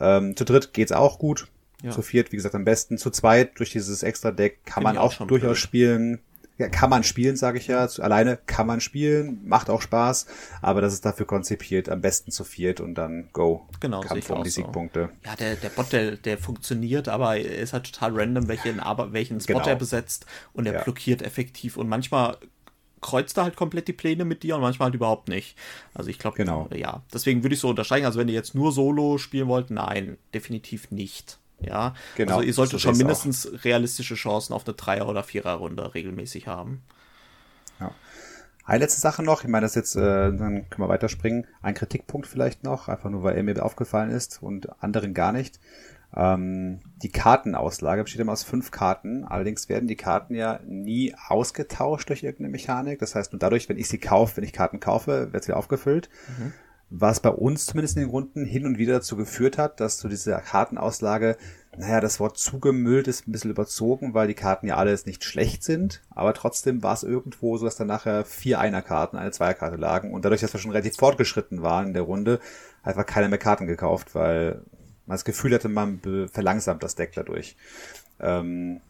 Ähm, 0.00 0.36
zu 0.36 0.44
dritt 0.44 0.72
geht's 0.72 0.92
auch 0.92 1.18
gut. 1.20 1.46
Ja. 1.82 1.90
Zu 1.90 2.02
viert, 2.02 2.32
wie 2.32 2.36
gesagt, 2.36 2.54
am 2.54 2.64
besten. 2.64 2.98
Zu 2.98 3.10
zweit 3.10 3.58
durch 3.58 3.70
dieses 3.70 4.02
extra 4.02 4.30
Deck 4.30 4.64
kann 4.64 4.82
Find 4.82 4.94
man 4.94 4.98
auch, 4.98 5.20
auch 5.20 5.26
durchaus 5.26 5.48
blöd. 5.50 5.58
spielen. 5.58 6.20
Ja, 6.58 6.70
kann 6.70 6.88
man 6.88 7.04
spielen, 7.04 7.36
sage 7.36 7.58
ich 7.58 7.66
ja. 7.66 7.84
Alleine 7.98 8.38
kann 8.46 8.66
man 8.66 8.80
spielen, 8.80 9.40
macht 9.44 9.68
auch 9.68 9.82
Spaß, 9.82 10.26
aber 10.62 10.80
das 10.80 10.94
ist 10.94 11.04
dafür 11.04 11.26
konzipiert, 11.26 11.90
am 11.90 12.00
besten 12.00 12.30
zu 12.30 12.44
viert 12.44 12.80
und 12.80 12.94
dann 12.94 13.28
go. 13.34 13.68
Genau, 13.78 14.00
Kampf 14.00 14.30
um 14.30 14.42
die 14.42 14.48
so. 14.48 14.62
Siegpunkte. 14.62 15.10
Ja, 15.22 15.36
der, 15.36 15.56
der 15.56 15.68
Bot, 15.68 15.92
der, 15.92 16.16
der 16.16 16.38
funktioniert, 16.38 17.08
aber 17.08 17.36
er 17.36 17.58
ist 17.58 17.74
halt 17.74 17.92
total 17.92 18.18
random, 18.18 18.48
welchen, 18.48 18.80
aber, 18.80 19.12
welchen 19.12 19.38
Spot 19.38 19.52
genau. 19.52 19.66
er 19.66 19.76
besetzt 19.76 20.24
und 20.54 20.64
er 20.64 20.72
ja. 20.72 20.82
blockiert 20.82 21.20
effektiv 21.20 21.76
und 21.76 21.90
manchmal 21.90 22.38
kreuzt 23.02 23.36
er 23.36 23.44
halt 23.44 23.56
komplett 23.56 23.88
die 23.88 23.92
Pläne 23.92 24.24
mit 24.24 24.42
dir 24.42 24.56
und 24.56 24.62
manchmal 24.62 24.86
halt 24.86 24.94
überhaupt 24.94 25.28
nicht. 25.28 25.56
Also 25.92 26.08
ich 26.08 26.18
glaube, 26.18 26.38
genau. 26.38 26.68
ja, 26.74 27.02
deswegen 27.12 27.44
würde 27.44 27.54
ich 27.54 27.60
so 27.60 27.68
untersteigen. 27.68 28.06
Also 28.06 28.18
wenn 28.18 28.28
ihr 28.28 28.34
jetzt 28.34 28.54
nur 28.54 28.72
Solo 28.72 29.18
spielen 29.18 29.48
wollt, 29.48 29.70
nein, 29.70 30.16
definitiv 30.32 30.90
nicht. 30.90 31.38
Ja, 31.60 31.94
genau. 32.16 32.36
Also 32.36 32.46
ihr 32.46 32.52
solltet 32.52 32.80
schon 32.80 32.96
mindestens 32.96 33.46
auch. 33.46 33.64
realistische 33.64 34.14
Chancen 34.14 34.52
auf 34.52 34.66
eine 34.66 34.74
Dreier- 34.74 35.08
oder 35.08 35.22
Vierer-Runde 35.22 35.94
regelmäßig 35.94 36.46
haben. 36.46 36.82
Ja. 37.80 37.92
Eine 38.64 38.80
letzte 38.80 39.00
Sache 39.00 39.22
noch, 39.22 39.42
ich 39.42 39.48
meine, 39.48 39.64
das 39.64 39.74
jetzt, 39.74 39.94
äh, 39.96 40.00
dann 40.00 40.68
können 40.68 40.86
wir 40.86 40.88
weiterspringen. 40.88 41.46
Ein 41.62 41.74
Kritikpunkt 41.74 42.26
vielleicht 42.26 42.64
noch, 42.64 42.88
einfach 42.88 43.10
nur, 43.10 43.22
weil 43.22 43.36
er 43.36 43.42
mir 43.42 43.64
aufgefallen 43.64 44.10
ist 44.10 44.42
und 44.42 44.82
anderen 44.82 45.14
gar 45.14 45.32
nicht. 45.32 45.60
Ähm, 46.14 46.80
die 47.02 47.10
Kartenauslage 47.10 48.02
besteht 48.02 48.20
immer 48.20 48.32
aus 48.32 48.42
fünf 48.42 48.70
Karten, 48.70 49.24
allerdings 49.24 49.68
werden 49.68 49.86
die 49.86 49.96
Karten 49.96 50.34
ja 50.34 50.60
nie 50.66 51.14
ausgetauscht 51.28 52.08
durch 52.08 52.22
irgendeine 52.22 52.50
Mechanik. 52.50 52.98
Das 52.98 53.14
heißt, 53.14 53.32
nur 53.32 53.38
dadurch, 53.38 53.68
wenn 53.68 53.78
ich 53.78 53.88
sie 53.88 53.98
kaufe, 53.98 54.36
wenn 54.36 54.44
ich 54.44 54.52
Karten 54.52 54.80
kaufe, 54.80 55.32
wird 55.32 55.44
sie 55.44 55.52
aufgefüllt. 55.52 56.08
Mhm 56.38 56.52
was 56.88 57.20
bei 57.20 57.30
uns 57.30 57.66
zumindest 57.66 57.96
in 57.96 58.02
den 58.02 58.10
Runden 58.10 58.44
hin 58.44 58.64
und 58.64 58.78
wieder 58.78 58.94
dazu 58.94 59.16
geführt 59.16 59.58
hat, 59.58 59.80
dass 59.80 59.98
zu 59.98 60.08
dieser 60.08 60.40
Kartenauslage, 60.40 61.36
naja, 61.76 62.00
das 62.00 62.20
Wort 62.20 62.38
zugemüllt 62.38 63.08
ist 63.08 63.26
ein 63.26 63.32
bisschen 63.32 63.50
überzogen, 63.50 64.14
weil 64.14 64.28
die 64.28 64.34
Karten 64.34 64.66
ja 64.66 64.76
alles 64.76 65.04
nicht 65.04 65.24
schlecht 65.24 65.64
sind, 65.64 66.02
aber 66.10 66.32
trotzdem 66.32 66.82
war 66.82 66.94
es 66.94 67.02
irgendwo 67.02 67.56
so, 67.58 67.64
dass 67.64 67.76
dann 67.76 67.88
nachher 67.88 68.24
vier 68.24 68.60
Einerkarten, 68.60 69.18
eine 69.18 69.32
Zweierkarte 69.32 69.76
lagen. 69.76 70.14
Und 70.14 70.24
dadurch, 70.24 70.40
dass 70.40 70.54
wir 70.54 70.60
schon 70.60 70.70
relativ 70.70 70.96
fortgeschritten 70.96 71.62
waren 71.62 71.88
in 71.88 71.94
der 71.94 72.02
Runde, 72.02 72.40
einfach 72.82 73.04
keiner 73.04 73.28
mehr 73.28 73.38
Karten 73.38 73.66
gekauft, 73.66 74.14
weil 74.14 74.62
man 75.06 75.16
das 75.16 75.24
Gefühl 75.24 75.54
hatte, 75.54 75.68
man 75.68 76.00
verlangsamt 76.32 76.82
das 76.82 76.94
Deck 76.94 77.12
dadurch. 77.14 77.56
Ähm, 78.20 78.80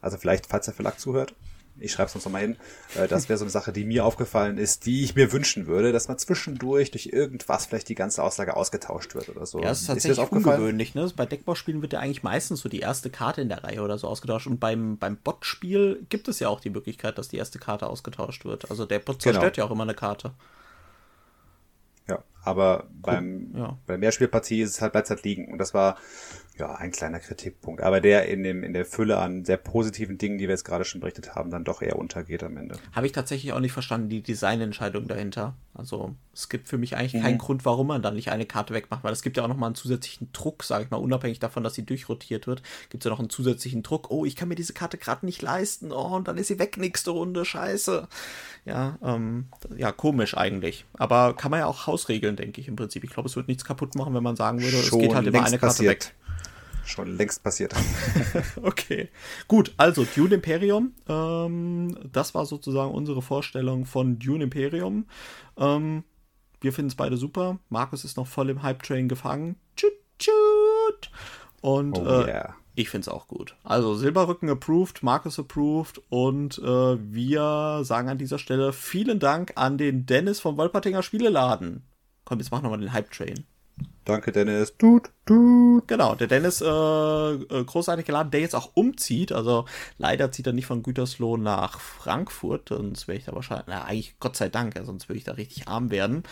also 0.00 0.18
vielleicht, 0.18 0.46
falls 0.46 0.66
der 0.66 0.74
Verlag 0.74 1.00
zuhört, 1.00 1.34
ich 1.78 1.92
schreibe 1.92 2.08
es 2.08 2.14
uns 2.14 2.24
nochmal 2.24 2.42
hin, 2.42 2.56
äh, 2.94 3.08
das 3.08 3.28
wäre 3.28 3.38
so 3.38 3.44
eine 3.44 3.50
Sache, 3.50 3.72
die 3.72 3.84
mir 3.84 4.04
aufgefallen 4.04 4.58
ist, 4.58 4.86
die 4.86 5.04
ich 5.04 5.14
mir 5.14 5.32
wünschen 5.32 5.66
würde, 5.66 5.92
dass 5.92 6.08
man 6.08 6.18
zwischendurch 6.18 6.90
durch 6.90 7.06
irgendwas 7.06 7.66
vielleicht 7.66 7.88
die 7.88 7.94
ganze 7.94 8.22
Auslage 8.22 8.56
ausgetauscht 8.56 9.14
wird 9.14 9.28
oder 9.28 9.46
so. 9.46 9.58
Ja, 9.60 9.68
das 9.68 9.82
ist 9.82 9.86
tatsächlich 9.86 10.24
ist 10.24 10.32
ungewöhnlich. 10.32 10.94
Ne? 10.94 11.10
Bei 11.16 11.26
Deckbauspielen 11.26 11.82
wird 11.82 11.92
ja 11.92 12.00
eigentlich 12.00 12.22
meistens 12.22 12.60
so 12.60 12.68
die 12.68 12.80
erste 12.80 13.10
Karte 13.10 13.40
in 13.42 13.48
der 13.48 13.64
Reihe 13.64 13.82
oder 13.82 13.98
so 13.98 14.08
ausgetauscht. 14.08 14.46
Und 14.46 14.58
beim, 14.58 14.98
beim 14.98 15.16
Bot-Spiel 15.16 16.06
gibt 16.08 16.28
es 16.28 16.40
ja 16.40 16.48
auch 16.48 16.60
die 16.60 16.70
Möglichkeit, 16.70 17.18
dass 17.18 17.28
die 17.28 17.36
erste 17.36 17.58
Karte 17.58 17.86
ausgetauscht 17.86 18.44
wird. 18.44 18.70
Also 18.70 18.86
der 18.86 18.98
Bot 18.98 19.22
zerstört 19.22 19.54
genau. 19.54 19.64
ja 19.64 19.68
auch 19.68 19.74
immer 19.74 19.84
eine 19.84 19.94
Karte. 19.94 20.32
Ja, 22.08 22.22
aber 22.42 22.86
beim, 22.92 23.52
ja. 23.56 23.78
bei 23.86 23.94
der 23.94 23.98
Mehrspielpartie 23.98 24.62
ist 24.62 24.70
es 24.70 24.80
halt, 24.80 24.92
bleibt 24.92 25.10
halt 25.10 25.24
liegen. 25.24 25.50
Und 25.50 25.58
das 25.58 25.74
war 25.74 25.96
ja, 26.58 26.74
ein 26.74 26.90
kleiner 26.90 27.20
Kritikpunkt, 27.20 27.82
aber 27.82 28.00
der 28.00 28.26
in 28.26 28.42
dem 28.42 28.62
in 28.62 28.72
der 28.72 28.86
Fülle 28.86 29.18
an 29.18 29.44
sehr 29.44 29.58
positiven 29.58 30.16
Dingen, 30.16 30.38
die 30.38 30.44
wir 30.44 30.54
jetzt 30.54 30.64
gerade 30.64 30.84
schon 30.84 31.00
berichtet 31.00 31.34
haben, 31.34 31.50
dann 31.50 31.64
doch 31.64 31.82
eher 31.82 31.98
untergeht 31.98 32.42
am 32.42 32.56
Ende. 32.56 32.76
Habe 32.92 33.06
ich 33.06 33.12
tatsächlich 33.12 33.52
auch 33.52 33.60
nicht 33.60 33.72
verstanden, 33.72 34.08
die 34.08 34.22
Designentscheidung 34.22 35.06
dahinter. 35.06 35.54
Also 35.74 36.14
es 36.32 36.48
gibt 36.48 36.68
für 36.68 36.78
mich 36.78 36.96
eigentlich 36.96 37.14
mhm. 37.14 37.22
keinen 37.22 37.38
Grund, 37.38 37.66
warum 37.66 37.88
man 37.88 38.00
dann 38.00 38.14
nicht 38.14 38.30
eine 38.30 38.46
Karte 38.46 38.72
wegmacht, 38.72 39.04
weil 39.04 39.12
es 39.12 39.20
gibt 39.20 39.36
ja 39.36 39.44
auch 39.44 39.48
nochmal 39.48 39.68
einen 39.68 39.74
zusätzlichen 39.74 40.32
Druck, 40.32 40.64
sage 40.64 40.84
ich 40.84 40.90
mal, 40.90 40.96
unabhängig 40.96 41.38
davon, 41.38 41.62
dass 41.62 41.74
sie 41.74 41.84
durchrotiert 41.84 42.46
wird, 42.46 42.62
gibt 42.88 43.02
es 43.02 43.04
ja 43.04 43.10
noch 43.10 43.18
einen 43.18 43.28
zusätzlichen 43.28 43.82
Druck. 43.82 44.10
Oh, 44.10 44.24
ich 44.24 44.34
kann 44.34 44.48
mir 44.48 44.54
diese 44.54 44.72
Karte 44.72 44.96
gerade 44.96 45.26
nicht 45.26 45.42
leisten. 45.42 45.92
Oh, 45.92 46.16
und 46.16 46.26
dann 46.26 46.38
ist 46.38 46.48
sie 46.48 46.58
weg 46.58 46.78
nächste 46.78 47.10
Runde. 47.10 47.44
Scheiße. 47.44 48.08
Ja, 48.64 48.98
ähm, 49.02 49.48
ja, 49.76 49.92
komisch 49.92 50.34
eigentlich. 50.36 50.86
Aber 50.94 51.36
kann 51.36 51.50
man 51.50 51.60
ja 51.60 51.66
auch 51.66 51.86
hausregeln, 51.86 52.36
denke 52.36 52.62
ich 52.62 52.68
im 52.68 52.76
Prinzip. 52.76 53.04
Ich 53.04 53.10
glaube, 53.10 53.28
es 53.28 53.36
wird 53.36 53.48
nichts 53.48 53.64
kaputt 53.64 53.94
machen, 53.94 54.14
wenn 54.14 54.22
man 54.22 54.36
sagen 54.36 54.62
würde, 54.62 54.78
schon 54.78 55.00
es 55.00 55.06
geht 55.06 55.14
halt 55.14 55.26
immer 55.26 55.44
eine 55.44 55.58
Karte 55.58 55.66
passiert. 55.66 56.06
weg 56.06 56.14
schon 56.88 57.16
längst 57.16 57.42
passiert. 57.42 57.74
okay, 58.62 59.08
gut. 59.48 59.72
Also 59.76 60.04
Dune 60.04 60.36
Imperium. 60.36 60.94
Ähm, 61.08 61.96
das 62.12 62.34
war 62.34 62.46
sozusagen 62.46 62.92
unsere 62.92 63.22
Vorstellung 63.22 63.86
von 63.86 64.18
Dune 64.18 64.44
Imperium. 64.44 65.06
Ähm, 65.56 66.04
wir 66.60 66.72
finden 66.72 66.88
es 66.88 66.96
beide 66.96 67.16
super. 67.16 67.58
Markus 67.68 68.04
ist 68.04 68.16
noch 68.16 68.26
voll 68.26 68.50
im 68.50 68.62
Hype-Train 68.62 69.08
gefangen. 69.08 69.56
Tschüt, 69.76 69.92
tschüt. 70.18 71.10
Und 71.60 71.98
oh, 71.98 72.04
äh, 72.04 72.26
yeah. 72.26 72.54
ich 72.74 72.88
finde 72.88 73.02
es 73.02 73.08
auch 73.08 73.28
gut. 73.28 73.56
Also 73.64 73.94
Silberrücken 73.94 74.48
approved, 74.48 75.02
Markus 75.02 75.38
approved 75.38 76.00
und 76.08 76.58
äh, 76.58 76.64
wir 77.12 77.80
sagen 77.82 78.08
an 78.08 78.18
dieser 78.18 78.38
Stelle 78.38 78.72
vielen 78.72 79.18
Dank 79.18 79.52
an 79.56 79.78
den 79.78 80.06
Dennis 80.06 80.40
vom 80.40 80.56
Wolpertinger 80.56 81.02
Spieleladen. 81.02 81.84
Komm, 82.24 82.38
jetzt 82.38 82.50
mach 82.50 82.62
nochmal 82.62 82.80
den 82.80 82.92
Hype-Train. 82.92 83.46
Danke, 84.06 84.30
Dennis. 84.30 84.76
Tut, 84.78 85.10
tut. 85.26 85.88
Genau, 85.88 86.14
der 86.14 86.28
Dennis, 86.28 86.60
äh, 86.60 86.66
äh, 86.66 87.64
großartig 87.64 88.06
geladen, 88.06 88.30
der 88.30 88.40
jetzt 88.40 88.54
auch 88.54 88.70
umzieht. 88.74 89.32
Also 89.32 89.64
leider 89.98 90.30
zieht 90.30 90.46
er 90.46 90.52
nicht 90.52 90.66
von 90.66 90.84
Gütersloh 90.84 91.36
nach 91.36 91.80
Frankfurt, 91.80 92.68
sonst 92.68 93.08
wäre 93.08 93.18
ich 93.18 93.24
da 93.24 93.34
wahrscheinlich, 93.34 93.66
na, 93.66 93.84
eigentlich 93.84 94.14
Gott 94.20 94.36
sei 94.36 94.48
Dank, 94.48 94.74
sonst 94.84 95.08
würde 95.08 95.18
ich 95.18 95.24
da 95.24 95.32
richtig 95.32 95.66
arm 95.66 95.90
werden. 95.90 96.22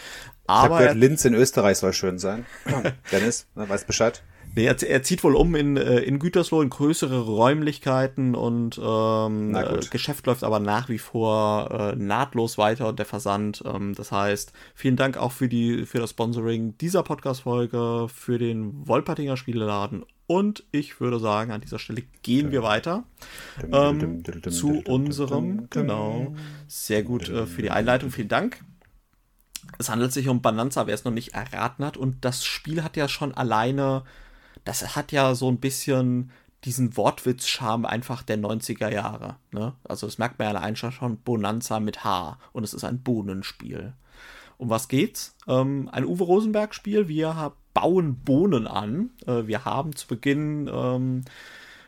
Aber 0.47 0.67
ich 0.67 0.71
habe 0.71 0.79
gehört, 0.79 0.97
Linz 0.99 1.25
in 1.25 1.35
Österreich 1.35 1.79
soll 1.79 1.93
schön 1.93 2.21
sein. 2.21 2.47
Dennis, 3.11 3.49
ne, 3.57 3.69
weiß 3.69 3.87
Bescheid. 3.87 4.23
Nee, 4.57 4.67
er, 4.67 4.81
er, 4.83 5.03
zieht 5.03 5.25
wohl 5.25 5.35
um 5.35 5.55
in, 5.55 5.77
äh, 5.77 6.01
in 6.01 6.19
Gütersloh 6.19 6.63
in 6.63 6.71
größere 6.71 7.21
Räumlichkeiten 7.21 8.35
und 8.35 8.81
ähm, 8.83 9.55
äh, 9.55 9.81
Geschäft 9.91 10.27
läuft 10.27 10.45
aber 10.45 10.61
nach 10.61 10.89
wie 10.89 10.99
vor 10.99 11.71
äh, 11.71 11.97
nahtlos 11.97 12.57
weiter 12.57 12.89
und 12.89 12.99
der 12.99 13.07
Versand. 13.07 13.63
Ähm, 13.67 13.95
das 13.95 14.13
heißt, 14.13 14.53
vielen 14.75 14.97
Dank 14.97 15.17
auch 15.17 15.33
für 15.33 15.49
die 15.49 15.87
für 15.87 15.99
das 15.99 16.11
Sponsoring 16.11 16.79
dieser 16.79 17.03
Podcast-Folge, 17.03 18.07
für 18.09 18.39
den 18.39 18.87
Wolpertinger 18.87 19.37
Spieleladen 19.37 20.05
und 20.27 20.65
ich 20.73 21.01
würde 21.01 21.19
sagen, 21.19 21.53
an 21.53 21.61
dieser 21.61 21.79
Stelle 21.79 22.03
gehen 22.23 22.51
wir 22.51 22.63
weiter 22.63 23.05
ähm, 23.71 24.23
zu 24.49 24.83
unserem, 24.87 25.69
genau, 25.69 26.35
sehr 26.67 27.03
gut 27.03 27.29
äh, 27.29 27.47
für 27.47 27.63
die 27.63 27.71
Einleitung, 27.71 28.11
vielen 28.11 28.29
Dank. 28.29 28.65
Es 29.79 29.89
handelt 29.89 30.13
sich 30.13 30.29
um 30.29 30.41
Bananza, 30.41 30.87
wer 30.87 30.95
es 30.95 31.05
noch 31.05 31.13
nicht 31.13 31.35
erraten 31.35 31.85
hat. 31.85 31.97
Und 31.97 32.25
das 32.25 32.45
Spiel 32.45 32.83
hat 32.83 32.97
ja 32.97 33.09
schon 33.09 33.35
alleine 33.35 34.05
das 34.65 34.97
hat 34.97 35.13
ja 35.13 35.35
so 35.35 35.51
ein 35.51 35.59
bisschen 35.59 36.31
diesen 36.65 36.97
Wortwitz-Charme 36.97 37.85
einfach 37.85 38.23
der 38.23 38.39
90er 38.39 38.91
Jahre. 38.91 39.37
Ne? 39.53 39.75
Also 39.85 40.07
das 40.07 40.19
merkt 40.19 40.39
man 40.39 40.49
ja 40.49 40.59
allein 40.59 40.77
schon 40.77 41.19
Bonanza 41.19 41.79
mit 41.79 42.05
H 42.05 42.39
und 42.53 42.65
es 42.65 42.75
ist 42.75 42.85
ein 42.85 43.03
Bohnenspiel. 43.03 43.93
Um 44.57 44.71
was 44.71 44.89
geht's? 44.89 45.37
Ähm, 45.47 45.89
ein 45.93 46.07
Uwe 46.07 46.25
Rosenberg-Spiel. 46.25 47.09
Wir 47.09 47.53
bauen 47.75 48.17
Bohnen 48.21 48.67
an. 48.67 49.11
Äh, 49.27 49.47
wir 49.47 49.65
haben 49.65 49.95
zu 49.95 50.07
Beginn 50.07 50.71
ähm, 50.73 51.25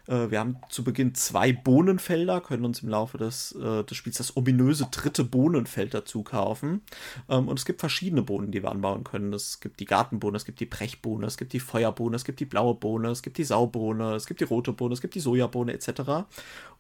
äh, 0.08 0.30
wir 0.30 0.40
haben 0.40 0.56
zu 0.68 0.84
Beginn 0.84 1.14
zwei 1.14 1.52
Bohnenfelder, 1.52 2.40
können 2.40 2.64
uns 2.64 2.82
im 2.82 2.88
Laufe 2.88 3.18
des, 3.18 3.52
äh, 3.52 3.84
des 3.84 3.96
Spiels 3.96 4.18
das 4.18 4.36
ominöse 4.36 4.88
dritte 4.90 5.24
Bohnenfeld 5.24 5.94
dazu 5.94 6.22
kaufen. 6.22 6.82
Ähm, 7.28 7.48
und 7.48 7.58
es 7.58 7.64
gibt 7.64 7.80
verschiedene 7.80 8.22
Bohnen, 8.22 8.50
die 8.50 8.62
wir 8.62 8.70
anbauen 8.70 9.04
können. 9.04 9.32
Es 9.32 9.60
gibt 9.60 9.80
die 9.80 9.84
Gartenbohne, 9.84 10.36
es 10.36 10.44
gibt 10.44 10.60
die 10.60 10.66
Brechbohne, 10.66 11.26
es 11.26 11.36
gibt 11.36 11.52
die 11.52 11.60
Feuerbohne, 11.60 12.16
es 12.16 12.24
gibt 12.24 12.40
die 12.40 12.44
blaue 12.44 12.74
Bohne, 12.74 13.10
es 13.10 13.22
gibt 13.22 13.38
die 13.38 13.44
Saubohne, 13.44 14.14
es 14.14 14.26
gibt 14.26 14.40
die 14.40 14.44
rote 14.44 14.72
Bohne, 14.72 14.94
es 14.94 15.00
gibt 15.00 15.14
die 15.14 15.20
Sojabohne 15.20 15.72
etc. 15.72 16.26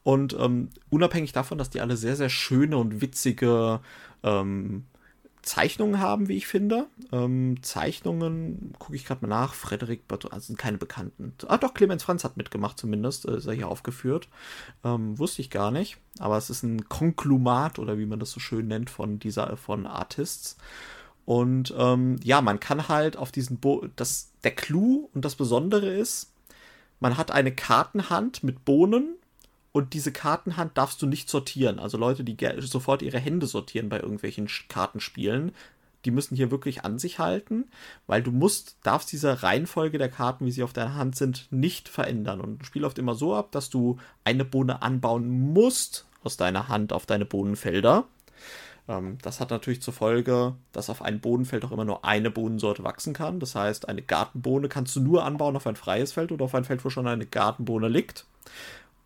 Und 0.02 0.36
ähm, 0.38 0.70
unabhängig 0.90 1.32
davon, 1.32 1.58
dass 1.58 1.70
die 1.70 1.80
alle 1.80 1.96
sehr, 1.96 2.16
sehr 2.16 2.28
schöne 2.28 2.76
und 2.76 3.00
witzige 3.00 3.80
ähm, 4.22 4.84
Zeichnungen 5.46 6.00
haben, 6.00 6.28
wie 6.28 6.36
ich 6.36 6.46
finde. 6.46 6.86
Ähm, 7.12 7.62
Zeichnungen, 7.62 8.74
gucke 8.78 8.96
ich 8.96 9.04
gerade 9.04 9.26
mal 9.26 9.34
nach, 9.34 9.54
Frederik 9.54 10.08
Berthold, 10.08 10.34
also 10.34 10.48
sind 10.48 10.58
keine 10.58 10.76
Bekannten. 10.76 11.32
Ah 11.46 11.56
doch, 11.56 11.72
Clemens 11.72 12.02
Franz 12.02 12.24
hat 12.24 12.36
mitgemacht 12.36 12.78
zumindest, 12.78 13.26
äh, 13.26 13.36
ist 13.36 13.46
er 13.46 13.54
hier 13.54 13.68
aufgeführt. 13.68 14.28
Ähm, 14.84 15.18
wusste 15.18 15.42
ich 15.42 15.50
gar 15.50 15.70
nicht, 15.70 15.98
aber 16.18 16.36
es 16.36 16.50
ist 16.50 16.64
ein 16.64 16.88
Konklumat 16.88 17.78
oder 17.78 17.96
wie 17.96 18.06
man 18.06 18.18
das 18.18 18.32
so 18.32 18.40
schön 18.40 18.66
nennt 18.66 18.90
von 18.90 19.18
dieser, 19.18 19.56
von 19.56 19.86
Artists. 19.86 20.56
Und 21.24 21.72
ähm, 21.78 22.16
ja, 22.22 22.40
man 22.40 22.60
kann 22.60 22.88
halt 22.88 23.16
auf 23.16 23.30
diesen, 23.30 23.58
Bo 23.58 23.86
das, 23.94 24.32
der 24.42 24.52
Clou 24.52 25.08
und 25.14 25.24
das 25.24 25.36
Besondere 25.36 25.88
ist, 25.88 26.32
man 26.98 27.16
hat 27.16 27.30
eine 27.30 27.54
Kartenhand 27.54 28.42
mit 28.42 28.64
Bohnen 28.64 29.16
und 29.76 29.92
diese 29.92 30.10
Kartenhand 30.10 30.78
darfst 30.78 31.02
du 31.02 31.06
nicht 31.06 31.28
sortieren. 31.28 31.78
Also 31.78 31.98
Leute, 31.98 32.24
die 32.24 32.34
sofort 32.60 33.02
ihre 33.02 33.18
Hände 33.18 33.46
sortieren 33.46 33.90
bei 33.90 34.00
irgendwelchen 34.00 34.48
Kartenspielen, 34.70 35.52
die 36.06 36.10
müssen 36.10 36.34
hier 36.34 36.50
wirklich 36.50 36.86
an 36.86 36.98
sich 36.98 37.18
halten, 37.18 37.66
weil 38.06 38.22
du 38.22 38.32
musst, 38.32 38.78
darfst 38.84 39.12
diese 39.12 39.42
Reihenfolge 39.42 39.98
der 39.98 40.08
Karten, 40.08 40.46
wie 40.46 40.50
sie 40.50 40.62
auf 40.62 40.72
deiner 40.72 40.94
Hand 40.94 41.16
sind, 41.16 41.48
nicht 41.50 41.90
verändern. 41.90 42.40
Und 42.40 42.60
das 42.62 42.68
Spiel 42.68 42.80
läuft 42.80 42.98
immer 42.98 43.14
so 43.14 43.34
ab, 43.34 43.52
dass 43.52 43.68
du 43.68 43.98
eine 44.24 44.46
Bohne 44.46 44.80
anbauen 44.80 45.28
musst 45.28 46.06
aus 46.24 46.38
deiner 46.38 46.68
Hand 46.68 46.94
auf 46.94 47.04
deine 47.04 47.26
Bohnenfelder. 47.26 48.06
Ähm, 48.88 49.18
das 49.20 49.40
hat 49.40 49.50
natürlich 49.50 49.82
zur 49.82 49.92
Folge, 49.92 50.54
dass 50.72 50.88
auf 50.88 51.02
einem 51.02 51.20
Bodenfeld 51.20 51.66
auch 51.66 51.72
immer 51.72 51.84
nur 51.84 52.02
eine 52.02 52.30
Bohnensorte 52.30 52.82
wachsen 52.82 53.12
kann. 53.12 53.40
Das 53.40 53.54
heißt, 53.54 53.90
eine 53.90 54.00
Gartenbohne 54.00 54.70
kannst 54.70 54.96
du 54.96 55.00
nur 55.00 55.26
anbauen 55.26 55.54
auf 55.54 55.66
ein 55.66 55.76
freies 55.76 56.12
Feld 56.12 56.32
oder 56.32 56.46
auf 56.46 56.54
ein 56.54 56.64
Feld, 56.64 56.82
wo 56.82 56.88
schon 56.88 57.06
eine 57.06 57.26
Gartenbohne 57.26 57.88
liegt. 57.88 58.24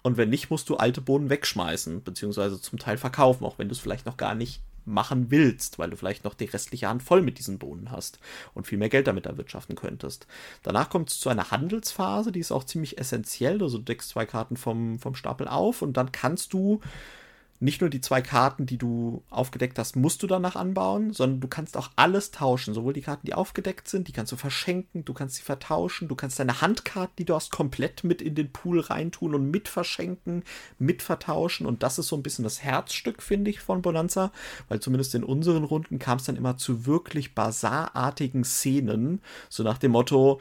Und 0.03 0.17
wenn 0.17 0.31
nicht, 0.31 0.51
musst 0.51 0.69
du 0.69 0.77
alte 0.77 1.01
Bohnen 1.01 1.31
wegschmeißen, 1.31 2.03
beziehungsweise 2.03 2.61
zum 2.61 2.79
Teil 2.79 2.97
verkaufen, 2.97 3.45
auch 3.45 3.59
wenn 3.59 3.69
du 3.69 3.75
es 3.75 3.81
vielleicht 3.81 4.07
noch 4.07 4.17
gar 4.17 4.35
nicht 4.35 4.63
machen 4.87 5.31
willst, 5.31 5.79
weil 5.79 5.91
du 5.91 5.97
vielleicht 5.97 6.25
noch 6.25 6.35
die 6.35 6.47
restliche 6.47 6.89
Hand 6.89 7.03
voll 7.03 7.23
mit 7.23 7.39
diesen 7.39 7.59
Bohnen 7.59 7.91
hast 7.91 8.19
und 8.55 8.67
viel 8.67 8.79
mehr 8.79 8.89
Geld 8.89 9.07
damit 9.07 9.27
erwirtschaften 9.27 9.77
könntest. 9.77 10.27
Danach 10.63 10.91
kommt 10.91 11.11
es 11.11 11.21
zu 11.21 11.29
einer 11.29 11.51
Handelsphase, 11.51 12.33
die 12.33 12.41
ist 12.41 12.53
auch 12.53 12.65
ziemlich 12.65 12.99
essentiell. 12.99 13.63
Also 13.63 13.79
du 13.79 13.85
deckst 13.85 14.09
zwei 14.09 14.27
Karten 14.27 14.57
vom, 14.57 14.99
vom 14.99 15.15
Stapel 15.15 15.49
auf 15.49 15.83
und 15.83 15.97
dann 15.97 16.13
kannst 16.13 16.53
du 16.53 16.81
nicht 17.61 17.83
nur 17.83 17.91
die 17.91 18.01
zwei 18.01 18.23
Karten, 18.23 18.65
die 18.65 18.79
du 18.79 19.23
aufgedeckt 19.29 19.79
hast, 19.79 19.95
musst 19.95 20.23
du 20.23 20.27
danach 20.27 20.57
anbauen, 20.57 21.13
sondern 21.13 21.41
du 21.41 21.49
kannst 21.49 21.77
auch 21.77 21.91
alles 21.95 22.31
tauschen. 22.31 22.73
Sowohl 22.73 22.95
die 22.95 23.03
Karten, 23.03 23.27
die 23.27 23.35
aufgedeckt 23.35 23.87
sind, 23.87 24.09
die 24.09 24.13
kannst 24.13 24.33
du 24.33 24.37
verschenken, 24.37 25.05
du 25.05 25.13
kannst 25.13 25.37
sie 25.37 25.43
vertauschen, 25.43 26.09
du 26.09 26.15
kannst 26.15 26.39
deine 26.39 26.63
Handkarten, 26.63 27.17
die 27.19 27.27
du 27.27 27.35
hast, 27.35 27.53
komplett 27.53 28.03
mit 28.03 28.23
in 28.23 28.35
den 28.35 28.51
Pool 28.51 28.81
reintun 28.81 29.35
und 29.35 29.51
mit 29.51 29.69
verschenken, 29.69 30.43
mit 30.79 31.03
vertauschen. 31.03 31.67
Und 31.67 31.83
das 31.83 31.99
ist 31.99 32.09
so 32.09 32.17
ein 32.17 32.23
bisschen 32.23 32.45
das 32.45 32.63
Herzstück, 32.63 33.23
finde 33.23 33.51
ich, 33.51 33.61
von 33.61 33.83
Bonanza, 33.83 34.33
weil 34.69 34.81
zumindest 34.81 35.15
in 35.15 35.23
unseren 35.23 35.65
Runden 35.65 35.99
kam 35.99 36.17
es 36.17 36.25
dann 36.25 36.37
immer 36.37 36.57
zu 36.57 36.87
wirklich 36.87 37.35
basarartigen 37.35 38.45
Szenen, 38.45 39.21
so 39.51 39.63
nach 39.63 39.79
dem 39.79 39.93
Motto, 39.93 40.41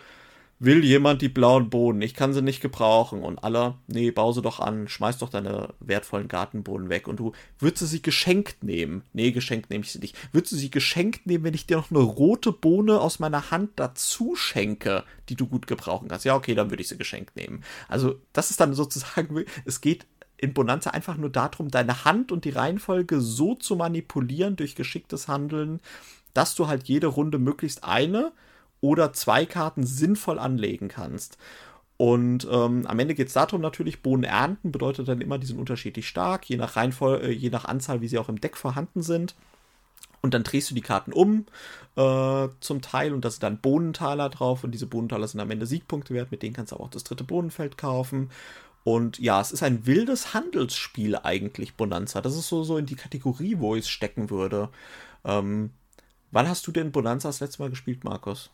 will 0.59 0.83
jemand 0.83 1.21
die 1.21 1.29
blauen 1.29 1.69
Bohnen? 1.69 2.01
Ich 2.01 2.13
kann 2.13 2.33
sie 2.33 2.41
nicht 2.41 2.61
gebrauchen. 2.61 3.23
Und 3.23 3.43
alle, 3.43 3.75
nee, 3.87 4.11
bau 4.11 4.33
sie 4.33 4.41
doch 4.41 4.59
an, 4.59 4.87
schmeiß 4.87 5.17
doch 5.17 5.29
deine 5.29 5.69
wertvollen 5.79 6.27
Gartenbohnen 6.27 6.89
weg. 6.89 7.07
Und 7.07 7.19
du, 7.19 7.31
würdest 7.57 7.81
du 7.81 7.85
sie 7.85 8.01
geschenkt 8.01 8.63
nehmen? 8.63 9.03
Nee, 9.13 9.31
geschenkt 9.31 9.69
nehme 9.69 9.85
ich 9.85 9.91
sie 9.91 9.99
nicht. 9.99 10.17
Würdest 10.33 10.51
du 10.51 10.57
sie 10.57 10.69
geschenkt 10.69 11.25
nehmen, 11.25 11.45
wenn 11.45 11.53
ich 11.53 11.65
dir 11.65 11.77
noch 11.77 11.91
eine 11.91 11.99
rote 11.99 12.51
Bohne 12.51 12.99
aus 12.99 13.19
meiner 13.19 13.51
Hand 13.51 13.71
dazu 13.77 14.35
schenke, 14.35 15.05
die 15.29 15.35
du 15.35 15.47
gut 15.47 15.65
gebrauchen 15.65 16.09
kannst? 16.09 16.25
Ja, 16.25 16.35
okay, 16.35 16.55
dann 16.55 16.69
würde 16.69 16.81
ich 16.81 16.89
sie 16.89 16.97
geschenkt 16.97 17.37
nehmen. 17.37 17.63
Also, 17.87 18.19
das 18.33 18.51
ist 18.51 18.59
dann 18.59 18.73
sozusagen, 18.73 19.45
es 19.65 19.79
geht 19.79 20.05
in 20.35 20.53
Bonanza 20.53 20.91
einfach 20.91 21.17
nur 21.17 21.29
darum, 21.29 21.69
deine 21.69 22.05
Hand 22.05 22.31
und 22.31 22.45
die 22.45 22.49
Reihenfolge 22.49 23.21
so 23.21 23.55
zu 23.55 23.75
manipulieren 23.75 24.55
durch 24.55 24.75
geschicktes 24.75 25.27
Handeln, 25.27 25.79
dass 26.33 26.55
du 26.55 26.67
halt 26.67 26.87
jede 26.87 27.07
Runde 27.07 27.39
möglichst 27.39 27.83
eine 27.83 28.31
oder 28.81 29.13
zwei 29.13 29.45
Karten 29.45 29.85
sinnvoll 29.85 30.39
anlegen 30.39 30.87
kannst. 30.87 31.37
Und 31.97 32.47
ähm, 32.49 32.87
am 32.87 32.99
Ende 32.99 33.13
geht 33.13 33.27
es 33.27 33.33
darum 33.33 33.59
natürlich, 33.59 34.01
Bohnen 34.01 34.23
ernten 34.23 34.71
bedeutet 34.71 35.09
dann 35.09 35.19
immer, 35.19 35.37
die 35.37 35.47
sind 35.47 35.59
unterschiedlich 35.59 36.07
stark, 36.07 36.45
je 36.45 36.55
nach 36.55 36.77
Reihenfolge, 36.77 37.27
äh, 37.27 37.31
je 37.31 37.49
nach 37.49 37.65
Anzahl, 37.65 37.99
wie 37.99 38.07
sie 38.07 38.17
auch 38.17 38.29
im 38.29 38.39
Deck 38.39 38.55
vorhanden 38.55 39.01
sind. 39.01 39.35
Und 40.21 40.33
dann 40.33 40.43
drehst 40.43 40.69
du 40.69 40.75
die 40.75 40.81
Karten 40.81 41.11
um 41.11 41.45
äh, 41.97 42.47
zum 42.61 42.81
Teil 42.81 43.13
und 43.13 43.25
da 43.25 43.29
sind 43.29 43.43
dann 43.43 43.59
Bohnentaler 43.59 44.29
drauf 44.29 44.63
und 44.63 44.71
diese 44.71 44.87
Bohnentaler 44.87 45.27
sind 45.27 45.41
am 45.41 45.51
Ende 45.51 45.65
Siegpunkte 45.65 46.13
wert, 46.13 46.31
mit 46.31 46.41
denen 46.41 46.53
kannst 46.53 46.71
du 46.71 46.77
auch 46.77 46.89
das 46.89 47.03
dritte 47.03 47.25
Bohnenfeld 47.25 47.77
kaufen. 47.77 48.29
Und 48.85 49.19
ja, 49.19 49.41
es 49.41 49.51
ist 49.51 49.63
ein 49.63 49.85
wildes 49.85 50.33
Handelsspiel 50.33 51.17
eigentlich, 51.17 51.75
Bonanza. 51.75 52.21
Das 52.21 52.35
ist 52.35 52.47
so, 52.47 52.63
so 52.63 52.77
in 52.77 52.85
die 52.85 52.95
Kategorie, 52.95 53.59
wo 53.59 53.75
ich 53.75 53.81
es 53.81 53.89
stecken 53.89 54.29
würde. 54.29 54.69
Ähm, 55.25 55.71
wann 56.31 56.47
hast 56.47 56.65
du 56.65 56.71
denn 56.71 56.91
Bonanza 56.93 57.27
das 57.27 57.41
letzte 57.41 57.61
Mal 57.61 57.69
gespielt, 57.69 58.03
Markus? 58.03 58.49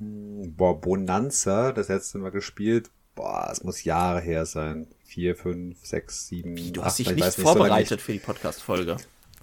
Boah, 0.00 0.80
Bonanza, 0.80 1.72
das 1.72 1.88
letzte 1.88 2.16
Mal 2.18 2.30
gespielt. 2.30 2.90
Boah, 3.14 3.50
es 3.52 3.62
muss 3.62 3.84
Jahre 3.84 4.20
her 4.20 4.46
sein. 4.46 4.86
Vier, 5.04 5.36
fünf, 5.36 5.84
sechs, 5.84 6.26
sieben. 6.26 6.56
Du 6.72 6.82
hast 6.82 6.94
acht, 6.94 6.98
dich 7.00 7.14
nicht 7.14 7.34
vorbereitet 7.34 7.90
nicht. 7.90 8.02
für 8.02 8.12
die 8.12 8.18
Podcast-Folge. 8.18 8.96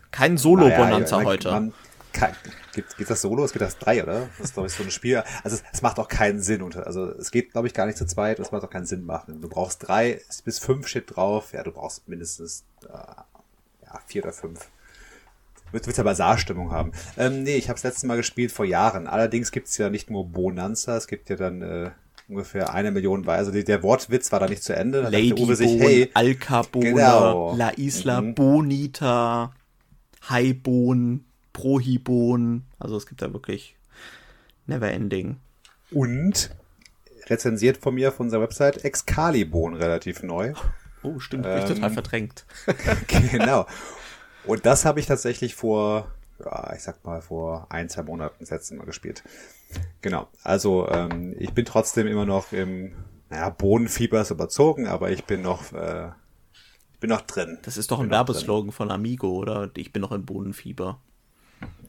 Kein 0.09 0.37
Solo-Bonanza 0.37 1.17
naja, 1.17 1.27
heute. 1.27 1.51
Man, 1.51 1.73
kein, 2.11 2.35
gibt, 2.73 2.97
geht 2.97 3.07
das 3.07 3.21
Solo? 3.21 3.45
Es 3.45 3.53
geht 3.53 3.61
das 3.61 3.77
drei, 3.77 4.01
oder? 4.01 4.29
Das 4.37 4.47
ist, 4.47 4.53
glaube 4.55 4.67
ich, 4.67 4.73
so 4.73 4.81
ein 4.81 4.89
Spiel. 4.89 5.21
Also, 5.43 5.57
es, 5.57 5.63
es 5.71 5.81
macht 5.83 5.99
auch 5.99 6.07
keinen 6.07 6.41
Sinn. 6.41 6.63
Also, 6.75 7.11
es 7.11 7.29
geht, 7.29 7.51
glaube 7.51 7.67
ich, 7.67 7.75
gar 7.75 7.85
nicht 7.85 7.99
zu 7.99 8.07
zweit. 8.07 8.39
Es 8.39 8.51
macht 8.51 8.63
auch 8.63 8.69
keinen 8.71 8.87
Sinn 8.87 9.05
machen. 9.05 9.41
Du 9.41 9.49
brauchst 9.49 9.87
drei, 9.87 10.21
bis 10.43 10.57
fünf 10.57 10.87
steht 10.87 11.15
drauf. 11.15 11.53
Ja, 11.53 11.61
du 11.61 11.71
brauchst 11.71 12.07
mindestens, 12.07 12.63
äh, 12.85 12.87
ja, 12.93 14.01
vier 14.07 14.23
oder 14.23 14.33
fünf. 14.33 14.69
Wird, 15.71 15.85
wird 15.87 15.97
ja 15.97 16.03
Basarstimmung 16.03 16.71
haben. 16.71 16.91
Ähm, 17.17 17.43
nee, 17.43 17.55
ich 17.55 17.69
habe 17.69 17.75
das 17.75 17.83
letzte 17.83 18.07
Mal 18.07 18.17
gespielt 18.17 18.51
vor 18.51 18.65
Jahren. 18.65 19.07
Allerdings 19.07 19.51
gibt's 19.51 19.77
ja 19.77 19.89
nicht 19.89 20.09
nur 20.09 20.25
Bonanza, 20.25 20.95
es 20.95 21.07
gibt 21.07 21.29
ja 21.29 21.35
dann 21.35 21.61
äh, 21.61 21.91
ungefähr 22.27 22.73
eine 22.73 22.91
Million 22.91 23.25
Weise. 23.25 23.51
Also 23.51 23.63
der 23.63 23.83
Wortwitz 23.83 24.31
war 24.31 24.39
da 24.39 24.47
nicht 24.47 24.63
zu 24.63 24.75
Ende. 24.75 25.03
Da 25.03 25.09
Lady 25.09 25.33
Uwe 25.33 25.55
sich, 25.55 25.79
hey, 25.79 26.09
Al 26.13 26.35
Capone, 26.35 26.93
genau. 26.93 27.55
La 27.55 27.69
Isla 27.71 28.21
mhm. 28.21 28.35
Bonita, 28.35 29.53
Haibon, 30.29 31.25
Prohibon. 31.53 32.63
Also 32.79 32.97
es 32.97 33.05
gibt 33.07 33.21
da 33.21 33.33
wirklich 33.33 33.75
never 34.65 34.91
ending. 34.91 35.37
Und 35.91 36.51
rezensiert 37.27 37.77
von 37.77 37.95
mir 37.95 38.09
auf 38.09 38.19
unserer 38.19 38.41
Website 38.41 38.83
Excalibon 38.83 39.75
relativ 39.75 40.23
neu. 40.23 40.53
Oh, 41.03 41.19
stimmt, 41.19 41.45
ähm, 41.45 41.59
ich 41.59 41.65
total 41.65 41.91
verdrängt. 41.91 42.45
genau. 43.31 43.65
Und 44.47 44.65
das 44.65 44.85
habe 44.85 44.99
ich 44.99 45.05
tatsächlich 45.05 45.55
vor, 45.55 46.11
ja, 46.43 46.73
ich 46.73 46.81
sag 46.81 47.03
mal, 47.03 47.21
vor 47.21 47.67
ein, 47.69 47.89
zwei 47.89 48.03
Monaten 48.03 48.37
das 48.39 48.49
letzte 48.49 48.75
Mal 48.75 48.85
gespielt. 48.85 49.23
Genau. 50.01 50.27
Also 50.43 50.87
ähm, 50.89 51.35
ich 51.37 51.53
bin 51.53 51.65
trotzdem 51.65 52.07
immer 52.07 52.25
noch 52.25 52.53
im, 52.53 52.93
naja, 53.29 53.49
Bodenfieber 53.49 54.21
ist 54.21 54.31
überzogen, 54.31 54.87
aber 54.87 55.11
ich 55.11 55.25
bin 55.25 55.41
noch, 55.41 55.73
äh, 55.73 56.11
ich 56.93 56.99
bin 56.99 57.09
noch 57.09 57.21
drin. 57.21 57.57
Das 57.63 57.75
ist 57.75 57.91
doch 57.91 57.99
ein 57.99 58.09
Werbeslogan 58.09 58.71
von 58.71 58.89
Amigo, 58.89 59.29
oder? 59.31 59.69
Ich 59.75 59.91
bin 59.91 60.01
noch 60.01 60.13
im 60.13 60.25
Bodenfieber. 60.25 61.01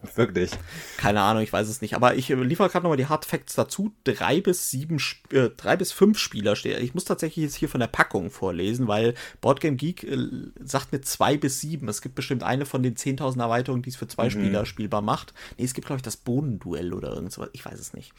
Wirklich. 0.15 0.51
Keine 0.97 1.21
Ahnung, 1.21 1.43
ich 1.43 1.53
weiß 1.53 1.69
es 1.69 1.81
nicht. 1.81 1.95
Aber 1.95 2.15
ich 2.15 2.31
äh, 2.31 2.35
liefere 2.35 2.69
gerade 2.69 2.85
nochmal 2.85 2.97
die 2.97 3.07
Hard 3.07 3.25
Facts 3.25 3.55
dazu. 3.55 3.93
Drei 4.05 4.41
bis 4.41 4.71
sieben, 4.71 5.01
äh, 5.33 5.51
drei 5.57 5.77
bis 5.77 5.93
fünf 5.93 6.19
Spieler 6.19 6.57
stehen. 6.57 6.83
Ich 6.83 6.95
muss 6.95 7.05
tatsächlich 7.05 7.45
jetzt 7.45 7.57
hier 7.57 7.69
von 7.69 7.81
der 7.81 7.89
Packung 7.89 8.31
vorlesen, 8.31 8.89
weil 8.89 9.15
Boardgame 9.41 9.77
Geek 9.77 10.05
äh, 10.05 10.17
sagt 10.63 10.93
mir 10.93 11.01
zwei 11.01 11.37
bis 11.37 11.61
sieben. 11.61 11.89
Es 11.89 12.03
gibt 12.03 12.15
bestimmt 12.15 12.43
eine 12.43 12.67
von 12.67 12.83
den 12.83 12.97
10.000 12.97 13.41
Erweiterungen, 13.41 13.83
die 13.83 13.91
es 13.91 13.97
für 13.97 14.09
zwei 14.09 14.27
mhm. 14.27 14.31
Spieler 14.31 14.67
spielbar 14.67 15.03
macht. 15.03 15.35
Nee, 15.57 15.65
es 15.65 15.75
gibt, 15.75 15.87
glaube 15.87 15.99
ich, 15.99 16.05
das 16.05 16.17
Bohnenduell 16.17 16.93
oder 16.93 17.13
irgendwas. 17.13 17.49
Ich 17.53 17.65
weiß 17.65 17.79
es 17.79 17.93
nicht. 17.93 18.13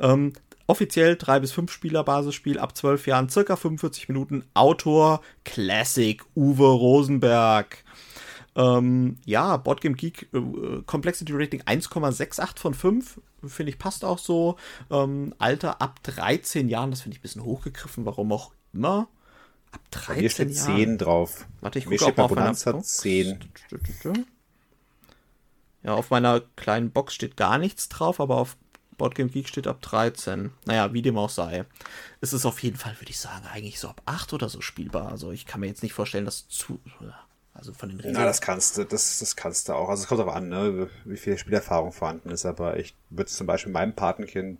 Ähm, 0.00 0.32
offiziell 0.66 1.16
drei 1.16 1.40
bis 1.40 1.52
fünf 1.52 1.72
Spieler 1.72 2.04
Basisspiel 2.04 2.58
ab 2.58 2.76
zwölf 2.76 3.06
Jahren, 3.06 3.28
circa 3.28 3.56
45 3.56 4.08
Minuten. 4.08 4.44
Autor 4.54 5.20
Classic 5.44 6.22
Uwe 6.34 6.66
Rosenberg. 6.66 7.84
Ähm, 8.58 9.18
ja, 9.24 9.56
Boardgame 9.56 9.94
Geek 9.94 10.28
äh, 10.34 10.82
Complexity 10.84 11.32
Rating 11.32 11.62
1,68 11.62 12.58
von 12.58 12.74
5. 12.74 13.20
Finde 13.46 13.70
ich 13.70 13.78
passt 13.78 14.04
auch 14.04 14.18
so. 14.18 14.56
Ähm, 14.90 15.32
Alter 15.38 15.80
ab 15.80 16.02
13 16.02 16.68
Jahren, 16.68 16.90
das 16.90 17.02
finde 17.02 17.14
ich 17.14 17.20
ein 17.20 17.22
bisschen 17.22 17.44
hochgegriffen, 17.44 18.04
warum 18.04 18.32
auch 18.32 18.52
immer. 18.72 19.08
Ab 19.70 19.80
13 19.92 20.20
Hier 20.20 20.30
steht 20.30 20.50
Jahren. 20.50 20.76
10 20.76 20.98
drauf. 20.98 21.46
Warte, 21.60 21.78
ich 21.78 21.86
gucke 21.86 22.04
auch 22.04 22.16
mal 22.16 22.24
auf 22.24 22.30
meiner 22.32 22.72
Box. 22.72 22.96
10. 22.98 23.38
Ja, 25.84 25.94
auf 25.94 26.10
meiner 26.10 26.40
kleinen 26.56 26.90
Box 26.90 27.14
steht 27.14 27.36
gar 27.36 27.58
nichts 27.58 27.88
drauf, 27.88 28.20
aber 28.20 28.38
auf 28.38 28.56
Boardgame 28.96 29.30
Geek 29.30 29.48
steht 29.48 29.68
ab 29.68 29.80
13. 29.82 30.50
Naja, 30.66 30.92
wie 30.92 31.02
dem 31.02 31.16
auch 31.16 31.30
sei. 31.30 31.64
Es 32.20 32.32
ist 32.32 32.44
auf 32.44 32.60
jeden 32.64 32.76
Fall, 32.76 32.98
würde 32.98 33.10
ich 33.10 33.20
sagen, 33.20 33.46
eigentlich 33.46 33.78
so 33.78 33.88
ab 33.88 34.02
8 34.06 34.32
oder 34.32 34.48
so 34.48 34.60
spielbar. 34.60 35.12
Also 35.12 35.30
ich 35.30 35.46
kann 35.46 35.60
mir 35.60 35.68
jetzt 35.68 35.84
nicht 35.84 35.92
vorstellen, 35.92 36.24
dass 36.24 36.48
zu. 36.48 36.80
Also 37.58 37.72
von 37.72 37.88
den 37.88 37.98
Regeln. 37.98 38.14
Na, 38.14 38.24
das 38.24 38.40
kannst 38.40 38.78
du, 38.78 38.84
das, 38.84 39.18
das 39.18 39.34
kannst 39.34 39.68
du 39.68 39.74
auch. 39.74 39.88
Also 39.88 40.04
es 40.04 40.08
kommt 40.08 40.20
auch 40.20 40.34
an, 40.34 40.48
ne, 40.48 40.88
wie 41.04 41.16
viel 41.16 41.36
Spielerfahrung 41.36 41.92
vorhanden 41.92 42.30
ist, 42.30 42.46
aber 42.46 42.78
ich 42.78 42.94
würde 43.10 43.30
zum 43.30 43.46
Beispiel 43.46 43.72
meinem 43.72 43.94
Patenkind 43.94 44.58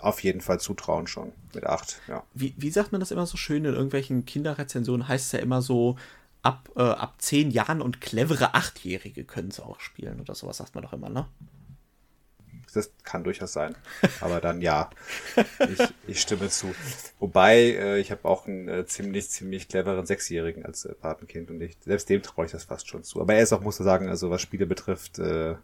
auf 0.00 0.22
jeden 0.22 0.40
Fall 0.40 0.58
zutrauen 0.58 1.06
schon. 1.06 1.32
Mit 1.54 1.64
acht, 1.64 2.00
ja. 2.08 2.24
Wie, 2.34 2.54
wie 2.56 2.70
sagt 2.70 2.90
man 2.90 3.00
das 3.00 3.12
immer 3.12 3.26
so 3.26 3.36
schön 3.36 3.64
in 3.64 3.74
irgendwelchen 3.74 4.26
Kinderrezensionen? 4.26 5.06
Heißt 5.06 5.26
es 5.26 5.32
ja 5.32 5.38
immer 5.38 5.62
so, 5.62 5.96
ab, 6.42 6.70
äh, 6.76 6.82
ab 6.82 7.14
zehn 7.18 7.50
Jahren 7.50 7.80
und 7.80 8.00
clevere 8.00 8.54
Achtjährige 8.54 9.24
können 9.24 9.48
es 9.48 9.60
auch 9.60 9.80
spielen 9.80 10.20
oder 10.20 10.34
sowas 10.34 10.56
sagt 10.56 10.74
man 10.74 10.82
doch 10.82 10.92
immer, 10.92 11.08
ne? 11.08 11.26
Das 12.72 12.90
kann 13.04 13.24
durchaus 13.24 13.52
sein. 13.52 13.74
Aber 14.20 14.40
dann 14.40 14.60
ja, 14.60 14.90
ich, 15.36 15.88
ich 16.06 16.20
stimme 16.20 16.48
zu. 16.48 16.74
Wobei, 17.18 17.56
äh, 17.56 17.98
ich 17.98 18.10
habe 18.10 18.24
auch 18.24 18.46
einen 18.46 18.68
äh, 18.68 18.86
ziemlich, 18.86 19.30
ziemlich 19.30 19.68
cleveren 19.68 20.06
Sechsjährigen 20.06 20.64
als 20.64 20.84
äh, 20.84 20.94
Patenkind 20.94 21.50
und 21.50 21.60
ich, 21.60 21.76
selbst 21.84 22.08
dem 22.08 22.22
traue 22.22 22.46
ich 22.46 22.52
das 22.52 22.64
fast 22.64 22.88
schon 22.88 23.02
zu. 23.02 23.20
Aber 23.20 23.34
er 23.34 23.42
ist 23.42 23.52
auch, 23.52 23.60
muss 23.60 23.78
man 23.78 23.84
sagen, 23.84 24.08
also 24.08 24.30
was 24.30 24.40
Spiele 24.40 24.66
betrifft, 24.66 25.18
äh, 25.18 25.54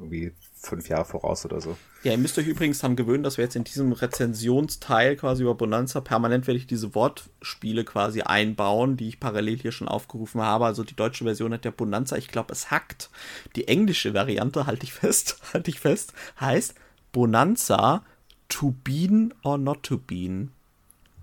irgendwie 0.00 0.32
fünf 0.54 0.88
Jahre 0.88 1.04
voraus 1.04 1.44
oder 1.44 1.60
so. 1.60 1.76
Ja, 2.02 2.12
ihr 2.12 2.18
müsst 2.18 2.38
euch 2.38 2.46
übrigens 2.46 2.78
daran 2.78 2.96
gewöhnen, 2.96 3.22
dass 3.22 3.36
wir 3.36 3.44
jetzt 3.44 3.56
in 3.56 3.64
diesem 3.64 3.92
Rezensionsteil 3.92 5.16
quasi 5.16 5.42
über 5.42 5.54
Bonanza 5.54 6.00
permanent 6.00 6.46
werde 6.46 6.58
ich 6.58 6.66
diese 6.66 6.94
Wortspiele 6.94 7.84
quasi 7.84 8.22
einbauen, 8.22 8.96
die 8.96 9.08
ich 9.08 9.20
parallel 9.20 9.58
hier 9.58 9.72
schon 9.72 9.88
aufgerufen 9.88 10.40
habe. 10.40 10.66
Also 10.66 10.84
die 10.84 10.96
deutsche 10.96 11.24
Version 11.24 11.52
hat 11.52 11.64
der 11.64 11.70
Bonanza, 11.70 12.16
ich 12.16 12.28
glaube, 12.28 12.52
es 12.52 12.70
hackt. 12.70 13.10
Die 13.56 13.68
englische 13.68 14.14
Variante, 14.14 14.66
halte 14.66 14.84
ich 14.84 14.92
fest, 14.92 15.38
halte 15.52 15.70
ich 15.70 15.80
fest, 15.80 16.12
heißt 16.40 16.74
Bonanza 17.12 18.04
to 18.48 18.74
bean 18.84 19.34
or 19.42 19.58
not 19.58 19.82
to 19.82 19.98
bean. 19.98 20.50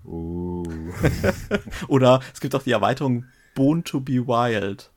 Uh. 0.04 0.64
Oder 1.88 2.20
es 2.32 2.40
gibt 2.40 2.54
auch 2.54 2.62
die 2.62 2.72
Erweiterung 2.72 3.26
Bone 3.54 3.82
to 3.82 4.00
be 4.00 4.26
wild. 4.26 4.90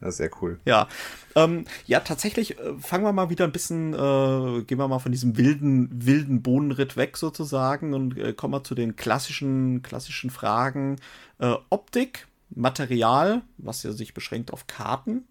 Ja, 0.00 0.10
sehr 0.10 0.30
cool. 0.42 0.60
Ja, 0.66 0.88
ähm, 1.34 1.64
ja, 1.86 2.00
tatsächlich 2.00 2.58
äh, 2.58 2.78
fangen 2.78 3.04
wir 3.04 3.12
mal 3.12 3.30
wieder 3.30 3.44
ein 3.44 3.52
bisschen, 3.52 3.94
äh, 3.94 4.62
gehen 4.64 4.78
wir 4.78 4.88
mal 4.88 4.98
von 4.98 5.12
diesem 5.12 5.38
wilden, 5.38 5.88
wilden 5.92 6.42
Bohnenritt 6.42 6.96
weg 6.96 7.16
sozusagen 7.16 7.94
und 7.94 8.18
äh, 8.18 8.34
kommen 8.34 8.52
wir 8.52 8.64
zu 8.64 8.74
den 8.74 8.96
klassischen, 8.96 9.82
klassischen 9.82 10.28
Fragen. 10.30 10.96
Äh, 11.38 11.54
Optik, 11.70 12.26
Material, 12.50 13.42
was 13.56 13.82
ja 13.82 13.92
sich 13.92 14.12
beschränkt 14.12 14.52
auf 14.52 14.66
Karten, 14.66 15.24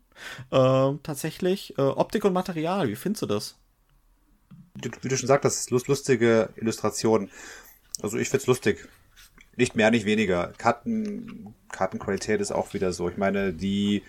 äh, 0.49 0.91
tatsächlich. 1.03 1.78
Äh, 1.78 1.82
Optik 1.82 2.26
und 2.26 2.34
Material, 2.34 2.88
wie 2.88 2.95
findest 2.95 3.22
du 3.22 3.28
das? 3.28 3.55
Wie 4.74 5.07
du 5.07 5.18
schon 5.18 5.28
sagst, 5.28 5.70
lustige 5.70 6.49
Illustrationen. 6.55 7.30
Also 8.01 8.18
ich 8.18 8.30
find's 8.30 8.47
lustig. 8.47 8.88
Nicht 9.57 9.76
mehr, 9.76 9.89
nicht 9.89 10.05
weniger. 10.05 10.51
Karten, 10.57 11.53
Kartenqualität 11.72 12.41
ist 12.41 12.51
auch 12.51 12.74
wieder 12.74 12.91
so. 12.91 13.07
Ich 13.09 13.16
meine, 13.16 13.53
die 13.53 14.03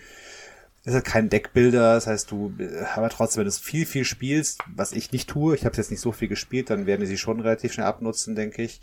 ist 0.87 0.93
halt 0.93 1.05
kein 1.05 1.29
Deckbilder, 1.29 1.95
das 1.95 2.07
heißt, 2.07 2.31
du, 2.31 2.53
äh, 2.59 2.83
aber 2.95 3.09
trotzdem, 3.09 3.41
wenn 3.41 3.45
du 3.45 3.49
es 3.49 3.59
viel, 3.59 3.85
viel 3.85 4.05
spielst, 4.05 4.61
was 4.73 4.93
ich 4.93 5.11
nicht 5.11 5.29
tue, 5.29 5.55
ich 5.55 5.65
habe 5.65 5.75
jetzt 5.75 5.91
nicht 5.91 5.99
so 5.99 6.11
viel 6.11 6.27
gespielt, 6.27 6.69
dann 6.69 6.85
werden 6.85 7.01
die 7.01 7.07
sie 7.07 7.17
schon 7.17 7.39
relativ 7.39 7.73
schnell 7.73 7.87
abnutzen, 7.87 8.35
denke 8.35 8.63
ich. 8.63 8.79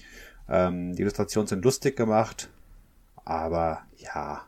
Ähm, 0.48 0.94
die 0.94 1.02
Illustrationen 1.02 1.46
sind 1.46 1.64
lustig 1.64 1.96
gemacht, 1.96 2.50
aber 3.24 3.82
ja, 3.96 4.42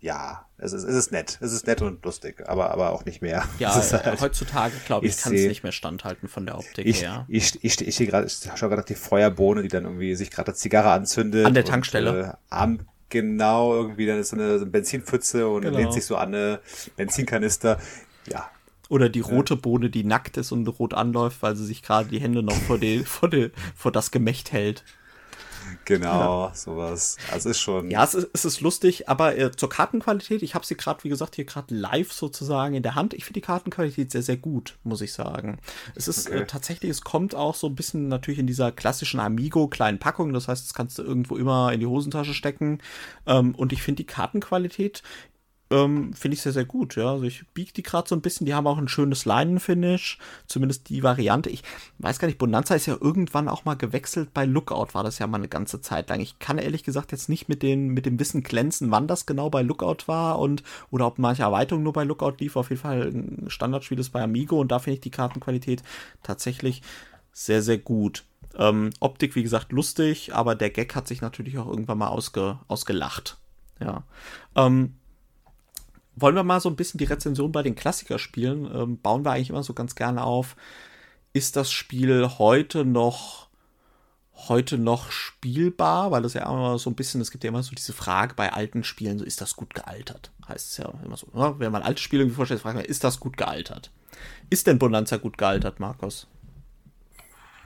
ja, 0.00 0.46
es 0.58 0.72
ist, 0.72 0.84
es 0.84 0.94
ist 0.94 1.12
nett, 1.12 1.38
es 1.40 1.52
ist 1.52 1.66
nett 1.66 1.80
und 1.82 2.04
lustig, 2.04 2.46
aber, 2.46 2.70
aber 2.70 2.92
auch 2.92 3.04
nicht 3.04 3.22
mehr. 3.22 3.44
Ja, 3.58 3.74
halt, 3.92 4.20
heutzutage, 4.20 4.74
glaube 4.84 5.06
ich, 5.06 5.16
ich 5.16 5.22
kann 5.22 5.34
es 5.34 5.46
nicht 5.46 5.62
mehr 5.62 5.72
standhalten 5.72 6.28
von 6.28 6.46
der 6.46 6.58
Optik 6.58 6.86
ich, 6.86 7.02
her. 7.02 7.24
Ich, 7.28 7.54
ich, 7.64 7.80
ich, 7.80 8.00
ich 8.00 8.00
ich 8.00 8.50
schaue 8.54 8.68
gerade 8.68 8.84
die 8.84 8.94
Feuerbohne, 8.94 9.62
die 9.62 9.68
dann 9.68 9.84
irgendwie 9.84 10.14
sich 10.14 10.30
gerade 10.30 10.54
Zigarre 10.54 10.90
anzündet. 10.90 11.46
An 11.46 11.54
der 11.54 11.64
Tankstelle. 11.64 12.10
Und, 12.10 12.30
äh, 12.30 12.32
am, 12.50 12.80
Genau, 13.08 13.74
irgendwie 13.74 14.06
dann 14.06 14.18
ist 14.18 14.30
so 14.30 14.36
eine, 14.36 14.58
so 14.58 14.64
eine 14.64 14.70
Benzinpfütze 14.70 15.48
und 15.48 15.62
genau. 15.62 15.78
lehnt 15.78 15.92
sich 15.92 16.04
so 16.04 16.16
an 16.16 16.34
eine 16.34 16.60
Benzinkanister. 16.96 17.78
Ja. 18.28 18.50
Oder 18.88 19.08
die 19.08 19.20
rote 19.20 19.56
Bohne, 19.56 19.90
die 19.90 20.04
nackt 20.04 20.36
ist 20.36 20.52
und 20.52 20.66
rot 20.66 20.94
anläuft, 20.94 21.42
weil 21.42 21.56
sie 21.56 21.64
sich 21.64 21.82
gerade 21.82 22.08
die 22.08 22.20
Hände 22.20 22.42
noch 22.42 22.54
vor, 22.54 22.78
die, 22.78 22.98
vor, 23.04 23.28
die, 23.28 23.50
vor 23.74 23.92
das 23.92 24.10
Gemächt 24.10 24.52
hält. 24.52 24.84
Genau, 25.84 26.46
ja. 26.46 26.54
sowas. 26.54 27.16
Also 27.30 27.50
ist 27.50 27.60
schon. 27.60 27.90
Ja, 27.90 28.04
es 28.04 28.14
ist, 28.14 28.28
es 28.32 28.44
ist 28.44 28.60
lustig, 28.60 29.08
aber 29.08 29.36
äh, 29.36 29.52
zur 29.52 29.68
Kartenqualität, 29.68 30.42
ich 30.42 30.54
habe 30.54 30.66
sie 30.66 30.76
gerade, 30.76 31.04
wie 31.04 31.08
gesagt, 31.08 31.36
hier 31.36 31.44
gerade 31.44 31.74
live 31.74 32.12
sozusagen 32.12 32.74
in 32.74 32.82
der 32.82 32.94
Hand. 32.94 33.14
Ich 33.14 33.24
finde 33.24 33.40
die 33.40 33.46
Kartenqualität 33.46 34.10
sehr, 34.10 34.22
sehr 34.22 34.36
gut, 34.36 34.76
muss 34.84 35.00
ich 35.00 35.12
sagen. 35.12 35.58
Es 35.94 36.08
ist 36.08 36.28
okay. 36.28 36.40
äh, 36.40 36.46
tatsächlich, 36.46 36.90
es 36.90 37.02
kommt 37.02 37.34
auch 37.34 37.54
so 37.54 37.66
ein 37.66 37.74
bisschen 37.74 38.08
natürlich 38.08 38.40
in 38.40 38.46
dieser 38.46 38.72
klassischen 38.72 39.20
Amigo-kleinen 39.20 39.98
Packung. 39.98 40.32
Das 40.32 40.48
heißt, 40.48 40.66
das 40.66 40.74
kannst 40.74 40.98
du 40.98 41.02
irgendwo 41.02 41.36
immer 41.36 41.72
in 41.72 41.80
die 41.80 41.86
Hosentasche 41.86 42.34
stecken. 42.34 42.80
Ähm, 43.26 43.54
und 43.54 43.72
ich 43.72 43.82
finde 43.82 44.02
die 44.02 44.06
Kartenqualität 44.06 45.02
ähm, 45.70 46.12
finde 46.12 46.36
ich 46.36 46.42
sehr, 46.42 46.52
sehr 46.52 46.64
gut. 46.64 46.94
Ja, 46.96 47.12
also 47.12 47.24
ich 47.24 47.44
biege 47.48 47.72
die 47.72 47.82
gerade 47.82 48.08
so 48.08 48.14
ein 48.14 48.20
bisschen. 48.20 48.46
Die 48.46 48.54
haben 48.54 48.66
auch 48.66 48.78
ein 48.78 48.88
schönes 48.88 49.24
Leinenfinish, 49.24 50.18
zumindest 50.46 50.88
die 50.88 51.02
Variante. 51.02 51.50
Ich 51.50 51.62
weiß 51.98 52.18
gar 52.18 52.28
nicht, 52.28 52.38
Bonanza 52.38 52.74
ist 52.76 52.86
ja 52.86 52.96
irgendwann 53.00 53.48
auch 53.48 53.64
mal 53.64 53.74
gewechselt. 53.74 54.32
Bei 54.32 54.44
Lookout 54.44 54.94
war 54.94 55.02
das 55.02 55.18
ja 55.18 55.26
mal 55.26 55.38
eine 55.38 55.48
ganze 55.48 55.80
Zeit 55.80 56.08
lang. 56.08 56.20
Ich 56.20 56.38
kann 56.38 56.58
ehrlich 56.58 56.84
gesagt 56.84 57.10
jetzt 57.10 57.28
nicht 57.28 57.48
mit, 57.48 57.62
den, 57.62 57.88
mit 57.88 58.06
dem 58.06 58.20
Wissen 58.20 58.42
glänzen, 58.42 58.92
wann 58.92 59.08
das 59.08 59.26
genau 59.26 59.50
bei 59.50 59.62
Lookout 59.62 60.06
war 60.06 60.38
und 60.38 60.62
oder 60.90 61.06
ob 61.06 61.18
manche 61.18 61.42
Erweiterung 61.42 61.82
nur 61.82 61.92
bei 61.92 62.04
Lookout 62.04 62.36
lief. 62.38 62.54
Auf 62.54 62.70
jeden 62.70 62.82
Fall 62.82 63.02
ein 63.02 63.46
Standardspiel 63.48 63.98
ist 63.98 64.10
bei 64.10 64.22
Amigo 64.22 64.60
und 64.60 64.70
da 64.70 64.78
finde 64.78 64.94
ich 64.94 65.00
die 65.00 65.10
Kartenqualität 65.10 65.82
tatsächlich 66.22 66.82
sehr, 67.32 67.62
sehr 67.62 67.78
gut. 67.78 68.24
Ähm, 68.56 68.90
Optik, 69.00 69.34
wie 69.34 69.42
gesagt, 69.42 69.72
lustig, 69.72 70.32
aber 70.34 70.54
der 70.54 70.70
Gag 70.70 70.94
hat 70.94 71.08
sich 71.08 71.20
natürlich 71.20 71.58
auch 71.58 71.66
irgendwann 71.66 71.98
mal 71.98 72.08
ausge, 72.08 72.58
ausgelacht. 72.68 73.36
Ja. 73.80 74.04
Ähm, 74.54 74.94
wollen 76.16 76.34
wir 76.34 76.42
mal 76.42 76.60
so 76.60 76.68
ein 76.68 76.76
bisschen 76.76 76.98
die 76.98 77.04
Rezension 77.04 77.52
bei 77.52 77.62
den 77.62 77.74
Klassikerspielen, 77.74 78.68
ähm, 78.74 78.98
bauen 79.00 79.24
wir 79.24 79.32
eigentlich 79.32 79.50
immer 79.50 79.62
so 79.62 79.74
ganz 79.74 79.94
gerne 79.94 80.24
auf. 80.24 80.56
Ist 81.32 81.56
das 81.56 81.70
Spiel 81.70 82.28
heute 82.38 82.84
noch 82.84 83.46
heute 84.48 84.78
noch 84.78 85.10
spielbar, 85.10 86.10
weil 86.10 86.22
das 86.22 86.34
ja 86.34 86.42
immer 86.42 86.78
so 86.78 86.90
ein 86.90 86.94
bisschen, 86.94 87.20
es 87.20 87.30
gibt 87.30 87.42
ja 87.44 87.48
immer 87.48 87.62
so 87.62 87.74
diese 87.74 87.92
Frage 87.92 88.34
bei 88.34 88.52
alten 88.52 88.84
Spielen, 88.84 89.18
so 89.18 89.24
ist 89.24 89.40
das 89.40 89.56
gut 89.56 89.74
gealtert? 89.74 90.30
Heißt 90.46 90.72
es 90.72 90.76
ja 90.76 90.92
immer 91.04 91.16
so, 91.16 91.26
ne? 91.32 91.54
wenn 91.58 91.72
man 91.72 91.82
alte 91.82 92.02
Spiele 92.02 92.22
irgendwie 92.22 92.36
vorstellt, 92.36 92.60
fragt 92.60 92.76
man, 92.76 92.84
ist 92.84 93.02
das 93.02 93.18
gut 93.18 93.36
gealtert? 93.36 93.90
Ist 94.50 94.66
denn 94.66 94.78
Bonanza 94.78 95.16
gut 95.16 95.38
gealtert, 95.38 95.80
Markus? 95.80 96.28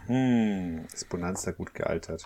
Hm, 0.06 0.86
ist 0.92 1.08
Bonanza 1.08 1.50
gut 1.50 1.74
gealtert? 1.74 2.24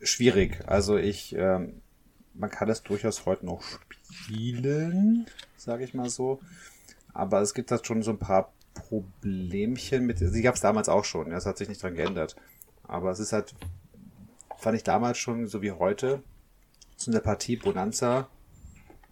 Schwierig. 0.00 0.62
Also 0.66 0.96
ich, 0.96 1.34
ähm, 1.34 1.80
man 2.34 2.50
kann 2.50 2.68
es 2.68 2.82
durchaus 2.82 3.26
heute 3.26 3.46
noch 3.46 3.62
spielen, 3.62 4.03
sage 5.56 5.84
ich 5.84 5.94
mal 5.94 6.08
so. 6.08 6.40
Aber 7.12 7.40
es 7.40 7.54
gibt 7.54 7.70
da 7.70 7.78
schon 7.82 8.02
so 8.02 8.10
ein 8.10 8.18
paar 8.18 8.52
Problemchen 8.74 10.06
mit. 10.06 10.18
Sie 10.18 10.42
gab 10.42 10.56
es 10.56 10.60
damals 10.60 10.88
auch 10.88 11.04
schon, 11.04 11.30
das 11.30 11.46
hat 11.46 11.58
sich 11.58 11.68
nicht 11.68 11.82
dran 11.82 11.94
geändert. 11.94 12.36
Aber 12.82 13.10
es 13.10 13.20
ist 13.20 13.32
halt, 13.32 13.54
fand 14.58 14.76
ich 14.76 14.82
damals 14.82 15.18
schon, 15.18 15.46
so 15.46 15.62
wie 15.62 15.72
heute, 15.72 16.22
so 16.96 17.10
eine 17.10 17.20
Partie 17.20 17.56
Bonanza. 17.56 18.28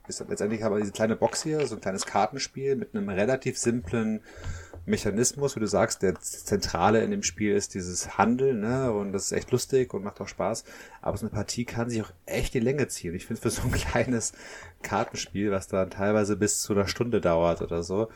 Ist, 0.09 0.24
letztendlich 0.28 0.62
haben 0.62 0.74
wir 0.74 0.80
diese 0.80 0.92
kleine 0.92 1.14
Box 1.14 1.44
hier, 1.44 1.64
so 1.66 1.76
ein 1.76 1.80
kleines 1.80 2.07
Kartenspiel 2.07 2.74
mit 2.74 2.94
einem 2.94 3.09
relativ 3.09 3.57
simplen 3.57 4.20
Mechanismus, 4.85 5.55
wie 5.55 5.61
du 5.61 5.66
sagst, 5.66 6.03
der 6.03 6.18
Zentrale 6.20 7.03
in 7.03 7.11
dem 7.12 7.22
Spiel 7.22 7.55
ist 7.55 7.74
dieses 7.74 8.18
Handeln, 8.18 8.61
ne? 8.61 8.93
Und 8.93 9.12
das 9.12 9.26
ist 9.26 9.33
echt 9.33 9.51
lustig 9.53 9.95
und 9.95 10.03
macht 10.03 10.20
auch 10.20 10.28
Spaß. 10.28 10.64
Aber 11.01 11.16
so 11.16 11.26
eine 11.26 11.35
Partie 11.35 11.64
kann 11.64 11.89
sich 11.89 12.03
auch 12.03 12.12
echt 12.26 12.55
die 12.55 12.61
Länge 12.61 12.89
ziehen. 12.89 13.14
Ich 13.14 13.26
finde 13.26 13.41
für 13.41 13.51
so 13.51 13.62
ein 13.62 13.70
kleines 13.72 14.33
Kartenspiel, 14.83 15.53
was 15.53 15.68
dann 15.68 15.91
teilweise 15.91 16.37
bis 16.37 16.62
zu 16.62 16.72
einer 16.72 16.89
Stunde 16.89 17.20
dauert 17.20 17.62
oder 17.62 17.83
so, 17.83 18.09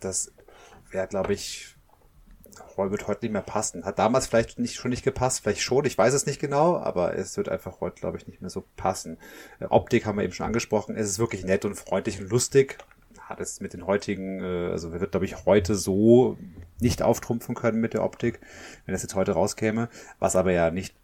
das 0.00 0.32
wäre, 0.90 1.08
glaube 1.08 1.32
ich, 1.32 1.76
wird 2.76 3.06
heute 3.06 3.24
nicht 3.24 3.32
mehr 3.32 3.42
passen. 3.42 3.84
Hat 3.84 3.98
damals 3.98 4.26
vielleicht 4.26 4.58
nicht 4.58 4.74
schon 4.74 4.90
nicht 4.90 5.04
gepasst, 5.04 5.40
vielleicht 5.40 5.62
schon, 5.62 5.84
ich 5.84 5.96
weiß 5.96 6.14
es 6.14 6.26
nicht 6.26 6.40
genau, 6.40 6.76
aber 6.76 7.16
es 7.16 7.36
wird 7.36 7.48
einfach 7.48 7.80
heute, 7.80 8.00
glaube 8.00 8.18
ich, 8.18 8.26
nicht 8.26 8.40
mehr 8.40 8.50
so 8.50 8.64
passen. 8.76 9.18
Optik 9.68 10.06
haben 10.06 10.18
wir 10.18 10.24
eben 10.24 10.32
schon 10.32 10.46
angesprochen. 10.46 10.96
Es 10.96 11.08
ist 11.08 11.18
wirklich 11.18 11.44
nett 11.44 11.64
und 11.64 11.76
freundlich 11.76 12.20
und 12.20 12.30
lustig 12.30 12.78
hat 13.32 13.40
es 13.40 13.60
mit 13.60 13.72
den 13.72 13.86
heutigen, 13.86 14.40
äh, 14.40 14.70
also 14.70 14.92
wird, 14.92 15.10
glaube 15.10 15.26
ich, 15.26 15.44
heute 15.44 15.74
so 15.74 16.38
nicht 16.80 17.02
auftrumpfen 17.02 17.54
können 17.54 17.80
mit 17.80 17.94
der 17.94 18.04
Optik, 18.04 18.40
wenn 18.86 18.92
das 18.92 19.02
jetzt 19.02 19.14
heute 19.14 19.32
rauskäme, 19.32 19.88
was 20.18 20.36
aber 20.36 20.52
ja 20.52 20.70
nicht 20.70 20.94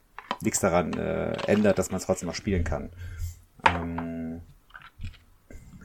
nichts 0.43 0.61
daran 0.61 0.93
äh, 0.93 1.33
ändert, 1.47 1.79
dass 1.79 1.91
man 1.91 1.99
es 1.99 2.07
trotzdem 2.07 2.29
noch 2.29 2.35
spielen 2.35 2.63
kann. 2.63 2.91
Ähm, 3.67 4.41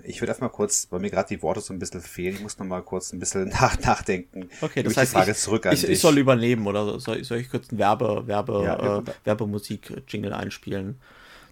ich 0.03 0.21
würde 0.21 0.31
erstmal 0.31 0.49
kurz, 0.49 0.87
weil 0.91 0.99
mir 0.99 1.09
gerade 1.09 1.29
die 1.29 1.41
Worte 1.41 1.61
so 1.61 1.73
ein 1.73 1.79
bisschen 1.79 2.01
fehlen, 2.01 2.35
ich 2.35 2.41
muss 2.41 2.59
noch 2.59 2.65
mal 2.65 2.81
kurz 2.81 3.13
ein 3.13 3.19
bisschen 3.19 3.47
nach, 3.61 3.79
nachdenken. 3.79 4.49
Okay, 4.61 4.83
das 4.83 4.97
heißt, 4.97 5.15
ich, 5.15 5.37
zurück 5.37 5.65
an 5.65 5.73
ich, 5.73 5.87
ich, 5.87 5.99
soll 5.99 6.17
übernehmen 6.17 6.67
oder 6.67 6.99
soll, 6.99 7.23
soll 7.23 7.37
ich 7.37 7.49
kurz 7.49 7.71
ein 7.71 7.77
Werbe, 7.77 8.27
Werbe, 8.27 8.63
ja, 8.63 8.99
äh, 8.99 9.03
Werbemusik-Jingle 9.23 10.33
einspielen? 10.33 10.99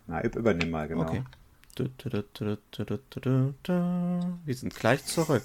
Na, 0.08 0.22
übernimm 0.22 0.70
mal, 0.70 0.88
genau. 0.88 1.04
Okay. 1.04 1.24
Wir 4.46 4.56
sind 4.56 4.76
gleich 4.76 5.06
zurück. 5.06 5.44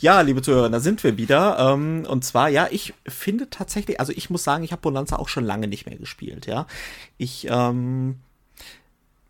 Ja, 0.00 0.20
liebe 0.20 0.42
Zuhörer, 0.42 0.70
da 0.70 0.80
sind 0.80 1.02
wir 1.02 1.16
wieder. 1.16 1.58
Ähm, 1.58 2.06
und 2.08 2.24
zwar, 2.24 2.48
ja, 2.48 2.68
ich 2.70 2.94
finde 3.06 3.50
tatsächlich, 3.50 4.00
also 4.00 4.12
ich 4.12 4.30
muss 4.30 4.44
sagen, 4.44 4.64
ich 4.64 4.72
habe 4.72 4.82
Bonanza 4.82 5.16
auch 5.16 5.28
schon 5.28 5.44
lange 5.44 5.68
nicht 5.68 5.86
mehr 5.86 5.96
gespielt, 5.96 6.46
ja. 6.46 6.66
Ich 7.16 7.46
ähm, 7.48 8.16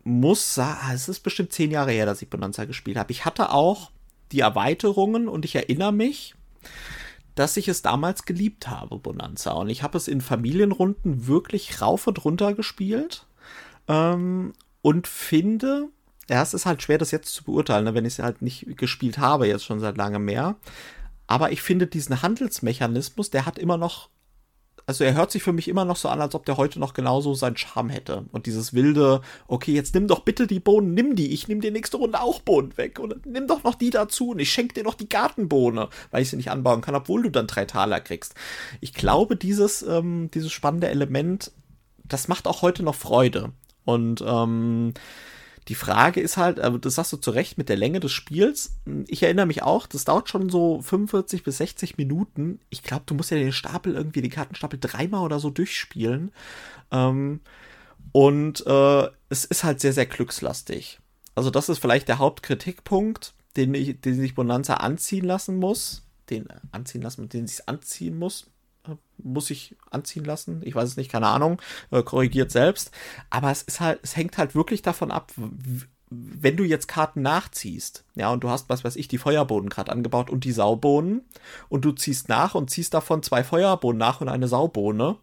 muss 0.03 0.55
sagen, 0.55 0.79
ah, 0.83 0.93
es 0.93 1.07
ist 1.07 1.21
bestimmt 1.21 1.53
zehn 1.53 1.71
Jahre 1.71 1.91
her, 1.91 2.05
dass 2.05 2.21
ich 2.21 2.29
Bonanza 2.29 2.65
gespielt 2.65 2.97
habe. 2.97 3.11
Ich 3.11 3.25
hatte 3.25 3.51
auch 3.51 3.91
die 4.31 4.41
Erweiterungen 4.41 5.27
und 5.27 5.45
ich 5.45 5.55
erinnere 5.55 5.93
mich, 5.93 6.35
dass 7.35 7.57
ich 7.57 7.67
es 7.67 7.81
damals 7.81 8.25
geliebt 8.25 8.67
habe, 8.67 8.97
Bonanza. 8.97 9.53
Und 9.53 9.69
ich 9.69 9.83
habe 9.83 9.97
es 9.97 10.07
in 10.07 10.21
Familienrunden 10.21 11.27
wirklich 11.27 11.81
rauf 11.81 12.07
und 12.07 12.23
runter 12.25 12.53
gespielt. 12.53 13.25
Ähm, 13.87 14.53
und 14.81 15.07
finde, 15.07 15.89
ja, 16.29 16.41
es 16.41 16.53
ist 16.53 16.65
halt 16.65 16.81
schwer, 16.81 16.97
das 16.97 17.11
jetzt 17.11 17.33
zu 17.33 17.43
beurteilen, 17.43 17.85
ne, 17.85 17.93
wenn 17.93 18.05
ich 18.05 18.13
es 18.13 18.19
halt 18.19 18.41
nicht 18.41 18.77
gespielt 18.77 19.17
habe, 19.17 19.47
jetzt 19.47 19.65
schon 19.65 19.79
seit 19.79 19.97
langem 19.97 20.25
mehr. 20.25 20.55
Aber 21.27 21.51
ich 21.51 21.61
finde 21.61 21.87
diesen 21.87 22.21
Handelsmechanismus, 22.21 23.29
der 23.29 23.45
hat 23.45 23.57
immer 23.57 23.77
noch, 23.77 24.09
also 24.85 25.03
er 25.03 25.13
hört 25.13 25.31
sich 25.31 25.41
für 25.41 25.53
mich 25.53 25.67
immer 25.67 25.85
noch 25.85 25.95
so 25.95 26.09
an, 26.09 26.21
als 26.21 26.35
ob 26.35 26.45
der 26.45 26.57
heute 26.57 26.79
noch 26.79 26.93
genauso 26.93 27.33
seinen 27.33 27.57
Charme 27.57 27.89
hätte. 27.89 28.25
Und 28.31 28.45
dieses 28.45 28.73
wilde, 28.73 29.21
okay, 29.47 29.73
jetzt 29.73 29.95
nimm 29.95 30.07
doch 30.07 30.19
bitte 30.19 30.47
die 30.47 30.59
Bohnen, 30.59 30.93
nimm 30.93 31.15
die, 31.15 31.33
ich 31.33 31.47
nehme 31.47 31.61
dir 31.61 31.71
nächste 31.71 31.97
Runde 31.97 32.19
auch 32.19 32.41
Bohnen 32.41 32.77
weg. 32.77 32.99
Und 32.99 33.25
nimm 33.25 33.47
doch 33.47 33.63
noch 33.63 33.75
die 33.75 33.89
dazu 33.89 34.31
und 34.31 34.39
ich 34.39 34.51
schenke 34.51 34.73
dir 34.73 34.83
noch 34.83 34.95
die 34.95 35.09
Gartenbohne, 35.09 35.89
weil 36.11 36.21
ich 36.21 36.29
sie 36.29 36.37
nicht 36.37 36.51
anbauen 36.51 36.81
kann, 36.81 36.95
obwohl 36.95 37.23
du 37.23 37.31
dann 37.31 37.47
drei 37.47 37.65
Taler 37.65 38.01
kriegst. 38.01 38.35
Ich 38.81 38.93
glaube, 38.93 39.37
dieses, 39.37 39.81
ähm, 39.81 40.29
dieses 40.33 40.51
spannende 40.51 40.89
Element, 40.89 41.51
das 42.03 42.27
macht 42.27 42.47
auch 42.47 42.61
heute 42.61 42.83
noch 42.83 42.95
Freude. 42.95 43.53
Und 43.85 44.23
ähm, 44.25 44.93
die 45.69 45.75
Frage 45.75 46.19
ist 46.19 46.35
halt, 46.35 46.59
aber 46.59 46.77
das 46.77 46.95
sagst 46.95 47.13
du 47.13 47.17
zu 47.17 47.31
Recht 47.31 47.57
mit 47.57 47.69
der 47.69 47.77
Länge 47.77 47.99
des 47.99 48.11
Spiels. 48.11 48.75
Ich 49.07 49.23
erinnere 49.23 49.45
mich 49.45 49.63
auch, 49.63 49.87
das 49.87 50.03
dauert 50.03 50.29
schon 50.29 50.49
so 50.49 50.81
45 50.81 51.43
bis 51.43 51.57
60 51.57 51.97
Minuten. 51.97 52.59
Ich 52.69 52.83
glaube, 52.83 53.03
du 53.05 53.13
musst 53.13 53.31
ja 53.31 53.37
den 53.37 53.53
Stapel 53.53 53.95
irgendwie, 53.95 54.21
den 54.21 54.31
Kartenstapel 54.31 54.79
dreimal 54.79 55.21
oder 55.21 55.39
so 55.39 55.49
durchspielen. 55.49 56.31
Ähm, 56.91 57.39
und 58.11 58.65
äh, 58.67 59.07
es 59.29 59.45
ist 59.45 59.63
halt 59.63 59.79
sehr, 59.79 59.93
sehr 59.93 60.05
glückslastig. 60.05 60.99
Also, 61.35 61.49
das 61.49 61.69
ist 61.69 61.79
vielleicht 61.79 62.09
der 62.09 62.19
Hauptkritikpunkt, 62.19 63.33
den, 63.55 63.73
ich, 63.73 63.99
den 64.01 64.15
sich 64.19 64.35
Bonanza 64.35 64.75
anziehen 64.75 65.25
lassen 65.25 65.57
muss. 65.57 66.03
Den 66.29 66.47
anziehen 66.71 67.01
lassen, 67.01 67.27
den 67.29 67.47
sich 67.47 67.67
anziehen 67.67 68.17
muss 68.17 68.47
muss 69.17 69.49
ich 69.49 69.75
anziehen 69.89 70.25
lassen. 70.25 70.61
Ich 70.63 70.75
weiß 70.75 70.89
es 70.89 70.97
nicht, 70.97 71.11
keine 71.11 71.27
Ahnung. 71.27 71.61
Äh, 71.91 72.03
korrigiert 72.03 72.51
selbst. 72.51 72.91
Aber 73.29 73.51
es 73.51 73.61
ist 73.63 73.79
halt, 73.79 73.99
es 74.03 74.15
hängt 74.15 74.37
halt 74.37 74.55
wirklich 74.55 74.81
davon 74.81 75.11
ab, 75.11 75.31
wenn 76.09 76.57
du 76.57 76.63
jetzt 76.63 76.87
Karten 76.87 77.21
nachziehst, 77.21 78.05
ja, 78.15 78.31
und 78.31 78.43
du 78.43 78.49
hast, 78.49 78.69
was 78.69 78.83
weiß 78.83 78.95
ich, 78.97 79.07
die 79.07 79.17
Feuerbohnen 79.17 79.69
gerade 79.69 79.91
angebaut 79.91 80.29
und 80.29 80.43
die 80.43 80.51
Saubohnen, 80.51 81.21
und 81.69 81.85
du 81.85 81.91
ziehst 81.91 82.29
nach 82.29 82.55
und 82.55 82.69
ziehst 82.69 82.93
davon 82.93 83.23
zwei 83.23 83.43
Feuerbohnen 83.43 83.97
nach 83.97 84.21
und 84.21 84.29
eine 84.29 84.47
Saubohne, 84.47 85.17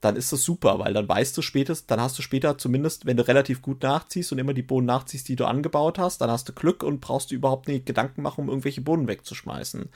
dann 0.00 0.16
ist 0.16 0.32
das 0.32 0.44
super, 0.44 0.78
weil 0.78 0.92
dann 0.92 1.08
weißt 1.08 1.36
du 1.36 1.42
spätestens, 1.42 1.86
dann 1.86 2.00
hast 2.00 2.18
du 2.18 2.22
später 2.22 2.58
zumindest, 2.58 3.06
wenn 3.06 3.16
du 3.16 3.26
relativ 3.26 3.62
gut 3.62 3.82
nachziehst 3.82 4.32
und 4.32 4.38
immer 4.38 4.52
die 4.52 4.62
Bohnen 4.62 4.86
nachziehst, 4.86 5.28
die 5.28 5.36
du 5.36 5.46
angebaut 5.46 5.98
hast, 5.98 6.20
dann 6.20 6.30
hast 6.30 6.48
du 6.48 6.52
Glück 6.52 6.82
und 6.82 7.00
brauchst 7.00 7.30
du 7.30 7.34
überhaupt 7.34 7.68
nicht 7.68 7.86
Gedanken 7.86 8.20
machen, 8.20 8.42
um 8.42 8.48
irgendwelche 8.48 8.82
Bohnen 8.82 9.08
wegzuschmeißen. 9.08 9.88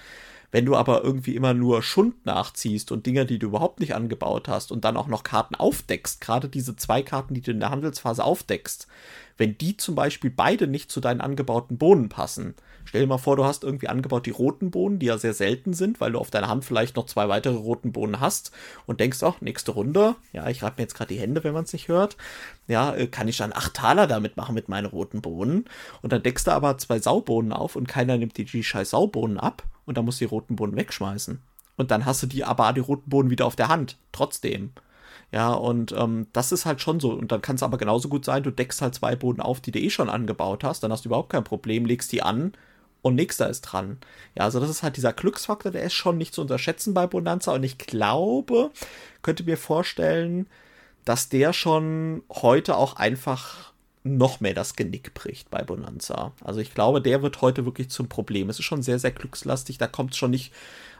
Wenn 0.50 0.64
du 0.64 0.76
aber 0.76 1.04
irgendwie 1.04 1.36
immer 1.36 1.52
nur 1.52 1.82
Schund 1.82 2.24
nachziehst 2.24 2.90
und 2.90 3.04
Dinge, 3.04 3.26
die 3.26 3.38
du 3.38 3.48
überhaupt 3.48 3.80
nicht 3.80 3.94
angebaut 3.94 4.48
hast 4.48 4.72
und 4.72 4.84
dann 4.84 4.96
auch 4.96 5.06
noch 5.06 5.22
Karten 5.22 5.54
aufdeckst, 5.54 6.22
gerade 6.22 6.48
diese 6.48 6.74
zwei 6.74 7.02
Karten, 7.02 7.34
die 7.34 7.42
du 7.42 7.50
in 7.50 7.60
der 7.60 7.70
Handelsphase 7.70 8.24
aufdeckst, 8.24 8.86
wenn 9.36 9.58
die 9.58 9.76
zum 9.76 9.94
Beispiel 9.94 10.30
beide 10.30 10.66
nicht 10.66 10.90
zu 10.90 11.00
deinen 11.00 11.20
angebauten 11.20 11.76
Bohnen 11.76 12.08
passen, 12.08 12.54
stell 12.86 13.02
dir 13.02 13.06
mal 13.06 13.18
vor, 13.18 13.36
du 13.36 13.44
hast 13.44 13.62
irgendwie 13.62 13.88
angebaut 13.88 14.24
die 14.24 14.30
roten 14.30 14.70
Bohnen, 14.70 14.98
die 14.98 15.06
ja 15.06 15.18
sehr 15.18 15.34
selten 15.34 15.74
sind, 15.74 16.00
weil 16.00 16.12
du 16.12 16.18
auf 16.18 16.30
deiner 16.30 16.48
Hand 16.48 16.64
vielleicht 16.64 16.96
noch 16.96 17.06
zwei 17.06 17.28
weitere 17.28 17.54
roten 17.54 17.92
Bohnen 17.92 18.18
hast 18.18 18.50
und 18.86 19.00
denkst 19.00 19.22
auch, 19.22 19.42
nächste 19.42 19.72
Runde, 19.72 20.16
ja, 20.32 20.48
ich 20.48 20.62
reibe 20.62 20.76
mir 20.78 20.84
jetzt 20.84 20.94
gerade 20.94 21.12
die 21.14 21.20
Hände, 21.20 21.44
wenn 21.44 21.52
man 21.52 21.64
es 21.64 21.74
nicht 21.74 21.88
hört, 21.88 22.16
ja, 22.66 22.94
äh, 22.94 23.06
kann 23.06 23.28
ich 23.28 23.36
dann 23.36 23.52
acht 23.52 23.74
Taler 23.74 24.06
damit 24.06 24.38
machen 24.38 24.54
mit 24.54 24.70
meinen 24.70 24.86
roten 24.86 25.20
Bohnen? 25.20 25.66
Und 26.00 26.12
dann 26.12 26.22
deckst 26.22 26.46
du 26.46 26.52
aber 26.52 26.78
zwei 26.78 26.98
Saubohnen 26.98 27.52
auf 27.52 27.76
und 27.76 27.86
keiner 27.86 28.16
nimmt 28.16 28.38
die, 28.38 28.44
die 28.46 28.64
scheiß 28.64 28.90
Saubohnen 28.90 29.38
ab 29.38 29.62
und 29.88 29.96
dann 29.96 30.04
musst 30.04 30.20
du 30.20 30.26
die 30.26 30.30
roten 30.30 30.56
Bohnen 30.56 30.76
wegschmeißen. 30.76 31.40
und 31.76 31.90
dann 31.90 32.04
hast 32.06 32.22
du 32.22 32.26
die 32.26 32.44
aber 32.44 32.72
die 32.72 32.80
roten 32.80 33.08
Bohnen 33.10 33.30
wieder 33.30 33.46
auf 33.46 33.56
der 33.56 33.68
Hand. 33.68 33.96
Trotzdem. 34.12 34.72
Ja, 35.32 35.52
und 35.52 35.92
ähm, 35.92 36.26
das 36.32 36.52
ist 36.52 36.66
halt 36.66 36.80
schon 36.80 37.00
so. 37.00 37.12
Und 37.12 37.30
dann 37.32 37.42
kann 37.42 37.56
es 37.56 37.62
aber 37.62 37.78
genauso 37.78 38.08
gut 38.08 38.24
sein, 38.24 38.42
du 38.42 38.50
deckst 38.50 38.80
halt 38.82 38.94
zwei 38.94 39.14
Boden 39.16 39.40
auf, 39.40 39.60
die 39.60 39.70
du 39.72 39.78
eh 39.78 39.90
schon 39.90 40.08
angebaut 40.08 40.64
hast, 40.64 40.82
dann 40.82 40.90
hast 40.92 41.04
du 41.04 41.08
überhaupt 41.10 41.30
kein 41.30 41.44
Problem, 41.44 41.84
legst 41.86 42.12
die 42.12 42.22
an 42.22 42.52
und 43.02 43.14
nächster 43.14 43.48
ist 43.48 43.62
dran. 43.62 43.98
Ja, 44.36 44.44
also 44.44 44.58
das 44.60 44.70
ist 44.70 44.82
halt 44.82 44.96
dieser 44.96 45.12
Glücksfaktor, 45.12 45.70
der 45.72 45.84
ist 45.84 45.94
schon 45.94 46.18
nicht 46.18 46.34
zu 46.34 46.40
unterschätzen 46.42 46.94
bei 46.94 47.06
Bonanza 47.06 47.52
und 47.52 47.62
ich 47.62 47.78
glaube, 47.78 48.70
könnte 49.22 49.44
mir 49.44 49.56
vorstellen, 49.56 50.48
dass 51.04 51.28
der 51.28 51.52
schon 51.52 52.22
heute 52.30 52.76
auch 52.76 52.96
einfach 52.96 53.72
noch 54.16 54.40
mehr 54.40 54.54
das 54.54 54.76
Genick 54.76 55.14
bricht 55.14 55.50
bei 55.50 55.62
Bonanza. 55.62 56.32
Also 56.42 56.60
ich 56.60 56.74
glaube, 56.74 57.02
der 57.02 57.22
wird 57.22 57.40
heute 57.42 57.64
wirklich 57.64 57.90
zum 57.90 58.08
Problem. 58.08 58.48
Es 58.48 58.58
ist 58.58 58.64
schon 58.64 58.82
sehr, 58.82 58.98
sehr 58.98 59.10
glückslastig, 59.10 59.78
da 59.78 59.86
kommt 59.86 60.12
es 60.12 60.18
schon 60.18 60.30
nicht. 60.30 60.52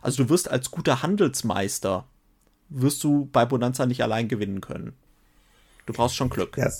Also 0.02 0.24
du 0.24 0.30
wirst 0.30 0.50
als 0.50 0.70
guter 0.70 1.02
Handelsmeister, 1.02 2.06
wirst 2.68 3.02
du 3.04 3.28
bei 3.32 3.44
Bonanza 3.44 3.86
nicht 3.86 4.02
allein 4.02 4.28
gewinnen 4.28 4.60
können. 4.60 4.92
Du 5.86 5.92
brauchst 5.92 6.16
schon 6.16 6.30
Glück. 6.30 6.56
Ja, 6.58 6.70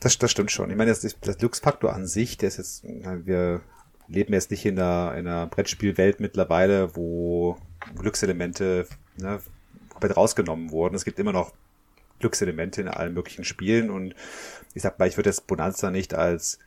das, 0.00 0.18
das 0.18 0.30
stimmt 0.30 0.50
schon. 0.50 0.70
Ich 0.70 0.76
meine, 0.76 0.90
das, 0.90 1.16
das 1.20 1.38
Glücksfaktor 1.38 1.92
an 1.92 2.06
sich, 2.06 2.38
der 2.38 2.48
ist 2.48 2.56
jetzt, 2.56 2.84
wir 2.84 3.60
leben 4.08 4.32
jetzt 4.32 4.50
nicht 4.50 4.64
in 4.64 4.78
einer, 4.78 5.14
in 5.16 5.26
einer 5.26 5.46
Brettspielwelt 5.46 6.20
mittlerweile, 6.20 6.96
wo 6.96 7.56
Glückselemente 7.96 8.86
ne, 9.16 9.40
komplett 9.90 10.16
rausgenommen 10.16 10.70
wurden. 10.70 10.94
Es 10.94 11.04
gibt 11.04 11.18
immer 11.18 11.32
noch 11.32 11.52
Glückselemente 12.18 12.80
in 12.80 12.88
allen 12.88 13.14
möglichen 13.14 13.44
Spielen 13.44 13.90
und 13.90 14.14
ich 14.74 14.82
sag 14.82 14.98
mal, 14.98 15.08
ich 15.08 15.16
würde 15.16 15.30
jetzt 15.30 15.46
Bonanza 15.46 15.90
nicht 15.90 16.14
als 16.14 16.58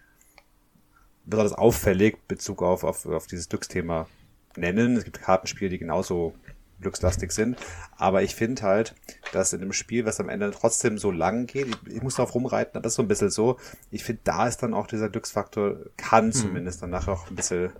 besonders 1.25 1.53
auffällig 1.53 2.17
Bezug 2.27 2.63
auf, 2.63 2.83
auf, 2.83 3.05
auf 3.05 3.27
dieses 3.27 3.49
Glücksthema 3.49 4.07
nennen. 4.55 4.97
Es 4.97 5.03
gibt 5.03 5.21
Kartenspiele, 5.21 5.69
die 5.69 5.77
genauso 5.77 6.33
glückslastig 6.81 7.31
sind. 7.31 7.57
Aber 7.97 8.23
ich 8.23 8.35
finde 8.35 8.63
halt, 8.63 8.95
dass 9.31 9.53
in 9.53 9.61
einem 9.61 9.73
Spiel, 9.73 10.05
was 10.05 10.19
am 10.19 10.29
Ende 10.29 10.51
trotzdem 10.51 10.97
so 10.97 11.11
lang 11.11 11.45
geht, 11.45 11.67
ich, 11.67 11.95
ich 11.95 12.01
muss 12.01 12.15
darauf 12.15 12.33
rumreiten, 12.33 12.75
aber 12.75 12.83
das 12.83 12.93
ist 12.93 12.97
so 12.97 13.03
ein 13.03 13.07
bisschen 13.07 13.29
so, 13.29 13.57
ich 13.91 14.03
finde, 14.03 14.21
da 14.23 14.47
ist 14.47 14.63
dann 14.63 14.73
auch 14.73 14.87
dieser 14.87 15.09
Glücksfaktor, 15.09 15.77
kann 15.97 16.25
hm. 16.25 16.31
zumindest 16.31 16.81
danach 16.81 17.07
auch 17.07 17.29
ein 17.29 17.35
bisschen 17.35 17.71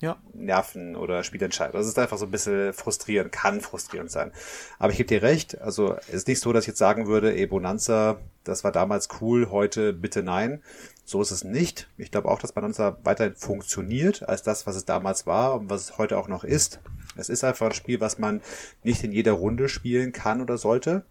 ja. 0.00 0.16
Nerven 0.32 0.96
oder 0.96 1.24
Spielentscheidungen. 1.24 1.80
Das 1.80 1.88
ist 1.88 1.98
einfach 1.98 2.18
so 2.18 2.26
ein 2.26 2.30
bisschen 2.30 2.72
frustrierend, 2.72 3.32
kann 3.32 3.60
frustrierend 3.60 4.10
sein. 4.10 4.32
Aber 4.78 4.92
ich 4.92 4.98
gebe 4.98 5.08
dir 5.08 5.22
recht, 5.22 5.60
also 5.60 5.96
es 6.08 6.14
ist 6.14 6.28
nicht 6.28 6.40
so, 6.40 6.52
dass 6.52 6.64
ich 6.64 6.68
jetzt 6.68 6.78
sagen 6.78 7.06
würde, 7.06 7.34
ey, 7.34 7.46
Bonanza, 7.46 8.18
das 8.44 8.64
war 8.64 8.72
damals 8.72 9.08
cool, 9.20 9.50
heute 9.50 9.92
bitte 9.92 10.22
nein. 10.22 10.62
So 11.04 11.22
ist 11.22 11.30
es 11.30 11.42
nicht. 11.42 11.88
Ich 11.96 12.10
glaube 12.10 12.28
auch, 12.28 12.38
dass 12.38 12.52
Bonanza 12.52 12.98
weiterhin 13.02 13.34
funktioniert 13.34 14.28
als 14.28 14.42
das, 14.42 14.66
was 14.66 14.76
es 14.76 14.84
damals 14.84 15.26
war 15.26 15.54
und 15.54 15.70
was 15.70 15.82
es 15.82 15.98
heute 15.98 16.18
auch 16.18 16.28
noch 16.28 16.44
ist. 16.44 16.80
Es 17.16 17.28
ist 17.28 17.44
einfach 17.44 17.66
ein 17.66 17.74
Spiel, 17.74 18.00
was 18.00 18.18
man 18.18 18.42
nicht 18.84 19.02
in 19.02 19.12
jeder 19.12 19.32
Runde 19.32 19.68
spielen 19.68 20.12
kann 20.12 20.40
oder 20.40 20.58
sollte. 20.58 21.04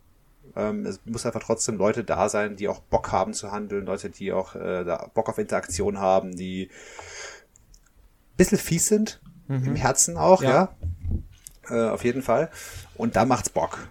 Ähm, 0.55 0.85
es 0.85 0.99
muss 1.05 1.25
einfach 1.25 1.43
trotzdem 1.43 1.77
Leute 1.77 2.03
da 2.03 2.29
sein, 2.29 2.55
die 2.55 2.67
auch 2.67 2.79
Bock 2.79 3.11
haben 3.11 3.33
zu 3.33 3.51
handeln, 3.51 3.85
Leute, 3.85 4.09
die 4.09 4.31
auch 4.31 4.55
äh, 4.55 4.85
Bock 5.13 5.29
auf 5.29 5.37
Interaktion 5.37 5.99
haben, 5.99 6.35
die 6.35 6.69
bisschen 8.37 8.57
fies 8.57 8.87
sind, 8.87 9.21
mhm. 9.47 9.65
im 9.65 9.75
Herzen 9.75 10.17
auch, 10.17 10.41
ja. 10.41 10.75
ja. 11.69 11.87
Äh, 11.87 11.89
auf 11.89 12.03
jeden 12.03 12.21
Fall. 12.21 12.49
Und 12.95 13.15
da 13.15 13.25
macht's 13.25 13.49
Bock. 13.49 13.87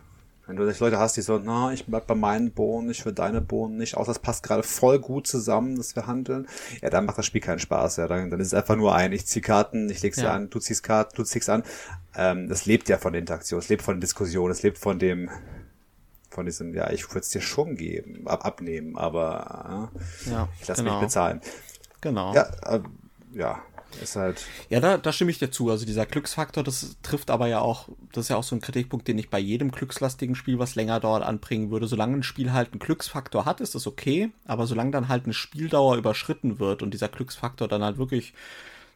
Wenn 0.47 0.55
du 0.55 0.63
Leute 0.63 0.99
hast, 0.99 1.17
die 1.17 1.23
so, 1.23 1.39
na, 1.39 1.73
ich 1.73 1.87
bleib 1.87 2.07
bei 2.07 2.15
meinen 2.15 2.53
Bohnen, 2.53 2.89
ich 2.89 3.05
will 3.05 3.13
deine 3.13 3.41
Bohnen 3.41 3.77
nicht, 3.77 3.97
außer 3.97 4.13
das 4.13 4.21
passt 4.21 4.45
gerade 4.45 4.63
voll 4.63 5.01
gut 5.01 5.27
zusammen, 5.27 5.75
dass 5.75 5.97
wir 5.97 6.07
handeln, 6.07 6.47
ja, 6.81 6.89
dann 6.89 7.05
macht 7.05 7.19
das 7.19 7.27
Spiel 7.27 7.41
keinen 7.41 7.59
Spaß, 7.59 7.97
ja, 7.97 8.07
dann, 8.07 8.31
dann 8.31 8.39
ist 8.39 8.49
es 8.49 8.55
einfach 8.55 8.77
nur 8.77 8.95
ein, 8.95 9.13
ich 9.13 9.27
zieh 9.27 9.41
Karten, 9.41 9.91
ich 9.91 10.03
leg 10.03 10.15
sie 10.15 10.23
ja. 10.23 10.33
an, 10.33 10.49
du 10.49 10.61
ziehst 10.61 10.85
Karten, 10.85 11.17
du 11.17 11.25
ziehst 11.25 11.51
an, 11.51 11.65
ähm, 12.15 12.49
das 12.49 12.65
lebt 12.65 12.89
ja 12.89 12.99
von 12.99 13.13
der 13.13 13.21
Interaktion, 13.21 13.59
es 13.59 13.69
lebt 13.69 13.83
von 13.83 13.97
der 13.97 14.03
Diskussion, 14.03 14.53
es 14.53 14.63
lebt 14.63 14.79
von 14.79 15.01
dem, 15.01 15.31
von 16.31 16.47
diesem, 16.47 16.75
ja, 16.75 16.91
ich 16.91 17.09
würde 17.09 17.21
es 17.21 17.31
dir 17.31 17.41
schon 17.41 17.75
geben, 17.75 18.29
ab, 18.29 18.47
abnehmen, 18.47 18.97
aber 18.97 19.91
äh, 20.29 20.31
ja, 20.31 20.49
ich 20.61 20.69
lasse 20.69 20.85
genau. 20.85 20.99
mich 20.99 21.07
bezahlen. 21.07 21.41
Genau. 22.01 22.33
Ja, 22.35 22.43
äh, 22.67 22.81
ja, 23.33 23.63
ist 24.03 24.17
halt. 24.17 24.45
Ja, 24.71 24.81
da, 24.81 24.99
da 24.99 25.13
stimme 25.13 25.31
ich 25.31 25.39
dir 25.39 25.51
zu. 25.51 25.71
Also 25.71 25.87
dieser 25.87 26.07
Glücksfaktor, 26.07 26.63
das 26.63 26.97
trifft 27.03 27.31
aber 27.31 27.49
ja 27.49 27.61
auch, 27.61 27.89
das 28.13 28.27
ist 28.27 28.29
ja 28.29 28.37
auch 28.37 28.43
so 28.43 28.57
ein 28.57 28.61
Kritikpunkt, 28.61 29.09
den 29.09 29.19
ich 29.19 29.31
bei 29.31 29.39
jedem 29.39 29.71
glückslastigen 29.71 30.35
Spiel, 30.35 30.59
was 30.59 30.75
länger 30.75 31.01
dauert, 31.01 31.23
anbringen 31.23 31.71
würde. 31.71 31.87
Solange 31.87 32.17
ein 32.17 32.23
Spiel 32.23 32.53
halt 32.53 32.73
einen 32.73 32.81
Glücksfaktor 32.81 33.45
hat, 33.45 33.61
ist 33.61 33.75
das 33.75 33.87
okay. 33.87 34.31
Aber 34.45 34.67
solange 34.67 34.91
dann 34.91 35.09
halt 35.09 35.25
eine 35.25 35.35
Spieldauer 35.35 35.97
überschritten 35.97 36.59
wird 36.59 36.83
und 36.83 36.93
dieser 36.93 37.09
Glücksfaktor 37.09 37.69
dann 37.69 37.83
halt 37.83 37.99
wirklich 37.99 38.33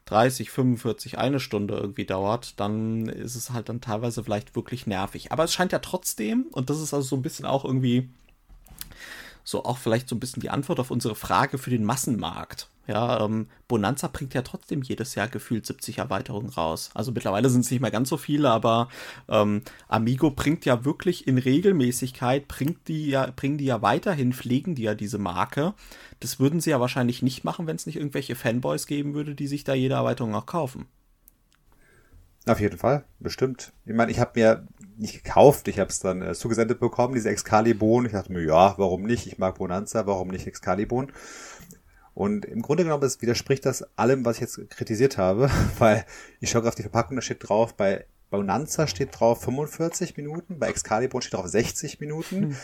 30, 0.05 0.49
45, 0.49 1.17
eine 1.17 1.39
Stunde 1.39 1.75
irgendwie 1.75 2.05
dauert, 2.05 2.59
dann 2.59 3.07
ist 3.07 3.35
es 3.35 3.51
halt 3.51 3.69
dann 3.69 3.81
teilweise 3.81 4.23
vielleicht 4.23 4.55
wirklich 4.55 4.87
nervig. 4.87 5.31
Aber 5.31 5.43
es 5.43 5.53
scheint 5.53 5.71
ja 5.71 5.79
trotzdem, 5.79 6.47
und 6.51 6.69
das 6.69 6.81
ist 6.81 6.93
also 6.93 7.07
so 7.07 7.15
ein 7.15 7.21
bisschen 7.21 7.45
auch 7.45 7.63
irgendwie 7.63 8.09
so 9.43 9.65
auch 9.65 9.77
vielleicht 9.77 10.09
so 10.09 10.15
ein 10.15 10.19
bisschen 10.19 10.41
die 10.41 10.49
Antwort 10.49 10.79
auf 10.79 10.91
unsere 10.91 11.15
Frage 11.15 11.57
für 11.57 11.69
den 11.69 11.83
Massenmarkt. 11.83 12.69
Ja, 12.87 13.23
ähm, 13.23 13.47
Bonanza 13.67 14.07
bringt 14.07 14.33
ja 14.33 14.41
trotzdem 14.41 14.81
jedes 14.81 15.15
Jahr 15.15 15.27
gefühlt 15.27 15.65
70 15.65 15.99
Erweiterungen 15.99 16.49
raus. 16.49 16.89
Also 16.93 17.11
mittlerweile 17.11 17.49
sind 17.49 17.61
es 17.61 17.71
nicht 17.71 17.79
mehr 17.79 17.91
ganz 17.91 18.09
so 18.09 18.17
viele, 18.17 18.49
aber 18.49 18.89
ähm, 19.29 19.61
Amigo 19.87 20.31
bringt 20.31 20.65
ja 20.65 20.83
wirklich 20.83 21.27
in 21.27 21.37
Regelmäßigkeit, 21.37 22.47
bringt 22.47 22.87
die 22.87 23.09
ja, 23.09 23.31
bringen 23.35 23.57
die 23.57 23.65
ja 23.65 23.81
weiterhin, 23.81 24.33
pflegen 24.33 24.75
die 24.75 24.83
ja 24.83 24.95
diese 24.95 25.19
Marke. 25.19 25.73
Das 26.19 26.39
würden 26.39 26.59
sie 26.59 26.71
ja 26.71 26.79
wahrscheinlich 26.79 27.21
nicht 27.21 27.43
machen, 27.43 27.67
wenn 27.67 27.75
es 27.75 27.85
nicht 27.85 27.97
irgendwelche 27.97 28.35
Fanboys 28.35 28.87
geben 28.87 29.13
würde, 29.13 29.35
die 29.35 29.47
sich 29.47 29.63
da 29.63 29.73
jede 29.73 29.95
Erweiterung 29.95 30.33
auch 30.35 30.47
kaufen. 30.47 30.87
Auf 32.47 32.59
jeden 32.59 32.79
Fall, 32.79 33.05
bestimmt. 33.19 33.71
Ich 33.85 33.93
meine, 33.93 34.11
ich 34.11 34.19
habe 34.19 34.39
mir 34.39 34.67
nicht 34.97 35.23
gekauft, 35.23 35.67
ich 35.67 35.79
habe 35.79 35.89
es 35.89 35.99
dann 35.99 36.21
äh, 36.21 36.33
zugesendet 36.33 36.79
bekommen, 36.79 37.13
diese 37.13 37.29
Excalibur. 37.29 38.05
Ich 38.05 38.11
dachte 38.11 38.31
mir, 38.31 38.43
ja, 38.43 38.75
warum 38.77 39.03
nicht? 39.03 39.27
Ich 39.27 39.37
mag 39.37 39.57
Bonanza, 39.57 40.05
warum 40.05 40.29
nicht 40.29 40.47
Excalibur? 40.47 41.07
Und 42.13 42.45
im 42.45 42.61
Grunde 42.61 42.83
genommen 42.83 43.01
das 43.01 43.21
widerspricht 43.21 43.65
das 43.65 43.83
allem, 43.97 44.25
was 44.25 44.37
ich 44.37 44.41
jetzt 44.41 44.69
kritisiert 44.69 45.17
habe, 45.17 45.49
weil 45.79 46.05
ich 46.39 46.49
schaue 46.49 46.67
auf 46.67 46.75
die 46.75 46.83
Verpackung, 46.83 47.15
da 47.15 47.21
steht 47.21 47.47
drauf, 47.47 47.75
bei 47.75 48.05
Bonanza 48.29 48.87
steht 48.87 49.19
drauf 49.19 49.41
45 49.43 50.17
Minuten, 50.17 50.59
bei 50.59 50.69
Excalibur 50.69 51.21
steht 51.21 51.33
drauf 51.33 51.47
60 51.47 51.99
Minuten. 51.99 52.55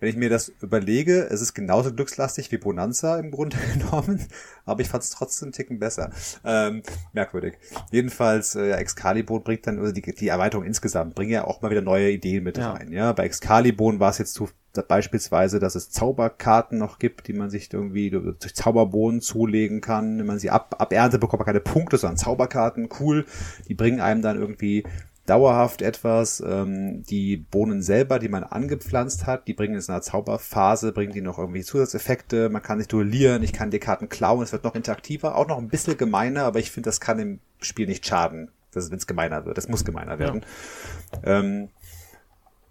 Wenn 0.00 0.08
ich 0.08 0.16
mir 0.16 0.30
das 0.30 0.48
überlege, 0.60 1.28
es 1.30 1.40
ist 1.40 1.54
genauso 1.54 1.92
glückslastig 1.92 2.50
wie 2.50 2.58
Bonanza 2.58 3.18
im 3.18 3.30
Grunde 3.30 3.56
genommen, 3.74 4.26
aber 4.64 4.80
ich 4.80 4.88
fand 4.88 5.04
es 5.04 5.10
trotzdem 5.10 5.46
einen 5.46 5.52
Ticken 5.52 5.78
besser. 5.78 6.10
Ähm, 6.44 6.82
merkwürdig. 7.12 7.58
Jedenfalls, 7.92 8.54
äh, 8.54 8.72
Excalibur 8.72 9.44
bringt 9.44 9.66
dann, 9.66 9.78
oder 9.78 9.92
die, 9.92 10.02
die 10.02 10.28
Erweiterung 10.28 10.64
insgesamt, 10.64 11.14
bringt 11.14 11.30
ja 11.30 11.44
auch 11.44 11.62
mal 11.62 11.70
wieder 11.70 11.82
neue 11.82 12.10
Ideen 12.10 12.42
mit 12.42 12.58
ja. 12.58 12.72
rein. 12.72 12.92
Ja, 12.92 13.12
bei 13.12 13.24
Excalibur 13.24 14.00
war 14.00 14.10
es 14.10 14.18
jetzt 14.18 14.34
zu 14.34 14.48
beispielsweise, 14.86 15.58
dass 15.58 15.74
es 15.74 15.90
Zauberkarten 15.90 16.78
noch 16.78 16.98
gibt, 16.98 17.26
die 17.26 17.32
man 17.32 17.50
sich 17.50 17.72
irgendwie 17.72 18.10
durch 18.10 18.54
Zauberbohnen 18.54 19.20
zulegen 19.20 19.80
kann. 19.80 20.18
Wenn 20.18 20.26
man 20.26 20.38
sie 20.38 20.50
ab, 20.50 20.76
ab 20.78 20.92
Ernte 20.92 21.18
bekommt 21.18 21.40
man 21.40 21.46
keine 21.46 21.60
Punkte, 21.60 21.98
sondern 21.98 22.18
Zauberkarten. 22.18 22.88
Cool. 23.00 23.26
Die 23.68 23.74
bringen 23.74 24.00
einem 24.00 24.22
dann 24.22 24.38
irgendwie 24.38 24.84
dauerhaft 25.30 25.80
etwas. 25.80 26.42
Ähm, 26.44 27.04
die 27.04 27.36
Bohnen 27.36 27.82
selber, 27.82 28.18
die 28.18 28.28
man 28.28 28.42
angepflanzt 28.42 29.26
hat, 29.26 29.46
die 29.46 29.54
bringen 29.54 29.76
es 29.76 29.88
in 29.88 29.94
einer 29.94 30.02
Zauberphase, 30.02 30.92
bringen 30.92 31.12
die 31.12 31.20
noch 31.20 31.38
irgendwie 31.38 31.62
Zusatzeffekte. 31.62 32.48
Man 32.48 32.62
kann 32.62 32.78
sich 32.78 32.88
duellieren, 32.88 33.44
ich 33.44 33.52
kann 33.52 33.70
die 33.70 33.78
Karten 33.78 34.08
klauen, 34.08 34.42
es 34.42 34.52
wird 34.52 34.64
noch 34.64 34.74
interaktiver, 34.74 35.36
auch 35.36 35.46
noch 35.46 35.58
ein 35.58 35.68
bisschen 35.68 35.96
gemeiner, 35.96 36.42
aber 36.42 36.58
ich 36.58 36.72
finde, 36.72 36.88
das 36.88 37.00
kann 37.00 37.20
im 37.20 37.38
Spiel 37.60 37.86
nicht 37.86 38.04
schaden, 38.04 38.50
wenn 38.72 38.82
es 38.92 39.06
gemeiner 39.06 39.46
wird. 39.46 39.56
Das 39.56 39.68
muss 39.68 39.84
gemeiner 39.84 40.18
werden. 40.18 40.44
Ja. 41.24 41.38
Ähm, 41.38 41.68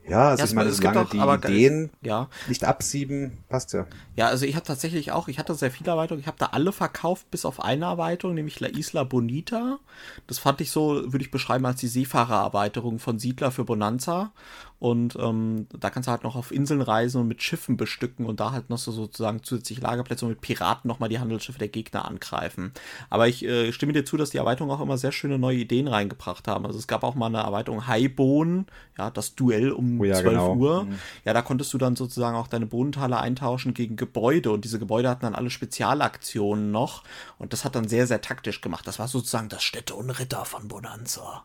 ja, 0.09 0.29
also 0.29 0.41
ja, 0.41 0.49
ich 0.49 0.55
meine, 0.55 0.71
solange 0.71 1.01
auch, 1.01 1.09
die 1.09 1.17
Ideen 1.17 1.89
ja. 2.01 2.27
nicht 2.47 2.63
absieben, 2.63 3.37
passt 3.47 3.73
ja. 3.73 3.85
Ja, 4.15 4.27
also 4.27 4.45
ich 4.45 4.55
habe 4.55 4.65
tatsächlich 4.65 5.11
auch, 5.11 5.27
ich 5.27 5.39
hatte 5.39 5.53
sehr 5.55 5.71
viele 5.71 5.91
Erweiterungen, 5.91 6.21
ich 6.21 6.27
habe 6.27 6.37
da 6.37 6.47
alle 6.47 6.71
verkauft, 6.71 7.29
bis 7.31 7.45
auf 7.45 7.63
eine 7.63 7.85
Erweiterung, 7.85 8.35
nämlich 8.35 8.59
La 8.59 8.67
Isla 8.67 9.03
Bonita. 9.03 9.79
Das 10.27 10.39
fand 10.39 10.61
ich 10.61 10.71
so, 10.71 11.11
würde 11.11 11.23
ich 11.23 11.31
beschreiben, 11.31 11.65
als 11.65 11.79
die 11.79 11.87
Seefahrererweiterung 11.87 12.99
von 12.99 13.19
Siedler 13.19 13.51
für 13.51 13.65
Bonanza. 13.65 14.31
Und 14.79 15.17
ähm, 15.19 15.67
da 15.77 15.89
kannst 15.89 16.07
du 16.07 16.11
halt 16.11 16.23
noch 16.23 16.37
auf 16.37 16.51
Inseln 16.51 16.81
reisen 16.81 17.19
und 17.19 17.27
mit 17.27 17.43
Schiffen 17.43 17.75
bestücken 17.75 18.25
und 18.25 18.39
da 18.39 18.53
halt 18.53 18.69
noch 18.69 18.77
so 18.77 18.93
sozusagen 18.93 19.43
zusätzliche 19.43 19.81
Lagerplätze 19.81 20.25
und 20.25 20.31
mit 20.31 20.41
Piraten 20.41 20.87
nochmal 20.87 21.09
die 21.09 21.19
Handelsschiffe 21.19 21.59
der 21.59 21.67
Gegner 21.67 22.05
angreifen. 22.05 22.71
Aber 23.09 23.27
ich 23.27 23.43
äh, 23.43 23.73
stimme 23.73 23.91
dir 23.91 24.05
zu, 24.05 24.15
dass 24.15 24.29
die 24.29 24.37
Erweiterungen 24.37 24.73
auch 24.73 24.81
immer 24.81 24.97
sehr 24.97 25.11
schöne 25.11 25.37
neue 25.37 25.57
Ideen 25.57 25.89
reingebracht 25.89 26.47
haben. 26.47 26.65
Also 26.65 26.79
es 26.79 26.87
gab 26.87 27.03
auch 27.03 27.15
mal 27.15 27.25
eine 27.25 27.39
Erweiterung 27.39 27.87
Highbone, 27.87 28.65
ja, 28.97 29.09
das 29.09 29.35
Duell 29.35 29.73
um 29.73 29.99
oh 29.99 30.05
ja, 30.05 30.15
12 30.15 30.25
genau. 30.29 30.55
Uhr. 30.55 30.83
Mhm. 30.85 30.99
Ja, 31.25 31.33
da 31.33 31.41
konntest 31.41 31.73
du 31.73 31.77
dann 31.77 31.97
sozusagen 31.97 32.37
auch 32.37 32.47
deine 32.47 32.65
Bodenteile 32.65 33.19
eintauschen 33.19 33.73
gegen 33.73 33.97
Gebäude 33.97 34.51
und 34.51 34.63
diese 34.63 34.79
Gebäude 34.79 35.09
hatten 35.09 35.23
dann 35.23 35.35
alle 35.35 35.49
Spezialaktionen 35.49 36.71
noch 36.71 37.03
und 37.37 37.51
das 37.51 37.65
hat 37.65 37.75
dann 37.75 37.89
sehr, 37.89 38.07
sehr 38.07 38.21
taktisch 38.21 38.61
gemacht. 38.61 38.87
Das 38.87 38.97
war 38.97 39.09
sozusagen 39.09 39.49
das 39.49 39.61
Städte 39.61 39.95
und 39.95 40.09
Ritter 40.09 40.45
von 40.45 40.69
Bonanza. 40.69 41.43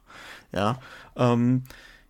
Ja, 0.52 0.78
ähm, 1.16 1.64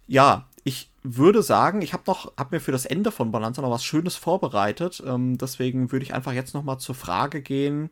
ja, 0.07 0.45
ich 0.65 0.91
würde 1.03 1.43
sagen, 1.43 1.83
ich 1.83 1.93
habe 1.93 2.05
noch, 2.07 2.33
habe 2.37 2.57
mir 2.57 2.61
für 2.61 2.73
das 2.73 2.87
Ende 2.87 3.13
von 3.13 3.31
Bonanza 3.31 3.63
noch 3.63 3.71
was 3.71 3.85
Schönes 3.85 4.17
vorbereitet. 4.17 5.03
Ähm, 5.07 5.39
deswegen 5.39 5.93
würde 5.93 6.05
ich 6.05 6.15
einfach 6.15 6.33
jetzt 6.33 6.55
noch 6.55 6.65
mal 6.65 6.79
zur 6.79 6.95
Frage 6.95 7.43
gehen: 7.43 7.91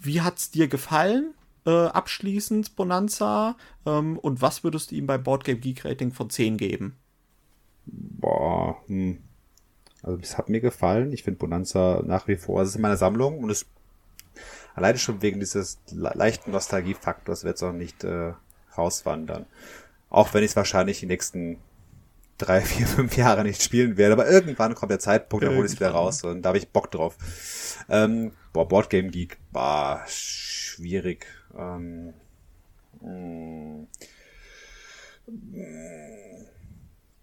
Wie 0.00 0.20
hat's 0.20 0.50
dir 0.50 0.68
gefallen? 0.68 1.34
äh, 1.66 1.86
abschließend, 1.86 2.76
Bonanza? 2.76 3.56
Ähm, 3.86 4.18
und 4.18 4.42
was 4.42 4.64
würdest 4.64 4.90
du 4.90 4.94
ihm 4.94 5.06
beim 5.06 5.22
Boardgame 5.22 5.58
Geek 5.58 5.84
Rating 5.84 6.12
von 6.12 6.30
10 6.30 6.56
geben? 6.56 6.96
Boah, 7.86 8.76
hm. 8.86 9.18
Also 10.02 10.18
es 10.22 10.38
hat 10.38 10.48
mir 10.48 10.60
gefallen. 10.60 11.12
Ich 11.12 11.24
finde 11.24 11.38
Bonanza 11.38 12.02
nach 12.06 12.26
wie 12.26 12.36
vor, 12.36 12.62
es 12.62 12.70
ist 12.70 12.76
in 12.76 12.82
meiner 12.82 12.96
Sammlung 12.96 13.38
und 13.38 13.50
es 13.50 13.66
alleine 14.74 14.98
schon 14.98 15.20
wegen 15.20 15.40
dieses 15.40 15.78
leichten 15.90 16.52
Nostalgiefaktors 16.52 17.44
wird 17.44 17.56
es 17.56 17.62
auch 17.62 17.72
nicht 17.72 18.04
äh, 18.04 18.32
rauswandern. 18.78 19.44
Auch 20.08 20.32
wenn 20.32 20.42
ich 20.42 20.52
es 20.52 20.56
wahrscheinlich 20.56 21.00
die 21.00 21.06
nächsten 21.06 21.58
drei, 22.40 22.60
vier, 22.62 22.86
fünf 22.86 23.16
Jahre 23.16 23.42
nicht 23.44 23.62
spielen 23.62 23.96
werde, 23.96 24.14
aber 24.14 24.28
irgendwann 24.28 24.74
kommt 24.74 24.90
der 24.90 24.98
Zeitpunkt, 24.98 25.44
da 25.44 25.50
hole 25.50 25.66
ich 25.66 25.72
es 25.72 25.80
wieder 25.80 25.90
raus 25.90 26.24
und 26.24 26.42
da 26.42 26.48
habe 26.48 26.58
ich 26.58 26.68
Bock 26.68 26.90
drauf. 26.90 27.16
Ähm, 27.88 28.32
boah, 28.52 28.66
Boardgame 28.68 29.10
Geek, 29.10 29.38
war 29.52 30.04
schwierig. 30.06 31.26
Ähm, 31.56 32.14
mh, 33.00 33.86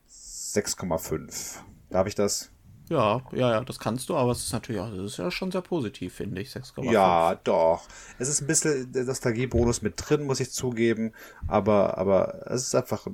6,5. 0.10 1.58
Darf 1.90 2.08
ich 2.08 2.16
das? 2.16 2.52
Ja, 2.90 3.22
ja, 3.34 3.52
ja, 3.52 3.62
das 3.62 3.80
kannst 3.80 4.08
du, 4.08 4.16
aber 4.16 4.32
es 4.32 4.46
ist 4.46 4.54
natürlich 4.54 4.80
auch, 4.80 4.90
das 4.90 5.12
ist 5.12 5.18
ja 5.18 5.30
schon 5.30 5.52
sehr 5.52 5.62
positiv, 5.62 6.14
finde 6.14 6.42
ich. 6.42 6.50
6,5. 6.50 6.92
Ja, 6.92 7.36
doch. 7.44 7.86
Es 8.18 8.30
ist 8.30 8.42
ein 8.42 8.48
bisschen 8.48 8.92
der 8.94 9.04
Nostalgie-Bonus 9.04 9.82
mit 9.82 9.96
drin, 9.98 10.26
muss 10.26 10.40
ich 10.40 10.52
zugeben, 10.52 11.12
aber, 11.48 11.98
aber 11.98 12.50
es 12.50 12.64
ist 12.64 12.76
einfach, 12.76 13.08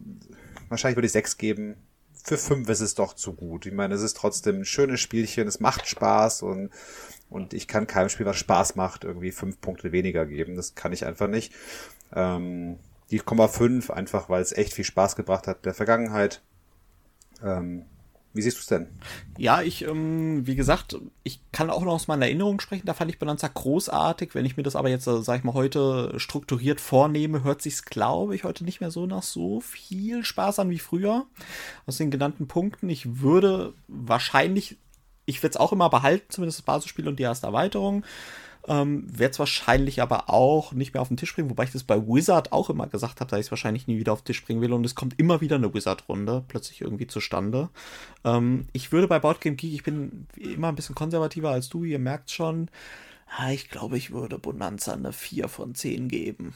wahrscheinlich 0.69 0.97
würde 0.97 1.07
ich 1.07 1.11
6 1.13 1.37
geben. 1.37 1.75
Für 2.23 2.37
5 2.37 2.69
ist 2.69 2.79
es 2.79 2.95
doch 2.95 3.13
zu 3.13 3.33
gut. 3.33 3.65
Ich 3.65 3.73
meine, 3.73 3.95
es 3.95 4.01
ist 4.01 4.15
trotzdem 4.15 4.59
ein 4.59 4.65
schönes 4.65 5.01
Spielchen, 5.01 5.47
es 5.47 5.59
macht 5.59 5.87
Spaß 5.87 6.41
und, 6.41 6.69
und 7.29 7.53
ich 7.53 7.67
kann 7.67 7.85
keinem 7.85 8.07
Spiel, 8.07 8.25
was 8.25 8.37
Spaß 8.37 8.75
macht, 8.75 9.03
irgendwie 9.03 9.31
5 9.31 9.59
Punkte 9.59 9.91
weniger 9.91 10.25
geben. 10.25 10.55
Das 10.55 10.73
kann 10.73 10.93
ich 10.93 11.05
einfach 11.05 11.27
nicht. 11.27 11.53
Ähm, 12.13 12.79
die 13.11 13.21
0,5, 13.21 13.91
einfach 13.91 14.29
weil 14.29 14.41
es 14.41 14.53
echt 14.53 14.73
viel 14.73 14.85
Spaß 14.85 15.17
gebracht 15.17 15.47
hat 15.47 15.57
in 15.57 15.63
der 15.63 15.73
Vergangenheit. 15.73 16.41
Ähm, 17.43 17.85
wie 18.33 18.41
siehst 18.41 18.57
du 18.57 18.61
es 18.61 18.67
denn? 18.67 18.87
Ja, 19.37 19.61
ich, 19.61 19.83
ähm, 19.83 20.45
wie 20.47 20.55
gesagt, 20.55 20.97
ich 21.23 21.39
kann 21.51 21.69
auch 21.69 21.83
noch 21.83 21.93
aus 21.93 22.07
meiner 22.07 22.25
Erinnerung 22.25 22.59
sprechen. 22.59 22.87
Da 22.87 22.95
fand 22.95 23.11
ich 23.11 23.19
Bonanza 23.19 23.47
großartig. 23.47 24.33
Wenn 24.33 24.45
ich 24.45 24.57
mir 24.57 24.63
das 24.63 24.75
aber 24.75 24.89
jetzt, 24.89 25.05
äh, 25.05 25.21
sag 25.21 25.37
ich 25.37 25.43
mal, 25.43 25.53
heute 25.53 26.13
strukturiert 26.17 26.81
vornehme, 26.81 27.43
hört 27.43 27.61
sich's, 27.61 27.85
glaube 27.85 28.35
ich, 28.35 28.43
heute 28.43 28.63
nicht 28.63 28.81
mehr 28.81 28.89
so 28.89 29.05
nach 29.05 29.21
so 29.21 29.61
viel 29.61 30.25
Spaß 30.25 30.59
an 30.59 30.71
wie 30.71 30.79
früher. 30.79 31.27
Aus 31.85 31.97
den 31.97 32.09
genannten 32.09 32.47
Punkten. 32.47 32.89
Ich 32.89 33.21
würde 33.21 33.73
wahrscheinlich, 33.87 34.77
ich 35.25 35.43
werde 35.43 35.53
es 35.53 35.59
auch 35.59 35.71
immer 35.71 35.91
behalten, 35.91 36.25
zumindest 36.29 36.59
das 36.59 36.65
Basisspiel 36.65 37.07
und 37.07 37.19
die 37.19 37.23
erste 37.23 37.45
Erweiterung. 37.45 38.03
Ähm, 38.65 39.05
Werde 39.09 39.31
es 39.31 39.39
wahrscheinlich 39.39 40.01
aber 40.01 40.29
auch 40.29 40.71
nicht 40.71 40.93
mehr 40.93 41.01
auf 41.01 41.09
den 41.09 41.17
Tisch 41.17 41.35
bringen, 41.35 41.49
wobei 41.49 41.65
ich 41.65 41.71
das 41.71 41.83
bei 41.83 41.99
Wizard 42.07 42.53
auch 42.53 42.69
immer 42.69 42.87
gesagt 42.87 43.19
habe, 43.19 43.29
dass 43.29 43.39
ich 43.39 43.47
es 43.47 43.51
wahrscheinlich 43.51 43.87
nie 43.87 43.97
wieder 43.99 44.13
auf 44.13 44.21
den 44.21 44.27
Tisch 44.27 44.45
bringen 44.45 44.61
will 44.61 44.71
und 44.71 44.85
es 44.85 44.95
kommt 44.95 45.19
immer 45.19 45.41
wieder 45.41 45.57
eine 45.57 45.73
Wizard-Runde 45.73 46.45
plötzlich 46.47 46.79
irgendwie 46.79 47.07
zustande. 47.07 47.69
Ähm, 48.23 48.67
ich 48.71 48.93
würde 48.93 49.07
bei 49.07 49.19
Boardgame 49.19 49.57
Geek, 49.57 49.73
ich 49.73 49.83
bin 49.83 50.27
immer 50.37 50.69
ein 50.69 50.75
bisschen 50.75 50.95
konservativer 50.95 51.49
als 51.49 51.67
du, 51.67 51.83
ihr 51.83 51.99
merkt 51.99 52.31
schon, 52.31 52.69
ah, 53.37 53.51
ich 53.51 53.69
glaube, 53.69 53.97
ich 53.97 54.11
würde 54.11 54.39
Bonanza 54.39 54.93
eine 54.93 55.11
4 55.11 55.49
von 55.49 55.75
10 55.75 56.07
geben. 56.07 56.53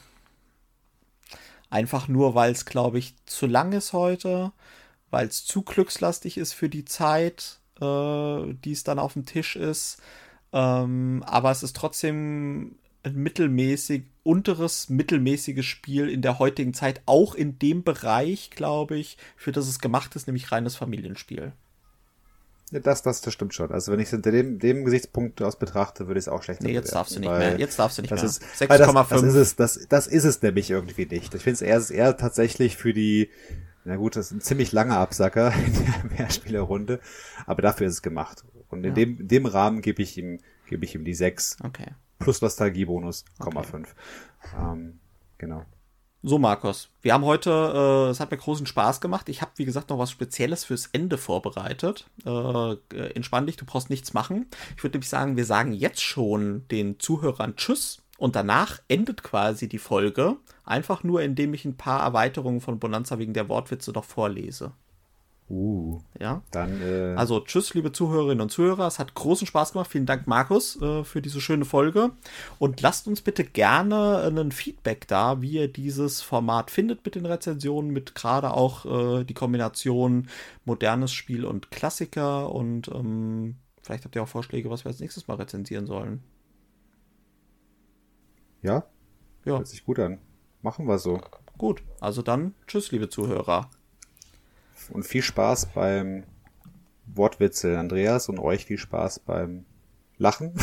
Einfach 1.70 2.08
nur, 2.08 2.36
weil 2.36 2.52
es, 2.52 2.66
glaube 2.66 3.00
ich, 3.00 3.16
zu 3.26 3.46
lang 3.46 3.74
ist 3.74 3.92
heute, 3.92 4.54
weil 5.10 5.28
es 5.28 5.46
zu 5.46 5.64
glückslastig 5.64 6.38
ist 6.38 6.54
für 6.54 6.70
die 6.70 6.86
Zeit, 6.86 7.60
äh, 7.82 8.54
die 8.54 8.72
es 8.72 8.84
dann 8.84 9.00
auf 9.00 9.14
dem 9.14 9.26
Tisch 9.26 9.56
ist. 9.56 10.02
Ähm, 10.54 11.24
aber 11.26 11.52
es 11.52 11.64
ist 11.64 11.76
trotzdem 11.76 12.76
ein 13.04 13.16
mittelmäßig, 13.16 14.04
unteres, 14.24 14.90
mittelmäßiges 14.90 15.66
Spiel 15.66 16.10
in 16.10 16.22
der 16.22 16.40
heutigen 16.40 16.74
Zeit, 16.74 17.02
auch 17.06 17.36
in 17.36 17.60
dem 17.60 17.84
Bereich, 17.84 18.50
glaube 18.52 18.98
ich, 18.98 19.18
für 19.36 19.52
das 19.52 19.68
es 19.68 19.80
gemacht 19.80 20.16
ist, 20.16 20.28
nämlich 20.28 20.52
reines 20.52 20.76
Familienspiel. 20.76 21.54
Ja, 22.72 22.80
das, 22.82 23.02
das, 23.02 23.22
das 23.22 23.34
stimmt 23.34 23.54
schon. 23.54 23.72
Also 23.72 23.94
wenn 23.94 24.00
ich 24.00 24.08
es 24.08 24.14
unter 24.14 24.32
dem, 24.32 24.60
dem 24.60 24.84
Gesichtspunkt 24.84 25.42
aus 25.42 25.58
betrachte, 25.58 26.08
würde 26.08 26.20
ich 26.20 26.26
es 26.26 26.30
auch 26.30 26.44
schlechter 26.44 26.66
Nee, 26.66 26.74
jetzt 26.74 26.94
darfst 26.94 27.16
du 27.16 27.22
nicht 27.22 27.30
mehr. 27.30 27.58
Jetzt 27.58 27.80
darfst 27.80 27.98
du 27.98 28.02
nicht 28.02 28.12
das 28.12 28.22
mehr. 28.22 28.30
Ist, 28.30 28.44
6,5. 28.62 29.10
Das, 29.10 29.24
ist 29.24 29.36
es, 29.36 29.56
das, 29.56 29.88
das 29.88 30.08
ist 30.08 30.26
es 30.26 30.42
nämlich 30.42 30.70
irgendwie 30.70 31.06
nicht. 31.06 31.34
Ich 31.34 31.44
finde 31.44 31.66
es 31.66 31.90
eher, 31.90 31.98
eher 31.98 32.18
tatsächlich 32.18 32.76
für 32.76 32.94
die, 32.94 33.30
na 33.86 33.96
gut, 33.96 34.18
das 34.18 34.28
ist 34.28 34.32
ein 34.34 34.42
ziemlich 34.42 34.74
langer 34.74 34.98
Absacker 34.98 35.54
in 35.66 35.74
der 35.74 36.18
Mehrspielerrunde, 36.18 37.00
aber 37.46 37.62
dafür 37.62 37.88
ist 37.88 37.94
es 37.94 38.02
gemacht. 38.02 38.44
Und 38.70 38.80
in 38.80 38.90
ja. 38.90 38.94
dem, 38.94 39.20
in 39.20 39.28
dem 39.28 39.46
Rahmen 39.46 39.82
gebe 39.82 40.02
ich 40.02 40.18
ihm, 40.18 40.40
gebe 40.68 40.86
ich 40.86 40.96
ihm 40.96 41.06
die 41.06 41.14
6. 41.14 41.58
Okay. 41.64 41.92
Plus 42.20 42.42
Nostalgiebonus, 42.42 43.26
okay. 43.40 43.64
5. 43.64 43.96
Ähm, 44.60 45.00
genau. 45.38 45.66
So, 46.24 46.40
Markus, 46.40 46.90
wir 47.02 47.14
haben 47.14 47.24
heute, 47.26 47.52
äh, 47.52 48.10
es 48.10 48.20
hat 48.20 48.32
mir 48.32 48.38
großen 48.38 48.66
Spaß 48.66 49.02
gemacht. 49.02 49.30
Ich 49.30 49.42
habe, 49.42 49.52
wie 49.56 49.66
gesagt, 49.66 49.90
noch 49.90 50.00
was 50.00 50.12
Spezielles 50.12 50.66
fürs 50.66 50.88
Ende 50.88 51.18
vorbereitet. 51.18 52.08
Äh, 52.26 52.76
entspann 53.14 53.46
dich, 53.46 53.56
du 53.56 53.66
brauchst 53.66 53.90
nichts 53.90 54.14
machen. 54.14 54.48
Ich 54.76 54.84
würde 54.84 54.98
nämlich 54.98 55.10
sagen, 55.10 55.38
wir 55.38 55.46
sagen 55.46 55.74
jetzt 55.74 56.02
schon 56.02 56.68
den 56.70 57.00
Zuhörern 57.00 57.56
Tschüss 57.56 58.02
und 58.18 58.36
danach 58.36 58.82
endet 58.88 59.22
quasi 59.22 59.70
die 59.70 59.78
Folge. 59.78 60.38
Einfach 60.66 61.04
nur, 61.04 61.22
indem 61.22 61.54
ich 61.54 61.66
ein 61.66 61.78
paar 61.78 62.02
Erweiterungen 62.02 62.62
von 62.62 62.80
Bonanza 62.80 63.20
wegen 63.20 63.34
der 63.34 63.48
Wortwitze 63.48 63.92
noch 63.92 64.04
vorlese. 64.04 64.74
Uh, 65.50 66.02
ja. 66.20 66.42
Dann, 66.52 66.82
äh 66.82 67.16
also 67.16 67.40
tschüss, 67.40 67.74
liebe 67.74 67.94
Zuhörerinnen 67.94 68.42
und 68.42 68.50
Zuhörer. 68.50 68.86
Es 68.86 69.00
hat 69.00 69.14
großen 69.14 69.48
Spaß 69.48 69.72
gemacht. 69.72 69.90
Vielen 69.90 70.06
Dank, 70.06 70.28
Markus, 70.28 70.82
äh, 70.82 71.06
für 71.06 71.22
diese 71.22 71.40
schöne 71.40 71.64
Folge. 71.64 72.12
Und 72.60 72.82
lasst 72.82 73.08
uns 73.08 73.22
bitte 73.22 73.46
gerne 73.46 74.24
ein 74.28 74.52
Feedback 74.52 75.08
da, 75.08 75.42
wie 75.42 75.52
ihr 75.52 75.68
dieses 75.70 76.22
Format 76.22 76.70
findet 76.70 77.06
mit 77.06 77.16
den 77.16 77.26
Rezensionen, 77.26 77.92
mit 77.92 78.14
gerade 78.14 78.54
auch 78.54 78.86
äh, 79.20 79.24
die 79.24 79.34
Kombination 79.34 80.28
modernes 80.66 81.14
Spiel 81.14 81.46
und 81.46 81.72
Klassiker. 81.72 82.52
Und 82.52 82.90
ähm, 82.90 83.56
vielleicht 83.82 84.04
habt 84.04 84.18
ihr 84.18 84.24
auch 84.24 84.28
Vorschläge, 84.28 84.70
was 84.70 84.84
wir 84.84 84.90
als 84.90 85.00
nächstes 85.00 85.30
mal 85.30 85.38
rezensieren 85.38 85.88
sollen. 85.88 86.24
Ja? 88.62 88.84
Ja. 89.46 89.58
Hört 89.58 89.68
sich 89.68 89.86
gut 89.86 89.98
an. 90.00 90.18
Machen 90.62 90.88
wir 90.88 90.98
so. 90.98 91.22
Gut, 91.58 91.84
also 92.02 92.22
dann 92.22 92.54
tschüss, 92.68 92.92
liebe 92.92 93.08
Zuhörer 93.08 93.70
und 94.92 95.04
viel 95.04 95.22
Spaß 95.22 95.68
beim 95.68 96.24
Wortwitze, 97.08 97.78
Andreas, 97.78 98.30
und 98.30 98.40
euch 98.40 98.66
viel 98.66 98.78
Spaß 98.78 99.20
beim 99.20 99.66
Lachen. 100.18 100.54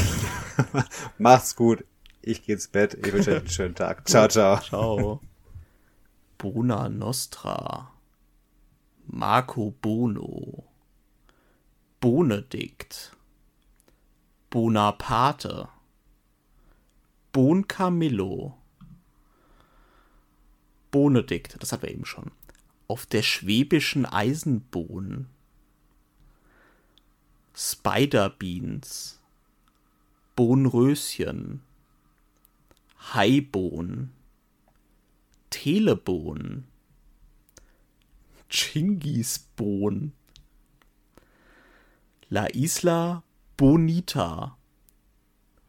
Macht's 1.19 1.57
gut. 1.57 1.85
Ich 2.23 2.45
geh 2.45 2.53
ins 2.53 2.69
Bett. 2.69 2.95
Ich 2.95 3.13
wünsche 3.13 3.33
euch 3.33 3.39
einen 3.39 3.49
schönen 3.49 3.75
Tag. 3.75 4.09
Ciao, 4.09 4.29
ciao. 4.29 4.61
Ciao. 4.61 5.21
Bona 6.39 6.89
Nostra. 6.89 7.93
Marco 9.07 9.75
Bono. 9.81 10.65
Bonedikt. 12.01 13.17
Bonaparte. 14.51 15.69
Bon 17.33 17.67
Camillo. 17.67 18.57
Bonedikt, 20.91 21.57
das 21.61 21.73
hatten 21.73 21.83
wir 21.83 21.91
eben 21.91 22.05
schon 22.05 22.31
auf 22.89 23.07
der 23.07 23.23
schwäbischen 23.23 24.07
Eisenbohn. 24.07 25.27
Spiderbeans, 27.55 29.21
Bohnröschen, 30.35 31.63
Haibohn, 33.13 34.11
Telebohn, 35.51 36.65
Chingisbohn, 38.49 40.13
La 42.29 42.47
Isla 42.47 43.23
Bonita, 43.57 44.57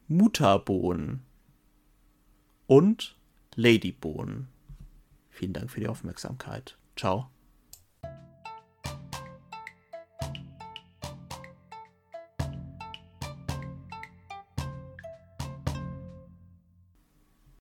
Mutterbohn. 0.08 1.22
Und 2.68 3.16
Ladybohn. 3.56 4.48
Vielen 5.30 5.54
Dank 5.54 5.70
für 5.70 5.80
die 5.80 5.88
Aufmerksamkeit. 5.88 6.78
Ciao. 6.96 7.35